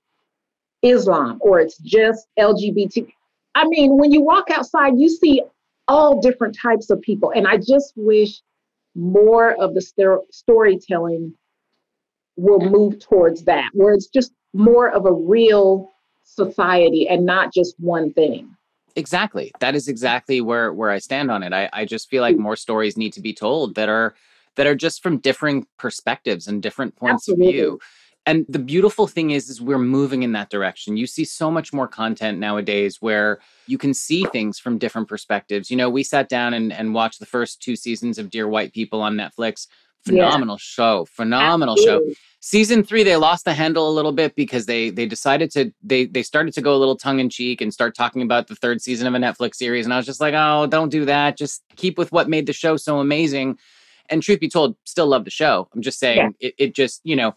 Islam 0.83 1.39
or 1.41 1.61
it's 1.61 1.79
just 1.79 2.27
LGBT. 2.39 3.09
I 3.57 3.65
mean, 3.67 3.97
when 3.97 4.13
you 4.13 4.21
walk 4.21 4.51
outside, 4.51 4.93
you 4.99 5.09
see 5.09 5.43
all 5.89 6.21
different 6.21 6.57
types 6.61 6.91
of 6.91 7.01
people. 7.01 7.33
And 7.35 7.49
I 7.49 7.57
just 7.57 7.95
wish 7.97 8.43
more 8.95 9.53
of 9.55 9.73
the 9.73 9.81
st- 9.81 10.21
storytelling 10.31 11.33
will 12.37 12.61
move 12.61 13.01
towards 13.01 13.45
that, 13.45 13.71
where 13.73 13.95
it's 13.95 14.09
just 14.09 14.33
more 14.53 14.91
of 14.91 15.07
a 15.07 15.13
real 15.13 15.91
society 16.23 17.09
and 17.09 17.25
not 17.25 17.53
just 17.53 17.75
one 17.79 18.13
thing. 18.13 18.55
Exactly. 18.95 19.53
That 19.61 19.75
is 19.75 19.89
exactly 19.89 20.43
where 20.43 20.73
where 20.73 20.91
I 20.91 20.99
stand 20.99 21.31
on 21.31 21.43
it. 21.43 21.55
I, 21.55 21.71
I 21.73 21.87
just 21.87 22.11
feel 22.11 22.21
like 22.21 22.37
mm. 22.37 22.41
more 22.41 22.57
stories 22.57 22.99
need 22.99 23.15
to 23.15 23.23
be 23.23 23.33
told 23.33 23.75
that 23.77 23.89
are 23.89 24.15
that 24.57 24.67
are 24.67 24.75
just 24.75 25.03
from 25.03 25.19
different 25.19 25.67
perspectives 25.79 26.47
and 26.47 26.63
different 26.63 26.95
points 26.97 27.29
Absolutely. 27.29 27.47
of 27.47 27.53
view 27.53 27.79
and 28.27 28.45
the 28.49 28.59
beautiful 28.59 29.07
thing 29.07 29.31
is 29.31 29.49
is 29.49 29.61
we're 29.61 29.79
moving 29.79 30.23
in 30.25 30.33
that 30.33 30.51
direction. 30.51 30.97
You 30.97 31.07
see 31.07 31.25
so 31.25 31.51
much 31.51 31.73
more 31.73 31.87
content 31.87 32.39
nowadays 32.39 33.01
where 33.01 33.39
you 33.67 33.79
can 33.79 33.95
see 33.95 34.25
things 34.25 34.59
from 34.59 34.79
different 34.79 35.09
perspectives. 35.09 35.71
You 35.71 35.77
know 35.77 35.89
we 35.89 36.03
sat 36.03 36.29
down 36.29 36.53
and, 36.53 36.73
and 36.73 36.93
watched 36.93 37.21
the 37.21 37.27
first 37.27 37.63
two 37.63 37.77
seasons 37.77 38.19
of 38.19 38.31
dear 38.31 38.49
white 38.49 38.73
people 38.73 39.01
on 39.01 39.15
netflix. 39.15 39.69
Phenomenal 40.05 40.55
yeah. 40.55 40.61
show 40.61 41.05
phenomenal 41.07 41.75
Absolutely. 41.75 42.15
show 42.15 42.21
season 42.41 42.85
three 42.85 43.03
they 43.03 43.17
lost 43.17 43.45
the 43.45 43.53
handle 43.53 43.91
a 43.91 43.91
little 43.91 44.13
bit 44.13 44.37
because 44.37 44.67
they 44.67 44.89
they 44.89 45.05
decided 45.05 45.51
to 45.51 45.73
they 45.83 46.07
they 46.07 46.23
started 46.23 46.55
to 46.55 46.61
go 46.61 46.77
a 46.77 46.79
little 46.79 46.97
tongue-in-cheek 46.97 47.61
and 47.61 47.75
start 47.75 47.93
talking 47.93 48.23
about 48.23 48.47
the 48.47 48.55
third 48.55 48.81
season 48.81 49.09
of 49.09 49.15
a 49.15 49.19
netflix 49.19 49.57
series. 49.57 49.85
And 49.85 49.93
i 49.93 49.97
was 49.97 50.07
just 50.07 50.21
like 50.21 50.35
oh 50.35 50.67
don't 50.67 50.91
do 50.91 51.05
that. 51.07 51.37
Just 51.37 51.65
keep 51.75 51.99
with 51.99 52.13
what 52.13 52.29
made 52.29 52.47
the 52.47 52.53
show 52.53 52.77
so 52.77 53.01
amazing. 53.01 53.59
And 54.09 54.23
truth 54.23 54.39
be 54.39 54.49
told 54.49 54.77
still 54.85 55.09
love 55.09 55.25
the 55.25 55.31
show. 55.31 55.69
I'm 55.75 55.83
just 55.83 55.99
saying 55.99 56.35
yeah. 56.39 56.49
it, 56.49 56.55
it 56.59 56.75
just 56.75 57.01
you 57.03 57.17
know 57.17 57.35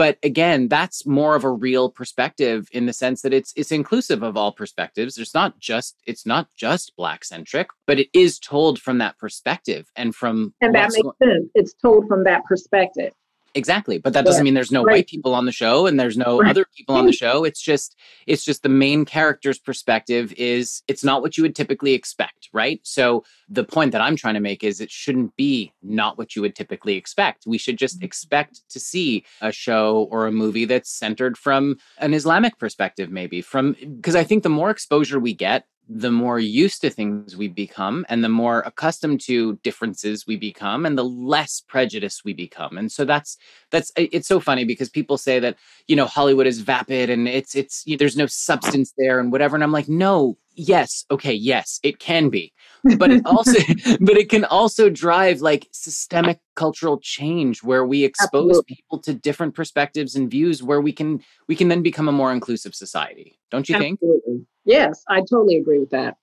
but 0.00 0.16
again 0.22 0.66
that's 0.66 1.04
more 1.04 1.36
of 1.36 1.44
a 1.44 1.50
real 1.50 1.90
perspective 1.90 2.68
in 2.72 2.86
the 2.86 2.92
sense 2.94 3.20
that 3.20 3.34
it's 3.34 3.52
it's 3.54 3.70
inclusive 3.70 4.22
of 4.22 4.34
all 4.34 4.50
perspectives. 4.50 5.14
There's 5.14 5.34
not 5.34 5.58
just 5.58 5.96
it's 6.06 6.24
not 6.24 6.48
just 6.56 6.96
black 6.96 7.22
centric 7.22 7.68
but 7.86 8.00
it 8.00 8.08
is 8.14 8.38
told 8.38 8.80
from 8.80 8.96
that 8.96 9.18
perspective 9.18 9.90
and 9.96 10.14
from 10.14 10.54
and 10.62 10.74
that 10.74 10.90
makes 10.94 11.18
sense. 11.22 11.50
It's 11.54 11.74
told 11.82 12.08
from 12.08 12.24
that 12.24 12.46
perspective 12.46 13.12
Exactly. 13.54 13.98
But 13.98 14.12
that 14.12 14.24
doesn't 14.24 14.44
mean 14.44 14.54
there's 14.54 14.70
no 14.70 14.84
right. 14.84 14.94
white 14.94 15.06
people 15.08 15.34
on 15.34 15.44
the 15.44 15.52
show 15.52 15.86
and 15.86 15.98
there's 15.98 16.16
no 16.16 16.38
right. 16.38 16.50
other 16.50 16.66
people 16.76 16.94
on 16.94 17.06
the 17.06 17.12
show. 17.24 17.44
It's 17.44 17.60
just 17.60 17.96
it's 18.26 18.44
just 18.44 18.62
the 18.62 18.68
main 18.68 19.04
character's 19.04 19.58
perspective 19.58 20.32
is 20.36 20.82
it's 20.86 21.02
not 21.02 21.22
what 21.22 21.36
you 21.36 21.42
would 21.42 21.56
typically 21.56 21.92
expect, 21.92 22.48
right? 22.52 22.80
So 22.84 23.24
the 23.48 23.64
point 23.64 23.92
that 23.92 24.00
I'm 24.00 24.14
trying 24.14 24.34
to 24.34 24.40
make 24.40 24.62
is 24.62 24.80
it 24.80 24.90
shouldn't 24.90 25.34
be 25.36 25.72
not 25.82 26.16
what 26.16 26.36
you 26.36 26.42
would 26.42 26.54
typically 26.54 26.94
expect. 26.94 27.44
We 27.46 27.58
should 27.58 27.76
just 27.76 27.96
mm-hmm. 27.96 28.04
expect 28.04 28.68
to 28.70 28.78
see 28.78 29.24
a 29.40 29.50
show 29.50 30.08
or 30.10 30.26
a 30.26 30.32
movie 30.32 30.64
that's 30.64 30.90
centered 30.90 31.36
from 31.36 31.76
an 31.98 32.14
Islamic 32.14 32.58
perspective 32.58 33.10
maybe 33.10 33.40
from 33.40 33.76
because 33.96 34.14
I 34.14 34.24
think 34.24 34.42
the 34.42 34.48
more 34.48 34.70
exposure 34.70 35.18
we 35.18 35.34
get 35.34 35.66
the 35.92 36.12
more 36.12 36.38
used 36.38 36.80
to 36.80 36.88
things 36.88 37.36
we 37.36 37.48
become 37.48 38.06
and 38.08 38.22
the 38.22 38.28
more 38.28 38.60
accustomed 38.60 39.20
to 39.20 39.56
differences 39.64 40.24
we 40.24 40.36
become 40.36 40.86
and 40.86 40.96
the 40.96 41.04
less 41.04 41.60
prejudice 41.66 42.22
we 42.24 42.32
become. 42.32 42.78
And 42.78 42.92
so 42.92 43.04
that's 43.04 43.36
that's 43.70 43.90
it's 43.96 44.28
so 44.28 44.38
funny 44.38 44.64
because 44.64 44.88
people 44.88 45.18
say 45.18 45.40
that 45.40 45.56
you 45.88 45.96
know 45.96 46.06
hollywood 46.06 46.46
is 46.46 46.60
vapid 46.60 47.10
and 47.10 47.26
it's 47.26 47.56
it's 47.56 47.84
there's 47.98 48.16
no 48.16 48.26
substance 48.26 48.94
there 48.96 49.18
and 49.18 49.32
whatever. 49.32 49.56
And 49.56 49.64
i'm 49.64 49.72
like 49.72 49.88
no 49.88 50.36
yes 50.54 51.04
okay 51.10 51.32
yes 51.34 51.80
it 51.82 51.98
can 51.98 52.28
be 52.28 52.52
but 52.96 53.10
it 53.10 53.22
also 53.26 53.58
but 54.00 54.16
it 54.16 54.28
can 54.28 54.44
also 54.44 54.90
drive 54.90 55.40
like 55.40 55.68
systemic 55.72 56.40
cultural 56.56 56.98
change 56.98 57.62
where 57.62 57.84
we 57.84 58.04
expose 58.04 58.50
Absolutely. 58.50 58.74
people 58.74 58.98
to 58.98 59.14
different 59.14 59.54
perspectives 59.54 60.16
and 60.16 60.30
views 60.30 60.62
where 60.62 60.80
we 60.80 60.92
can 60.92 61.22
we 61.48 61.56
can 61.56 61.68
then 61.68 61.82
become 61.82 62.08
a 62.08 62.12
more 62.12 62.32
inclusive 62.32 62.74
society 62.74 63.38
don't 63.50 63.68
you 63.68 63.74
Absolutely. 63.74 64.20
think 64.26 64.46
Yes, 64.64 65.02
I 65.08 65.20
totally 65.20 65.56
agree 65.56 65.78
with 65.78 65.90
that. 65.90 66.16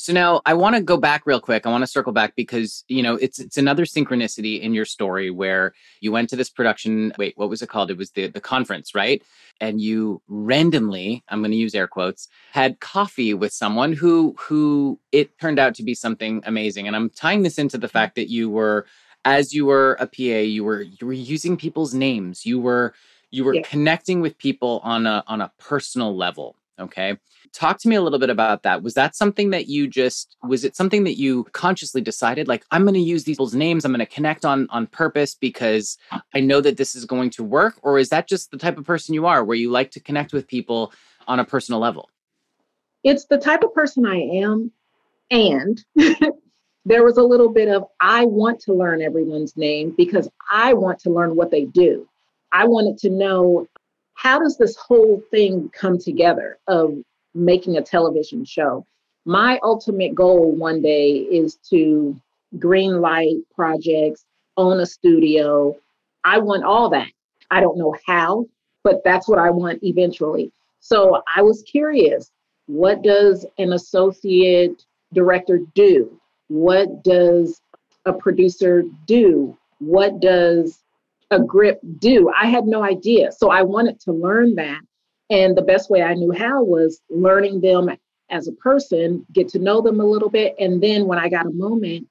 So 0.00 0.14
now 0.14 0.40
I 0.46 0.54
want 0.54 0.76
to 0.76 0.80
go 0.82 0.96
back 0.96 1.26
real 1.26 1.40
quick. 1.40 1.66
I 1.66 1.70
want 1.70 1.82
to 1.82 1.86
circle 1.86 2.12
back 2.12 2.34
because, 2.34 2.84
you 2.88 3.02
know, 3.02 3.16
it's 3.16 3.38
it's 3.38 3.58
another 3.58 3.84
synchronicity 3.84 4.58
in 4.58 4.72
your 4.72 4.86
story 4.86 5.30
where 5.30 5.74
you 6.00 6.10
went 6.10 6.30
to 6.30 6.36
this 6.36 6.48
production, 6.48 7.12
wait, 7.18 7.34
what 7.36 7.50
was 7.50 7.60
it 7.60 7.68
called? 7.68 7.90
It 7.90 7.98
was 7.98 8.12
the 8.12 8.28
the 8.28 8.40
conference, 8.40 8.94
right? 8.94 9.22
And 9.60 9.78
you 9.78 10.22
randomly, 10.26 11.22
I'm 11.28 11.40
going 11.40 11.50
to 11.50 11.56
use 11.58 11.74
air 11.74 11.86
quotes, 11.86 12.28
had 12.52 12.80
coffee 12.80 13.34
with 13.34 13.52
someone 13.52 13.92
who 13.92 14.34
who 14.38 14.98
it 15.12 15.38
turned 15.38 15.58
out 15.58 15.74
to 15.74 15.82
be 15.82 15.94
something 15.94 16.42
amazing. 16.46 16.86
And 16.86 16.96
I'm 16.96 17.10
tying 17.10 17.42
this 17.42 17.58
into 17.58 17.76
the 17.76 17.86
mm. 17.86 17.92
fact 17.92 18.14
that 18.14 18.30
you 18.30 18.48
were 18.48 18.86
as 19.26 19.52
you 19.52 19.66
were 19.66 19.98
a 20.00 20.06
PA, 20.06 20.22
you 20.22 20.64
were 20.64 20.80
you 20.80 21.06
were 21.06 21.12
using 21.12 21.58
people's 21.58 21.92
names. 21.92 22.46
You 22.46 22.58
were 22.58 22.94
you 23.30 23.44
were 23.44 23.54
yeah. 23.54 23.62
connecting 23.62 24.22
with 24.22 24.38
people 24.38 24.80
on 24.82 25.06
a 25.06 25.22
on 25.26 25.42
a 25.42 25.52
personal 25.58 26.16
level, 26.16 26.56
okay? 26.78 27.18
Talk 27.52 27.78
to 27.80 27.88
me 27.88 27.96
a 27.96 28.02
little 28.02 28.18
bit 28.18 28.30
about 28.30 28.62
that. 28.62 28.82
Was 28.82 28.94
that 28.94 29.16
something 29.16 29.50
that 29.50 29.66
you 29.66 29.88
just 29.88 30.36
was 30.42 30.64
it 30.64 30.76
something 30.76 31.04
that 31.04 31.18
you 31.18 31.44
consciously 31.52 32.00
decided 32.00 32.46
like 32.46 32.64
I'm 32.70 32.82
going 32.82 32.94
to 32.94 33.00
use 33.00 33.24
these 33.24 33.34
people's 33.36 33.54
names, 33.54 33.84
I'm 33.84 33.92
going 33.92 33.98
to 33.98 34.06
connect 34.06 34.44
on 34.44 34.68
on 34.70 34.86
purpose 34.86 35.34
because 35.34 35.98
I 36.34 36.40
know 36.40 36.60
that 36.60 36.76
this 36.76 36.94
is 36.94 37.04
going 37.04 37.30
to 37.30 37.44
work 37.44 37.74
or 37.82 37.98
is 37.98 38.08
that 38.10 38.28
just 38.28 38.50
the 38.50 38.56
type 38.56 38.78
of 38.78 38.84
person 38.84 39.14
you 39.14 39.26
are 39.26 39.44
where 39.44 39.56
you 39.56 39.70
like 39.70 39.90
to 39.92 40.00
connect 40.00 40.32
with 40.32 40.46
people 40.46 40.92
on 41.26 41.40
a 41.40 41.44
personal 41.44 41.80
level? 41.80 42.08
It's 43.02 43.24
the 43.24 43.38
type 43.38 43.62
of 43.64 43.74
person 43.74 44.06
I 44.06 44.20
am 44.20 44.70
and 45.30 45.84
there 46.84 47.04
was 47.04 47.16
a 47.16 47.22
little 47.22 47.50
bit 47.50 47.68
of 47.68 47.84
I 48.00 48.24
want 48.24 48.60
to 48.60 48.72
learn 48.72 49.02
everyone's 49.02 49.56
name 49.56 49.94
because 49.96 50.28
I 50.50 50.72
want 50.74 50.98
to 51.00 51.10
learn 51.10 51.36
what 51.36 51.50
they 51.50 51.64
do. 51.64 52.08
I 52.52 52.66
wanted 52.66 52.98
to 52.98 53.10
know 53.10 53.66
how 54.14 54.38
does 54.38 54.58
this 54.58 54.76
whole 54.76 55.22
thing 55.30 55.70
come 55.72 55.98
together 55.98 56.58
of 56.66 56.98
making 57.34 57.76
a 57.76 57.82
television 57.82 58.44
show. 58.44 58.84
My 59.24 59.58
ultimate 59.62 60.14
goal 60.14 60.52
one 60.52 60.82
day 60.82 61.10
is 61.10 61.56
to 61.70 62.18
green 62.58 63.00
light 63.00 63.36
projects, 63.54 64.24
own 64.56 64.80
a 64.80 64.86
studio. 64.86 65.76
I 66.24 66.38
want 66.38 66.64
all 66.64 66.90
that. 66.90 67.08
I 67.50 67.60
don't 67.60 67.78
know 67.78 67.94
how, 68.06 68.46
but 68.82 69.02
that's 69.04 69.28
what 69.28 69.38
I 69.38 69.50
want 69.50 69.80
eventually. 69.82 70.52
So 70.80 71.22
I 71.34 71.42
was 71.42 71.62
curious 71.62 72.30
what 72.66 73.02
does 73.02 73.44
an 73.58 73.72
associate 73.72 74.84
director 75.12 75.60
do? 75.74 76.20
What 76.48 77.02
does 77.02 77.60
a 78.06 78.12
producer 78.12 78.84
do? 79.06 79.56
What 79.78 80.20
does 80.20 80.78
a 81.30 81.40
grip 81.40 81.80
do? 81.98 82.30
I 82.30 82.46
had 82.46 82.66
no 82.66 82.82
idea. 82.82 83.32
So 83.32 83.50
I 83.50 83.62
wanted 83.62 84.00
to 84.00 84.12
learn 84.12 84.54
that. 84.56 84.80
And 85.30 85.56
the 85.56 85.62
best 85.62 85.90
way 85.90 86.02
I 86.02 86.14
knew 86.14 86.32
how 86.32 86.62
was 86.62 87.00
learning 87.08 87.60
them 87.60 87.90
as 88.30 88.48
a 88.48 88.52
person, 88.52 89.24
get 89.32 89.48
to 89.48 89.58
know 89.58 89.80
them 89.80 90.00
a 90.00 90.04
little 90.04 90.30
bit. 90.30 90.54
And 90.58 90.82
then 90.82 91.06
when 91.06 91.18
I 91.18 91.28
got 91.28 91.46
a 91.46 91.52
moment, 91.52 92.06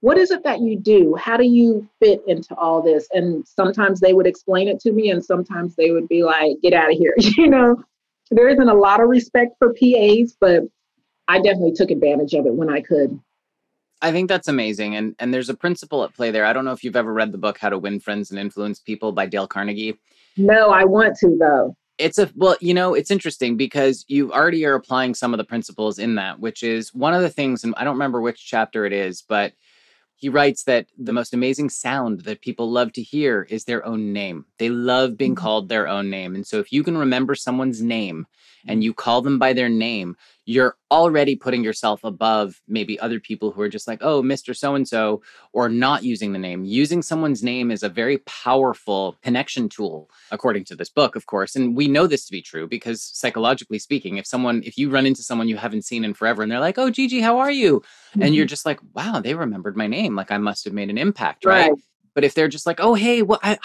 what 0.00 0.18
is 0.18 0.30
it 0.30 0.44
that 0.44 0.60
you 0.60 0.78
do? 0.78 1.16
How 1.16 1.36
do 1.36 1.44
you 1.44 1.88
fit 2.00 2.22
into 2.26 2.54
all 2.54 2.82
this? 2.82 3.08
And 3.12 3.46
sometimes 3.46 4.00
they 4.00 4.12
would 4.12 4.26
explain 4.26 4.68
it 4.68 4.78
to 4.80 4.92
me, 4.92 5.10
and 5.10 5.24
sometimes 5.24 5.74
they 5.74 5.90
would 5.90 6.06
be 6.06 6.22
like, 6.22 6.60
get 6.62 6.72
out 6.72 6.92
of 6.92 6.96
here. 6.96 7.14
you 7.18 7.48
know, 7.48 7.82
there 8.30 8.48
isn't 8.48 8.68
a 8.68 8.74
lot 8.74 9.00
of 9.00 9.08
respect 9.08 9.56
for 9.58 9.74
PAs, 9.74 10.36
but 10.40 10.62
I 11.26 11.40
definitely 11.40 11.72
took 11.72 11.90
advantage 11.90 12.34
of 12.34 12.46
it 12.46 12.54
when 12.54 12.70
I 12.70 12.80
could. 12.80 13.18
I 14.00 14.12
think 14.12 14.28
that's 14.28 14.46
amazing. 14.46 14.94
And 14.94 15.16
and 15.18 15.34
there's 15.34 15.48
a 15.48 15.54
principle 15.54 16.04
at 16.04 16.14
play 16.14 16.30
there. 16.30 16.44
I 16.44 16.52
don't 16.52 16.64
know 16.64 16.70
if 16.70 16.84
you've 16.84 16.94
ever 16.94 17.12
read 17.12 17.32
the 17.32 17.38
book 17.38 17.58
How 17.58 17.68
to 17.68 17.78
Win 17.78 17.98
Friends 17.98 18.30
and 18.30 18.38
Influence 18.38 18.78
People 18.78 19.10
by 19.10 19.26
Dale 19.26 19.48
Carnegie. 19.48 19.98
No, 20.36 20.70
I 20.70 20.84
want 20.84 21.16
to 21.16 21.36
though 21.36 21.76
it's 21.98 22.18
a 22.18 22.30
well 22.34 22.56
you 22.60 22.72
know 22.72 22.94
it's 22.94 23.10
interesting 23.10 23.56
because 23.56 24.04
you 24.08 24.32
already 24.32 24.64
are 24.64 24.74
applying 24.74 25.14
some 25.14 25.34
of 25.34 25.38
the 25.38 25.44
principles 25.44 25.98
in 25.98 26.14
that 26.14 26.40
which 26.40 26.62
is 26.62 26.94
one 26.94 27.14
of 27.14 27.22
the 27.22 27.28
things 27.28 27.64
and 27.64 27.74
i 27.76 27.84
don't 27.84 27.94
remember 27.94 28.20
which 28.20 28.46
chapter 28.46 28.84
it 28.84 28.92
is 28.92 29.22
but 29.22 29.52
he 30.18 30.28
writes 30.28 30.64
that 30.64 30.86
the 30.98 31.12
most 31.12 31.32
amazing 31.32 31.70
sound 31.70 32.22
that 32.22 32.40
people 32.40 32.68
love 32.68 32.92
to 32.94 33.02
hear 33.02 33.46
is 33.50 33.64
their 33.64 33.86
own 33.86 34.12
name. 34.12 34.46
They 34.58 34.68
love 34.68 35.16
being 35.16 35.36
mm-hmm. 35.36 35.44
called 35.44 35.68
their 35.68 35.86
own 35.86 36.10
name. 36.10 36.34
And 36.34 36.44
so 36.44 36.58
if 36.58 36.72
you 36.72 36.82
can 36.82 36.98
remember 36.98 37.36
someone's 37.36 37.80
name 37.80 38.26
and 38.66 38.82
you 38.82 38.92
call 38.92 39.22
them 39.22 39.38
by 39.38 39.52
their 39.52 39.68
name 39.68 40.16
you're 40.48 40.78
already 40.90 41.36
putting 41.36 41.62
yourself 41.62 42.02
above 42.04 42.62
maybe 42.66 42.98
other 43.00 43.20
people 43.20 43.52
who 43.52 43.60
are 43.60 43.68
just 43.68 43.86
like, 43.86 43.98
oh, 44.00 44.22
Mr. 44.22 44.56
So 44.56 44.74
and 44.74 44.88
so, 44.88 45.20
or 45.52 45.68
not 45.68 46.04
using 46.04 46.32
the 46.32 46.38
name. 46.38 46.64
Using 46.64 47.02
someone's 47.02 47.42
name 47.42 47.70
is 47.70 47.82
a 47.82 47.88
very 47.90 48.16
powerful 48.24 49.18
connection 49.22 49.68
tool, 49.68 50.08
according 50.30 50.64
to 50.64 50.74
this 50.74 50.88
book, 50.88 51.16
of 51.16 51.26
course. 51.26 51.54
And 51.54 51.76
we 51.76 51.86
know 51.86 52.06
this 52.06 52.24
to 52.24 52.32
be 52.32 52.40
true 52.40 52.66
because 52.66 53.02
psychologically 53.02 53.78
speaking, 53.78 54.16
if 54.16 54.26
someone, 54.26 54.62
if 54.64 54.78
you 54.78 54.88
run 54.88 55.04
into 55.04 55.22
someone 55.22 55.48
you 55.48 55.58
haven't 55.58 55.84
seen 55.84 56.02
in 56.02 56.14
forever 56.14 56.42
and 56.42 56.50
they're 56.50 56.60
like, 56.60 56.78
oh, 56.78 56.88
Gigi, 56.88 57.20
how 57.20 57.40
are 57.40 57.50
you? 57.50 57.80
Mm-hmm. 57.80 58.22
And 58.22 58.34
you're 58.34 58.46
mm-hmm. 58.46 58.48
just 58.48 58.64
like, 58.64 58.80
wow, 58.94 59.20
they 59.20 59.34
remembered 59.34 59.76
my 59.76 59.86
name. 59.86 60.16
Like 60.16 60.30
I 60.30 60.38
must 60.38 60.64
have 60.64 60.72
made 60.72 60.88
an 60.88 60.96
impact, 60.96 61.44
right? 61.44 61.70
right. 61.70 61.80
But 62.14 62.24
if 62.24 62.32
they're 62.32 62.48
just 62.48 62.64
like, 62.64 62.80
oh, 62.80 62.94
hey, 62.94 63.20
well, 63.20 63.38
I, 63.42 63.58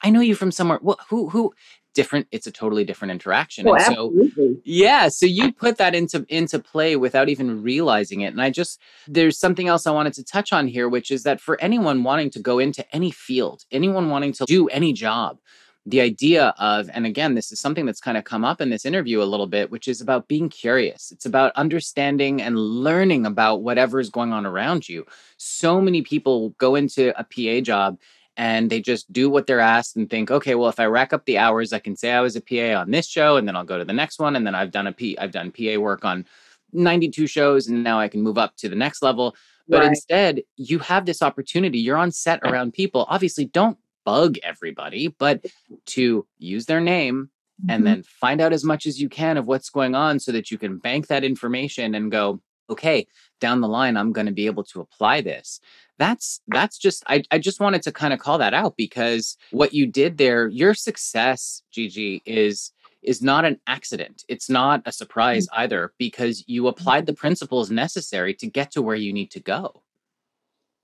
I 0.00 0.08
know 0.08 0.20
you 0.20 0.34
from 0.34 0.50
somewhere. 0.50 0.78
Well, 0.80 0.98
who, 1.10 1.28
who, 1.28 1.52
different 1.94 2.26
it's 2.30 2.46
a 2.46 2.50
totally 2.50 2.84
different 2.84 3.10
interaction. 3.10 3.68
Oh, 3.68 3.74
and 3.74 3.82
so 3.84 3.90
absolutely. 3.92 4.60
yeah 4.64 5.08
so 5.08 5.26
you 5.26 5.52
put 5.52 5.78
that 5.78 5.94
into 5.94 6.24
into 6.28 6.58
play 6.58 6.96
without 6.96 7.28
even 7.28 7.62
realizing 7.62 8.20
it. 8.22 8.28
And 8.28 8.40
i 8.40 8.50
just 8.50 8.80
there's 9.06 9.38
something 9.38 9.68
else 9.68 9.86
i 9.86 9.90
wanted 9.90 10.14
to 10.14 10.24
touch 10.24 10.52
on 10.52 10.66
here 10.66 10.88
which 10.88 11.10
is 11.10 11.22
that 11.24 11.40
for 11.40 11.60
anyone 11.60 12.02
wanting 12.02 12.30
to 12.30 12.40
go 12.40 12.58
into 12.58 12.84
any 12.94 13.10
field 13.10 13.64
anyone 13.70 14.10
wanting 14.10 14.32
to 14.34 14.44
do 14.46 14.68
any 14.68 14.92
job 14.92 15.38
the 15.84 16.00
idea 16.00 16.54
of 16.58 16.88
and 16.92 17.06
again 17.06 17.34
this 17.34 17.50
is 17.50 17.58
something 17.58 17.86
that's 17.86 18.00
kind 18.00 18.16
of 18.16 18.24
come 18.24 18.44
up 18.44 18.60
in 18.60 18.70
this 18.70 18.84
interview 18.84 19.20
a 19.20 19.24
little 19.24 19.48
bit 19.48 19.70
which 19.70 19.88
is 19.88 20.00
about 20.00 20.28
being 20.28 20.48
curious. 20.48 21.10
It's 21.10 21.26
about 21.26 21.52
understanding 21.56 22.40
and 22.40 22.56
learning 22.56 23.26
about 23.26 23.62
whatever 23.62 23.98
is 23.98 24.10
going 24.10 24.32
on 24.32 24.46
around 24.46 24.88
you. 24.88 25.04
So 25.38 25.80
many 25.80 26.02
people 26.02 26.50
go 26.50 26.76
into 26.76 27.12
a 27.18 27.24
pa 27.24 27.60
job 27.62 27.98
and 28.36 28.70
they 28.70 28.80
just 28.80 29.12
do 29.12 29.28
what 29.28 29.46
they're 29.46 29.60
asked 29.60 29.96
and 29.96 30.08
think, 30.08 30.30
okay, 30.30 30.54
well, 30.54 30.68
if 30.68 30.80
I 30.80 30.86
rack 30.86 31.12
up 31.12 31.24
the 31.24 31.38
hours, 31.38 31.72
I 31.72 31.78
can 31.78 31.96
say 31.96 32.12
I 32.12 32.20
was 32.20 32.36
a 32.36 32.40
PA 32.40 32.80
on 32.80 32.90
this 32.90 33.06
show, 33.06 33.36
and 33.36 33.46
then 33.46 33.56
I'll 33.56 33.64
go 33.64 33.78
to 33.78 33.84
the 33.84 33.92
next 33.92 34.18
one, 34.18 34.36
and 34.36 34.46
then 34.46 34.54
I've 34.54 34.70
done 34.70 34.86
a 34.86 34.92
P, 34.92 35.18
I've 35.18 35.32
done 35.32 35.52
PA 35.52 35.78
work 35.78 36.04
on 36.04 36.24
92 36.72 37.26
shows, 37.26 37.68
and 37.68 37.84
now 37.84 38.00
I 38.00 38.08
can 38.08 38.22
move 38.22 38.38
up 38.38 38.56
to 38.56 38.68
the 38.68 38.76
next 38.76 39.02
level. 39.02 39.36
But 39.68 39.80
right. 39.80 39.88
instead, 39.88 40.42
you 40.56 40.78
have 40.80 41.06
this 41.06 41.22
opportunity. 41.22 41.78
You're 41.78 41.96
on 41.96 42.10
set 42.10 42.40
around 42.42 42.72
people. 42.72 43.06
Obviously, 43.08 43.44
don't 43.44 43.78
bug 44.04 44.36
everybody, 44.42 45.08
but 45.08 45.44
to 45.86 46.26
use 46.38 46.66
their 46.66 46.80
name 46.80 47.30
mm-hmm. 47.60 47.70
and 47.70 47.86
then 47.86 48.02
find 48.02 48.40
out 48.40 48.52
as 48.52 48.64
much 48.64 48.86
as 48.86 49.00
you 49.00 49.08
can 49.08 49.36
of 49.36 49.46
what's 49.46 49.70
going 49.70 49.94
on 49.94 50.18
so 50.18 50.32
that 50.32 50.50
you 50.50 50.58
can 50.58 50.78
bank 50.78 51.06
that 51.06 51.24
information 51.24 51.94
and 51.94 52.10
go, 52.10 52.40
okay, 52.70 53.06
down 53.40 53.60
the 53.60 53.68
line, 53.68 53.96
I'm 53.96 54.12
going 54.12 54.26
to 54.26 54.32
be 54.32 54.46
able 54.46 54.64
to 54.64 54.80
apply 54.80 55.20
this. 55.20 55.60
That's 55.98 56.40
that's 56.48 56.78
just 56.78 57.04
I, 57.06 57.22
I 57.30 57.38
just 57.38 57.60
wanted 57.60 57.82
to 57.82 57.92
kind 57.92 58.12
of 58.12 58.18
call 58.18 58.38
that 58.38 58.54
out 58.54 58.76
because 58.76 59.36
what 59.50 59.74
you 59.74 59.86
did 59.86 60.18
there 60.18 60.48
your 60.48 60.74
success 60.74 61.62
gigi 61.70 62.22
is 62.24 62.72
is 63.02 63.22
not 63.22 63.44
an 63.44 63.58
accident. 63.66 64.24
It's 64.28 64.48
not 64.48 64.82
a 64.86 64.92
surprise 64.92 65.46
mm-hmm. 65.46 65.60
either 65.60 65.92
because 65.98 66.44
you 66.46 66.68
applied 66.68 67.06
the 67.06 67.12
principles 67.12 67.70
necessary 67.70 68.34
to 68.34 68.46
get 68.46 68.70
to 68.72 68.82
where 68.82 68.96
you 68.96 69.12
need 69.12 69.30
to 69.32 69.40
go. 69.40 69.82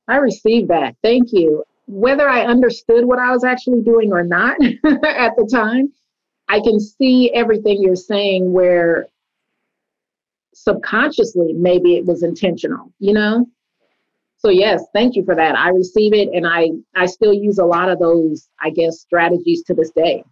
I 0.09 0.17
received 0.17 0.69
that. 0.69 0.97
Thank 1.03 1.33
you. 1.33 1.65
Whether 1.87 2.29
i 2.29 2.43
understood 2.45 3.07
what 3.07 3.19
i 3.19 3.31
was 3.33 3.45
actually 3.45 3.81
doing 3.81 4.13
or 4.13 4.23
not 4.23 4.57
at 4.63 5.33
the 5.37 5.49
time 5.51 5.91
i 6.47 6.61
can 6.61 6.79
see 6.79 7.33
everything 7.33 7.83
you're 7.83 7.97
saying 7.97 8.53
where 8.53 9.07
subconsciously 10.63 11.53
maybe 11.55 11.97
it 11.97 12.05
was 12.07 12.23
intentional 12.23 12.93
you 12.99 13.13
know? 13.13 13.47
So 14.39 14.51
yes 14.51 14.85
thank 14.95 15.17
you 15.17 15.25
for 15.25 15.35
that. 15.35 15.57
I 15.57 15.71
receive 15.71 16.13
it 16.15 16.29
and 16.33 16.47
i 16.47 16.69
i 16.95 17.07
still 17.07 17.33
use 17.33 17.59
a 17.59 17.65
lot 17.65 17.89
of 17.89 17.99
those 17.99 18.49
i 18.61 18.71
guess 18.71 19.01
strategies 19.01 19.63
to 19.65 19.75
this 19.75 19.91
day. 19.91 20.25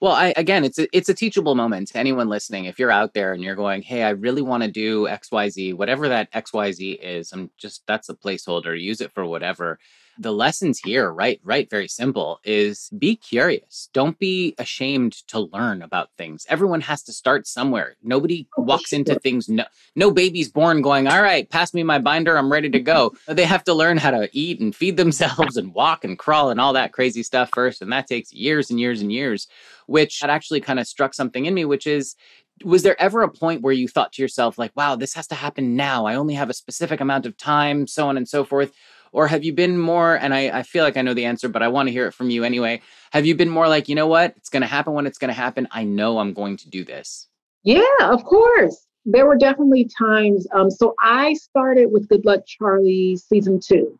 Well 0.00 0.12
i 0.12 0.32
again 0.36 0.64
it's 0.64 0.78
a, 0.78 0.86
it's 0.96 1.08
a 1.08 1.14
teachable 1.14 1.54
moment 1.54 1.88
to 1.88 1.98
anyone 1.98 2.28
listening. 2.28 2.66
If 2.66 2.78
you're 2.78 2.90
out 2.90 3.14
there 3.14 3.32
and 3.32 3.42
you're 3.42 3.56
going 3.56 3.82
hey 3.82 4.02
i 4.02 4.10
really 4.10 4.42
want 4.42 4.62
to 4.62 4.70
do 4.70 5.04
xyz 5.04 5.74
whatever 5.74 6.08
that 6.08 6.30
xyz 6.32 6.98
is 7.00 7.32
i'm 7.32 7.50
just 7.58 7.82
that's 7.86 8.08
a 8.08 8.14
placeholder. 8.14 8.80
Use 8.80 9.00
it 9.00 9.12
for 9.12 9.24
whatever 9.24 9.78
the 10.18 10.32
lessons 10.32 10.80
here, 10.80 11.10
right, 11.10 11.40
right, 11.44 11.68
very 11.70 11.88
simple, 11.88 12.40
is 12.44 12.90
be 12.98 13.16
curious. 13.16 13.88
Don't 13.92 14.18
be 14.18 14.54
ashamed 14.58 15.12
to 15.28 15.40
learn 15.40 15.82
about 15.82 16.10
things. 16.18 16.46
Everyone 16.48 16.80
has 16.80 17.02
to 17.04 17.12
start 17.12 17.46
somewhere. 17.46 17.96
Nobody 18.02 18.48
oh, 18.56 18.62
walks 18.62 18.92
into 18.92 19.18
things. 19.20 19.48
No, 19.48 19.64
no 19.94 20.10
baby's 20.10 20.50
born 20.50 20.82
going, 20.82 21.06
all 21.06 21.22
right, 21.22 21.48
pass 21.48 21.72
me 21.72 21.82
my 21.82 21.98
binder. 21.98 22.36
I'm 22.36 22.52
ready 22.52 22.70
to 22.70 22.80
go. 22.80 23.14
they 23.26 23.44
have 23.44 23.64
to 23.64 23.74
learn 23.74 23.96
how 23.96 24.10
to 24.10 24.28
eat 24.32 24.60
and 24.60 24.74
feed 24.74 24.96
themselves 24.96 25.56
and 25.56 25.72
walk 25.72 26.04
and 26.04 26.18
crawl 26.18 26.50
and 26.50 26.60
all 26.60 26.72
that 26.72 26.92
crazy 26.92 27.22
stuff 27.22 27.50
first. 27.54 27.80
And 27.80 27.92
that 27.92 28.06
takes 28.06 28.32
years 28.32 28.70
and 28.70 28.80
years 28.80 29.00
and 29.00 29.12
years, 29.12 29.46
which 29.86 30.20
had 30.20 30.30
actually 30.30 30.60
kind 30.60 30.80
of 30.80 30.86
struck 30.86 31.14
something 31.14 31.46
in 31.46 31.54
me, 31.54 31.64
which 31.64 31.86
is 31.86 32.16
was 32.64 32.82
there 32.82 33.00
ever 33.00 33.22
a 33.22 33.28
point 33.28 33.62
where 33.62 33.72
you 33.72 33.86
thought 33.86 34.12
to 34.12 34.22
yourself 34.22 34.58
like 34.58 34.72
wow 34.74 34.96
this 34.96 35.14
has 35.14 35.26
to 35.26 35.34
happen 35.34 35.76
now 35.76 36.06
i 36.06 36.14
only 36.14 36.34
have 36.34 36.50
a 36.50 36.54
specific 36.54 37.00
amount 37.00 37.26
of 37.26 37.36
time 37.36 37.86
so 37.86 38.08
on 38.08 38.16
and 38.16 38.28
so 38.28 38.44
forth 38.44 38.72
or 39.12 39.26
have 39.28 39.44
you 39.44 39.52
been 39.52 39.78
more, 39.78 40.16
and 40.16 40.34
I, 40.34 40.58
I 40.58 40.62
feel 40.62 40.84
like 40.84 40.96
I 40.96 41.02
know 41.02 41.14
the 41.14 41.24
answer, 41.24 41.48
but 41.48 41.62
I 41.62 41.68
want 41.68 41.88
to 41.88 41.92
hear 41.92 42.06
it 42.06 42.12
from 42.12 42.30
you 42.30 42.44
anyway. 42.44 42.80
Have 43.12 43.26
you 43.26 43.34
been 43.34 43.48
more 43.48 43.68
like, 43.68 43.88
you 43.88 43.94
know 43.94 44.06
what? 44.06 44.34
It's 44.36 44.48
going 44.48 44.62
to 44.62 44.66
happen 44.66 44.92
when 44.92 45.06
it's 45.06 45.18
going 45.18 45.28
to 45.28 45.34
happen. 45.34 45.66
I 45.70 45.84
know 45.84 46.18
I'm 46.18 46.32
going 46.32 46.56
to 46.58 46.68
do 46.68 46.84
this. 46.84 47.28
Yeah, 47.64 47.82
of 48.02 48.24
course. 48.24 48.86
there 49.10 49.26
were 49.26 49.36
definitely 49.36 49.88
times. 49.98 50.46
Um, 50.52 50.70
so 50.70 50.94
I 51.00 51.32
started 51.32 51.90
with 51.90 52.08
Good 52.08 52.26
Luck 52.26 52.40
Charlie 52.46 53.16
season 53.16 53.58
two, 53.58 53.98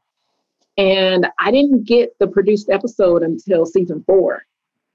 and 0.76 1.26
I 1.40 1.50
didn't 1.50 1.84
get 1.84 2.10
the 2.18 2.26
produced 2.26 2.68
episode 2.68 3.22
until 3.22 3.64
season 3.64 4.04
four. 4.06 4.44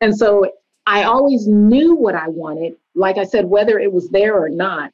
And 0.02 0.16
so 0.16 0.52
I 0.86 1.04
always 1.04 1.48
knew 1.48 1.96
what 1.96 2.14
I 2.14 2.28
wanted, 2.28 2.76
like 2.94 3.18
I 3.18 3.24
said, 3.24 3.46
whether 3.46 3.80
it 3.80 3.92
was 3.92 4.10
there 4.10 4.38
or 4.38 4.50
not. 4.50 4.92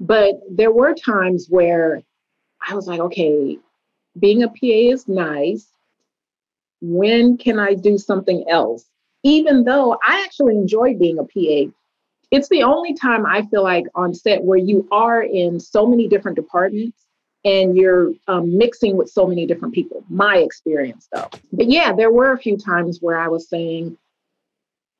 But 0.00 0.40
there 0.50 0.72
were 0.72 0.94
times 0.94 1.46
where 1.50 2.02
I 2.66 2.74
was 2.74 2.86
like, 2.86 3.00
okay, 3.00 3.58
being 4.18 4.42
a 4.42 4.48
PA 4.48 4.56
is 4.60 5.08
nice. 5.08 5.66
When 6.80 7.36
can 7.36 7.58
I 7.58 7.74
do 7.74 7.98
something 7.98 8.44
else? 8.48 8.84
Even 9.22 9.64
though 9.64 9.98
I 10.06 10.22
actually 10.24 10.56
enjoy 10.56 10.94
being 10.94 11.18
a 11.18 11.24
PA, 11.24 11.72
it's 12.30 12.48
the 12.48 12.62
only 12.62 12.94
time 12.94 13.24
I 13.24 13.42
feel 13.46 13.62
like 13.62 13.86
on 13.94 14.14
set 14.14 14.42
where 14.42 14.58
you 14.58 14.86
are 14.90 15.22
in 15.22 15.60
so 15.60 15.86
many 15.86 16.08
different 16.08 16.36
departments 16.36 17.06
and 17.44 17.76
you're 17.76 18.12
um, 18.26 18.58
mixing 18.58 18.96
with 18.96 19.08
so 19.08 19.26
many 19.26 19.46
different 19.46 19.74
people. 19.74 20.04
My 20.08 20.38
experience, 20.38 21.08
though. 21.12 21.28
But 21.52 21.68
yeah, 21.68 21.92
there 21.92 22.10
were 22.10 22.32
a 22.32 22.38
few 22.38 22.56
times 22.56 22.98
where 23.00 23.18
I 23.18 23.28
was 23.28 23.48
saying, 23.48 23.96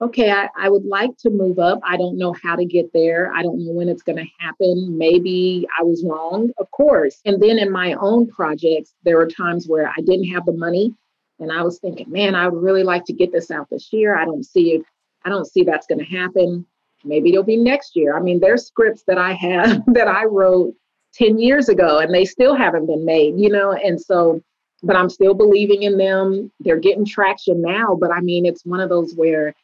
okay, 0.00 0.30
I, 0.30 0.48
I 0.56 0.68
would 0.68 0.84
like 0.84 1.16
to 1.18 1.30
move 1.30 1.58
up. 1.58 1.80
I 1.82 1.96
don't 1.96 2.18
know 2.18 2.34
how 2.42 2.56
to 2.56 2.64
get 2.64 2.92
there. 2.92 3.32
I 3.34 3.42
don't 3.42 3.64
know 3.64 3.72
when 3.72 3.88
it's 3.88 4.02
going 4.02 4.18
to 4.18 4.30
happen. 4.38 4.96
Maybe 4.96 5.66
I 5.78 5.82
was 5.82 6.04
wrong, 6.04 6.50
of 6.58 6.70
course. 6.70 7.20
And 7.24 7.42
then 7.42 7.58
in 7.58 7.70
my 7.72 7.94
own 7.94 8.28
projects, 8.28 8.94
there 9.04 9.16
were 9.16 9.26
times 9.26 9.66
where 9.66 9.88
I 9.88 10.00
didn't 10.04 10.28
have 10.28 10.44
the 10.44 10.52
money. 10.52 10.94
And 11.38 11.50
I 11.50 11.62
was 11.62 11.78
thinking, 11.78 12.10
man, 12.10 12.34
I 12.34 12.48
would 12.48 12.62
really 12.62 12.82
like 12.82 13.04
to 13.06 13.12
get 13.12 13.32
this 13.32 13.50
out 13.50 13.68
this 13.70 13.92
year. 13.92 14.16
I 14.16 14.24
don't 14.24 14.44
see 14.44 14.74
it. 14.74 14.82
I 15.24 15.28
don't 15.28 15.46
see 15.46 15.64
that's 15.64 15.86
going 15.86 15.98
to 15.98 16.04
happen. 16.04 16.66
Maybe 17.04 17.30
it'll 17.30 17.42
be 17.42 17.56
next 17.56 17.96
year. 17.96 18.16
I 18.16 18.20
mean, 18.20 18.40
there's 18.40 18.66
scripts 18.66 19.04
that 19.06 19.18
I 19.18 19.32
have 19.32 19.82
that 19.94 20.08
I 20.08 20.24
wrote 20.24 20.74
10 21.14 21.38
years 21.38 21.68
ago 21.68 21.98
and 21.98 22.12
they 22.12 22.24
still 22.24 22.54
haven't 22.54 22.86
been 22.86 23.04
made, 23.04 23.38
you 23.38 23.48
know? 23.48 23.72
And 23.72 24.00
so, 24.00 24.42
but 24.82 24.96
I'm 24.96 25.08
still 25.08 25.34
believing 25.34 25.82
in 25.82 25.96
them. 25.96 26.52
They're 26.60 26.78
getting 26.78 27.04
traction 27.04 27.62
now. 27.62 27.96
But 27.98 28.10
I 28.12 28.20
mean, 28.20 28.44
it's 28.44 28.64
one 28.64 28.80
of 28.80 28.88
those 28.88 29.14
where 29.14 29.54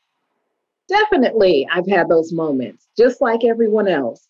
definitely 0.89 1.67
I've 1.71 1.89
had 1.89 2.09
those 2.09 2.33
moments, 2.33 2.89
just 2.97 3.21
like 3.21 3.45
everyone 3.45 3.89
else. 3.89 4.29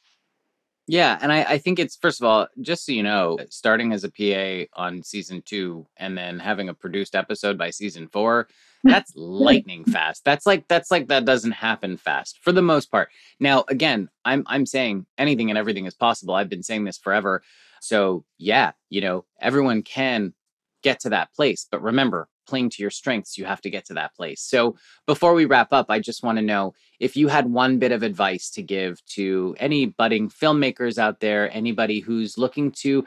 Yeah, 0.89 1.17
and 1.23 1.33
I, 1.33 1.45
I, 1.45 1.59
think 1.59 1.79
it's 1.79 1.97
first 1.97 2.21
of 2.21 2.27
all, 2.27 2.49
just 2.61 2.85
so 2.85 2.93
you 2.93 3.05
know, 3.05 3.39
starting 3.51 3.93
as 3.93 4.03
a 4.05 4.11
PA 4.11 4.67
on 4.75 5.03
season 5.03 5.41
two 5.43 5.87
and 5.97 6.19
then 6.19 6.41
having 6.41 6.69
a 6.69 6.75
produced 6.75 7.15
episode 7.15 7.57
by 7.57 7.71
season 7.71 8.09
four, 8.09 8.49
that's 8.83 9.13
lightning 9.17 9.85
fast. 9.85 10.25
That's 10.25 10.45
like 10.45 10.67
that's 10.67 10.91
like 10.91 11.07
that 11.09 11.25
doesn't 11.25 11.53
happen 11.53 11.97
fast 11.97 12.41
for 12.43 12.51
the 12.51 12.63
most 12.63 12.91
part. 12.91 13.11
Now, 13.39 13.65
again, 13.69 14.09
I'm 14.25 14.43
I'm 14.47 14.67
saying 14.67 15.07
anything 15.19 15.51
and 15.51 15.59
everything 15.59 15.87
is 15.87 15.95
possible. 15.95 16.35
I've 16.35 16.51
been 16.51 16.65
saying 16.65 16.85
this 16.85 16.99
forever. 16.99 17.43
So 17.81 18.25
yeah, 18.39 18.73
you 18.91 19.01
know, 19.01 19.25
everyone 19.41 19.83
can 19.83 20.35
get 20.83 21.01
to 21.01 21.11
that 21.11 21.33
place. 21.33 21.67
But 21.71 21.83
remember, 21.83 22.29
playing 22.47 22.71
to 22.71 22.83
your 22.83 22.91
strengths, 22.91 23.39
you 23.39 23.45
have 23.45 23.61
to 23.63 23.71
get 23.71 23.85
to 23.87 23.95
that 23.95 24.15
place. 24.15 24.41
So 24.41 24.77
before 25.07 25.35
we 25.35 25.45
wrap 25.45 25.73
up, 25.73 25.87
I 25.89 25.99
just 25.99 26.23
want 26.23 26.39
to 26.39 26.43
know 26.43 26.75
if 27.01 27.17
you 27.17 27.29
had 27.29 27.51
one 27.51 27.79
bit 27.79 27.93
of 27.93 28.03
advice 28.03 28.51
to 28.51 28.63
give 28.63 29.05
to 29.07 29.57
any 29.59 29.87
budding 29.87 30.29
filmmakers 30.29 30.99
out 30.99 31.21
there, 31.21 31.51
anybody 31.53 32.01
who's 32.01 32.39
looking 32.39 32.71
to 32.73 33.07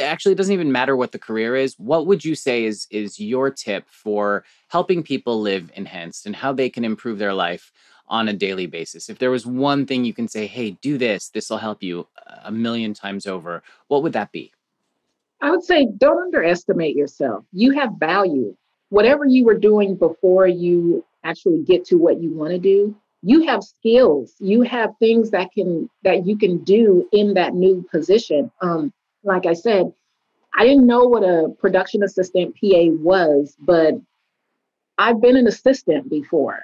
actually 0.00 0.32
it 0.32 0.38
doesn't 0.38 0.54
even 0.54 0.72
matter 0.72 0.96
what 0.96 1.12
the 1.12 1.18
career 1.18 1.56
is, 1.56 1.74
what 1.78 2.06
would 2.06 2.24
you 2.24 2.34
say 2.34 2.64
is 2.64 2.86
is 2.90 3.20
your 3.20 3.50
tip 3.50 3.84
for 3.88 4.44
helping 4.68 5.02
people 5.02 5.40
live 5.40 5.70
enhanced 5.74 6.26
and 6.26 6.34
how 6.34 6.52
they 6.52 6.70
can 6.70 6.84
improve 6.84 7.18
their 7.18 7.34
life 7.34 7.70
on 8.08 8.28
a 8.28 8.32
daily 8.32 8.66
basis? 8.66 9.08
If 9.08 9.18
there 9.18 9.30
was 9.30 9.46
one 9.46 9.86
thing 9.86 10.04
you 10.04 10.14
can 10.14 10.28
say, 10.28 10.46
"Hey, 10.46 10.72
do 10.82 10.96
this. 10.98 11.28
This 11.28 11.50
will 11.50 11.58
help 11.58 11.82
you 11.82 12.06
a 12.44 12.50
million 12.50 12.94
times 12.94 13.26
over." 13.26 13.62
What 13.88 14.02
would 14.02 14.12
that 14.14 14.32
be? 14.32 14.52
I 15.40 15.50
would 15.50 15.62
say 15.62 15.86
don't 15.98 16.22
underestimate 16.22 16.96
yourself. 16.96 17.44
You 17.52 17.72
have 17.72 17.90
value 17.98 18.56
whatever 18.90 19.24
you 19.24 19.44
were 19.44 19.58
doing 19.58 19.96
before 19.96 20.46
you 20.46 21.04
actually 21.24 21.62
get 21.62 21.84
to 21.86 21.96
what 21.96 22.20
you 22.20 22.32
want 22.32 22.50
to 22.50 22.58
do 22.58 22.94
you 23.26 23.46
have 23.46 23.64
skills. 23.64 24.34
You 24.38 24.60
have 24.60 24.90
things 24.98 25.30
that 25.30 25.50
can 25.50 25.88
that 26.02 26.26
you 26.26 26.36
can 26.36 26.58
do 26.58 27.08
in 27.10 27.32
that 27.32 27.54
new 27.54 27.82
position. 27.90 28.50
Um, 28.60 28.92
like 29.24 29.46
i 29.46 29.54
said 29.54 29.92
i 30.54 30.64
didn't 30.64 30.86
know 30.86 31.04
what 31.04 31.22
a 31.22 31.48
production 31.58 32.02
assistant 32.02 32.54
pa 32.54 32.84
was 33.00 33.56
but 33.58 33.94
i've 34.98 35.20
been 35.20 35.36
an 35.36 35.48
assistant 35.48 36.08
before. 36.08 36.60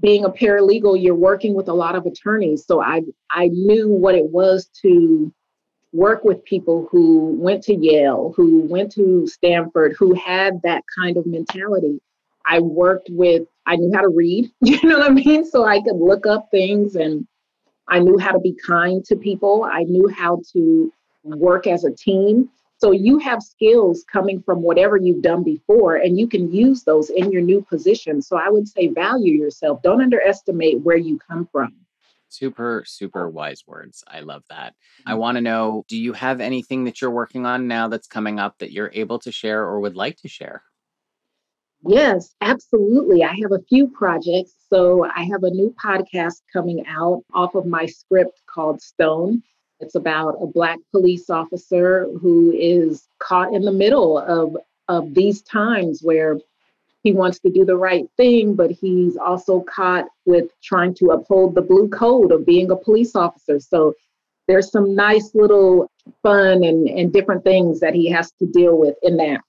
Being 0.00 0.24
a 0.24 0.30
paralegal 0.30 1.00
you're 1.02 1.14
working 1.14 1.54
with 1.54 1.68
a 1.68 1.74
lot 1.74 1.96
of 1.96 2.06
attorneys 2.06 2.64
so 2.66 2.80
i 2.80 3.02
i 3.30 3.48
knew 3.48 3.88
what 3.88 4.14
it 4.14 4.30
was 4.30 4.68
to 4.82 5.32
work 5.92 6.24
with 6.24 6.44
people 6.44 6.88
who 6.90 7.36
went 7.38 7.62
to 7.64 7.74
Yale, 7.74 8.32
who 8.36 8.60
went 8.60 8.92
to 8.92 9.26
Stanford, 9.26 9.94
who 9.98 10.14
had 10.14 10.60
that 10.62 10.82
kind 10.98 11.16
of 11.16 11.26
mentality. 11.26 12.00
I 12.46 12.60
worked 12.60 13.08
with, 13.10 13.42
I 13.66 13.76
knew 13.76 13.92
how 13.94 14.00
to 14.00 14.08
read, 14.08 14.50
you 14.60 14.80
know 14.82 14.98
what 14.98 15.10
I 15.10 15.14
mean? 15.14 15.44
So 15.44 15.64
I 15.64 15.80
could 15.80 15.96
look 15.96 16.26
up 16.26 16.48
things 16.50 16.96
and 16.96 17.26
I 17.88 17.98
knew 17.98 18.18
how 18.18 18.32
to 18.32 18.40
be 18.40 18.56
kind 18.66 19.04
to 19.06 19.16
people. 19.16 19.68
I 19.70 19.82
knew 19.82 20.08
how 20.08 20.40
to 20.52 20.92
work 21.24 21.66
as 21.66 21.84
a 21.84 21.90
team. 21.90 22.48
So 22.78 22.90
you 22.90 23.18
have 23.18 23.42
skills 23.42 24.04
coming 24.10 24.42
from 24.42 24.60
whatever 24.62 24.96
you've 24.96 25.22
done 25.22 25.44
before, 25.44 25.96
and 25.96 26.18
you 26.18 26.26
can 26.26 26.52
use 26.52 26.82
those 26.82 27.10
in 27.10 27.30
your 27.30 27.42
new 27.42 27.62
position. 27.62 28.20
So 28.20 28.36
I 28.36 28.48
would 28.48 28.66
say 28.66 28.88
value 28.88 29.34
yourself. 29.34 29.82
Don't 29.82 30.02
underestimate 30.02 30.80
where 30.80 30.96
you 30.96 31.18
come 31.30 31.48
from. 31.52 31.76
Super, 32.32 32.82
super 32.86 33.28
wise 33.28 33.62
words. 33.66 34.02
I 34.08 34.20
love 34.20 34.42
that. 34.48 34.74
I 35.04 35.12
mm. 35.12 35.18
want 35.18 35.36
to 35.36 35.42
know 35.42 35.84
do 35.86 35.98
you 35.98 36.14
have 36.14 36.40
anything 36.40 36.84
that 36.84 37.00
you're 37.00 37.10
working 37.10 37.44
on 37.44 37.68
now 37.68 37.88
that's 37.88 38.08
coming 38.08 38.38
up 38.38 38.56
that 38.58 38.72
you're 38.72 38.90
able 38.94 39.18
to 39.20 39.30
share 39.30 39.62
or 39.62 39.80
would 39.80 39.96
like 39.96 40.16
to 40.18 40.28
share? 40.28 40.62
Yes, 41.86 42.34
absolutely. 42.40 43.22
I 43.22 43.34
have 43.42 43.52
a 43.52 43.62
few 43.68 43.86
projects. 43.88 44.54
So 44.70 45.04
I 45.04 45.24
have 45.24 45.42
a 45.42 45.50
new 45.50 45.74
podcast 45.84 46.40
coming 46.50 46.86
out 46.86 47.22
off 47.34 47.54
of 47.54 47.66
my 47.66 47.84
script 47.84 48.40
called 48.46 48.80
Stone. 48.80 49.42
It's 49.80 49.96
about 49.96 50.38
a 50.40 50.46
Black 50.46 50.78
police 50.90 51.28
officer 51.28 52.08
who 52.20 52.50
is 52.52 53.08
caught 53.18 53.52
in 53.52 53.62
the 53.62 53.72
middle 53.72 54.16
of, 54.16 54.56
of 54.88 55.12
these 55.12 55.42
times 55.42 56.00
where 56.02 56.38
he 57.02 57.12
wants 57.12 57.40
to 57.40 57.50
do 57.50 57.64
the 57.64 57.76
right 57.76 58.06
thing, 58.16 58.54
but 58.54 58.70
he's 58.70 59.16
also 59.16 59.60
caught 59.60 60.06
with 60.24 60.50
trying 60.62 60.94
to 60.94 61.10
uphold 61.10 61.54
the 61.54 61.62
blue 61.62 61.88
code 61.88 62.32
of 62.32 62.46
being 62.46 62.70
a 62.70 62.76
police 62.76 63.16
officer. 63.16 63.58
So 63.58 63.94
there's 64.48 64.70
some 64.70 64.94
nice 64.94 65.34
little 65.34 65.90
fun 66.22 66.64
and, 66.64 66.88
and 66.88 67.12
different 67.12 67.44
things 67.44 67.80
that 67.80 67.94
he 67.94 68.10
has 68.10 68.32
to 68.32 68.46
deal 68.46 68.78
with 68.78 68.96
in 69.02 69.16
that. 69.16 69.40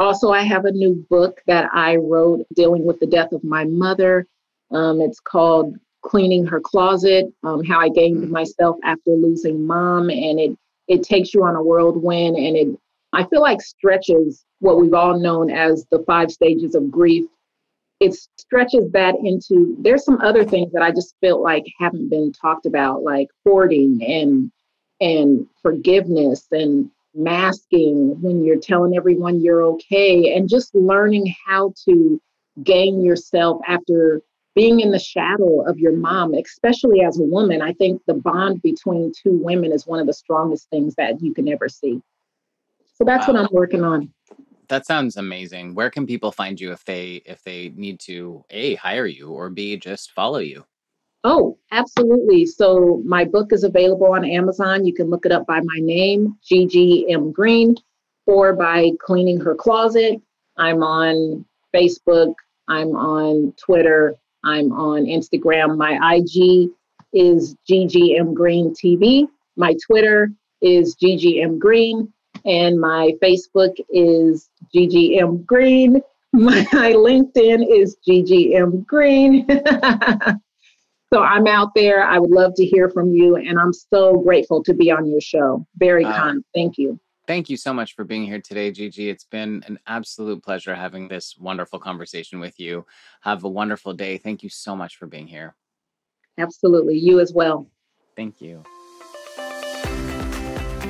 Also, 0.00 0.30
I 0.30 0.42
have 0.42 0.64
a 0.64 0.72
new 0.72 1.06
book 1.08 1.40
that 1.46 1.70
I 1.72 1.96
wrote 1.96 2.46
dealing 2.54 2.84
with 2.84 2.98
the 3.00 3.06
death 3.06 3.32
of 3.32 3.44
my 3.44 3.64
mother. 3.64 4.26
Um, 4.70 5.00
it's 5.00 5.20
called 5.20 5.76
Cleaning 6.02 6.46
Her 6.46 6.60
Closet 6.60 7.32
um, 7.44 7.62
How 7.64 7.78
I 7.78 7.88
Gained 7.88 8.28
Myself 8.30 8.76
After 8.84 9.12
Losing 9.12 9.66
Mom. 9.66 10.10
And 10.10 10.40
it, 10.40 10.58
it 10.88 11.02
takes 11.04 11.32
you 11.32 11.44
on 11.44 11.54
a 11.54 11.62
whirlwind 11.62 12.36
and 12.36 12.56
it 12.56 12.78
I 13.12 13.24
feel 13.24 13.42
like 13.42 13.60
stretches 13.60 14.44
what 14.62 14.80
we've 14.80 14.94
all 14.94 15.18
known 15.18 15.50
as 15.50 15.84
the 15.90 16.02
five 16.06 16.30
stages 16.30 16.74
of 16.74 16.90
grief. 16.90 17.26
It 18.00 18.14
stretches 18.38 18.90
that 18.92 19.16
into 19.22 19.76
there's 19.80 20.04
some 20.04 20.20
other 20.20 20.44
things 20.44 20.72
that 20.72 20.82
I 20.82 20.90
just 20.90 21.14
felt 21.20 21.40
like 21.40 21.64
haven't 21.78 22.08
been 22.08 22.32
talked 22.32 22.66
about, 22.66 23.02
like 23.02 23.28
hoarding 23.44 24.00
and 24.06 24.50
and 25.00 25.46
forgiveness 25.62 26.46
and 26.52 26.90
masking 27.14 28.20
when 28.22 28.44
you're 28.44 28.58
telling 28.58 28.96
everyone 28.96 29.40
you're 29.40 29.62
okay 29.62 30.34
and 30.34 30.48
just 30.48 30.74
learning 30.74 31.34
how 31.44 31.74
to 31.84 32.20
gain 32.62 33.02
yourself 33.02 33.60
after 33.66 34.22
being 34.54 34.80
in 34.80 34.90
the 34.90 34.98
shadow 34.98 35.66
of 35.68 35.78
your 35.78 35.92
mom, 35.92 36.34
especially 36.34 37.02
as 37.02 37.18
a 37.18 37.24
woman. 37.24 37.62
I 37.62 37.72
think 37.72 38.02
the 38.06 38.14
bond 38.14 38.62
between 38.62 39.12
two 39.12 39.38
women 39.42 39.72
is 39.72 39.86
one 39.86 39.98
of 39.98 40.06
the 40.06 40.12
strongest 40.12 40.68
things 40.70 40.94
that 40.96 41.20
you 41.20 41.34
can 41.34 41.48
ever 41.48 41.68
see. 41.68 42.00
So 42.94 43.04
that's 43.04 43.26
wow. 43.26 43.34
what 43.34 43.42
I'm 43.42 43.48
working 43.50 43.82
on. 43.82 44.12
That 44.72 44.86
sounds 44.86 45.18
amazing. 45.18 45.74
Where 45.74 45.90
can 45.90 46.06
people 46.06 46.32
find 46.32 46.58
you 46.58 46.72
if 46.72 46.82
they 46.86 47.20
if 47.26 47.44
they 47.44 47.74
need 47.76 48.00
to 48.08 48.42
a 48.48 48.76
hire 48.76 49.04
you 49.04 49.28
or 49.28 49.50
b 49.50 49.76
just 49.76 50.12
follow 50.12 50.38
you? 50.38 50.64
Oh, 51.24 51.58
absolutely. 51.72 52.46
So 52.46 53.02
my 53.04 53.26
book 53.26 53.52
is 53.52 53.64
available 53.64 54.14
on 54.14 54.24
Amazon. 54.24 54.86
You 54.86 54.94
can 54.94 55.10
look 55.10 55.26
it 55.26 55.30
up 55.30 55.46
by 55.46 55.60
my 55.60 55.78
name, 55.78 56.38
GGM 56.50 57.34
Green, 57.34 57.74
or 58.24 58.54
by 58.54 58.92
Cleaning 58.98 59.38
Her 59.40 59.54
Closet. 59.54 60.22
I'm 60.56 60.82
on 60.82 61.44
Facebook. 61.74 62.32
I'm 62.66 62.96
on 62.96 63.52
Twitter. 63.58 64.16
I'm 64.42 64.72
on 64.72 65.04
Instagram. 65.04 65.76
My 65.76 66.16
IG 66.16 66.70
is 67.12 67.56
GGM 67.70 68.32
Green 68.32 68.72
TV. 68.72 69.28
My 69.54 69.74
Twitter 69.86 70.32
is 70.62 70.96
GGM 70.96 71.58
Green 71.58 72.10
and 72.44 72.80
my 72.80 73.12
Facebook 73.22 73.74
is 73.90 74.48
GGM 74.74 75.44
Green. 75.46 76.02
My 76.34 76.64
LinkedIn 76.64 77.62
is 77.70 77.98
GGM 78.08 78.86
Green. 78.86 79.46
So 81.12 81.20
I'm 81.22 81.46
out 81.46 81.74
there. 81.74 82.02
I 82.02 82.18
would 82.18 82.30
love 82.30 82.54
to 82.56 82.64
hear 82.64 82.88
from 82.88 83.10
you. 83.12 83.36
And 83.36 83.58
I'm 83.58 83.72
so 83.72 84.16
grateful 84.16 84.62
to 84.62 84.72
be 84.72 84.90
on 84.90 85.06
your 85.06 85.20
show. 85.20 85.66
Very 85.76 86.06
uh, 86.06 86.12
kind. 86.12 86.44
Thank 86.54 86.78
you. 86.78 86.98
Thank 87.26 87.50
you 87.50 87.56
so 87.56 87.74
much 87.74 87.94
for 87.94 88.04
being 88.04 88.24
here 88.24 88.40
today, 88.40 88.70
Gigi. 88.70 89.10
It's 89.10 89.24
been 89.24 89.62
an 89.66 89.78
absolute 89.86 90.42
pleasure 90.42 90.74
having 90.74 91.08
this 91.08 91.36
wonderful 91.38 91.78
conversation 91.78 92.40
with 92.40 92.58
you. 92.58 92.86
Have 93.20 93.44
a 93.44 93.48
wonderful 93.48 93.92
day. 93.92 94.16
Thank 94.16 94.42
you 94.42 94.48
so 94.48 94.74
much 94.74 94.96
for 94.96 95.06
being 95.06 95.26
here. 95.26 95.54
Absolutely. 96.38 96.98
You 96.98 97.20
as 97.20 97.32
well. 97.34 97.68
Thank 98.16 98.40
you. 98.40 98.62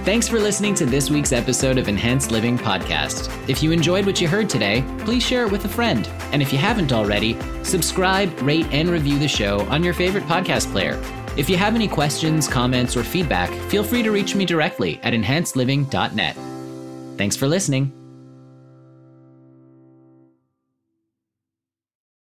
Thanks 0.04 0.26
for 0.26 0.40
listening 0.40 0.74
to 0.74 0.84
this 0.84 1.10
week's 1.10 1.30
episode 1.30 1.78
of 1.78 1.86
Enhanced 1.86 2.32
Living 2.32 2.58
Podcast. 2.58 3.30
If 3.48 3.62
you 3.62 3.70
enjoyed 3.70 4.04
what 4.04 4.20
you 4.20 4.26
heard 4.26 4.50
today, 4.50 4.84
please 4.98 5.22
share 5.22 5.46
it 5.46 5.52
with 5.52 5.64
a 5.64 5.68
friend. 5.68 6.08
And 6.32 6.42
if 6.42 6.52
you 6.52 6.58
haven't 6.58 6.92
already, 6.92 7.38
subscribe, 7.62 8.36
rate, 8.42 8.66
and 8.72 8.90
review 8.90 9.20
the 9.20 9.28
show 9.28 9.60
on 9.66 9.84
your 9.84 9.94
favorite 9.94 10.24
podcast 10.24 10.72
player. 10.72 11.00
If 11.36 11.48
you 11.48 11.56
have 11.56 11.76
any 11.76 11.86
questions, 11.86 12.48
comments, 12.48 12.96
or 12.96 13.04
feedback, 13.04 13.48
feel 13.70 13.84
free 13.84 14.02
to 14.02 14.10
reach 14.10 14.34
me 14.34 14.44
directly 14.44 14.98
at 15.04 15.12
enhancedliving.net. 15.12 16.36
Thanks 17.16 17.36
for 17.36 17.46
listening. 17.46 18.01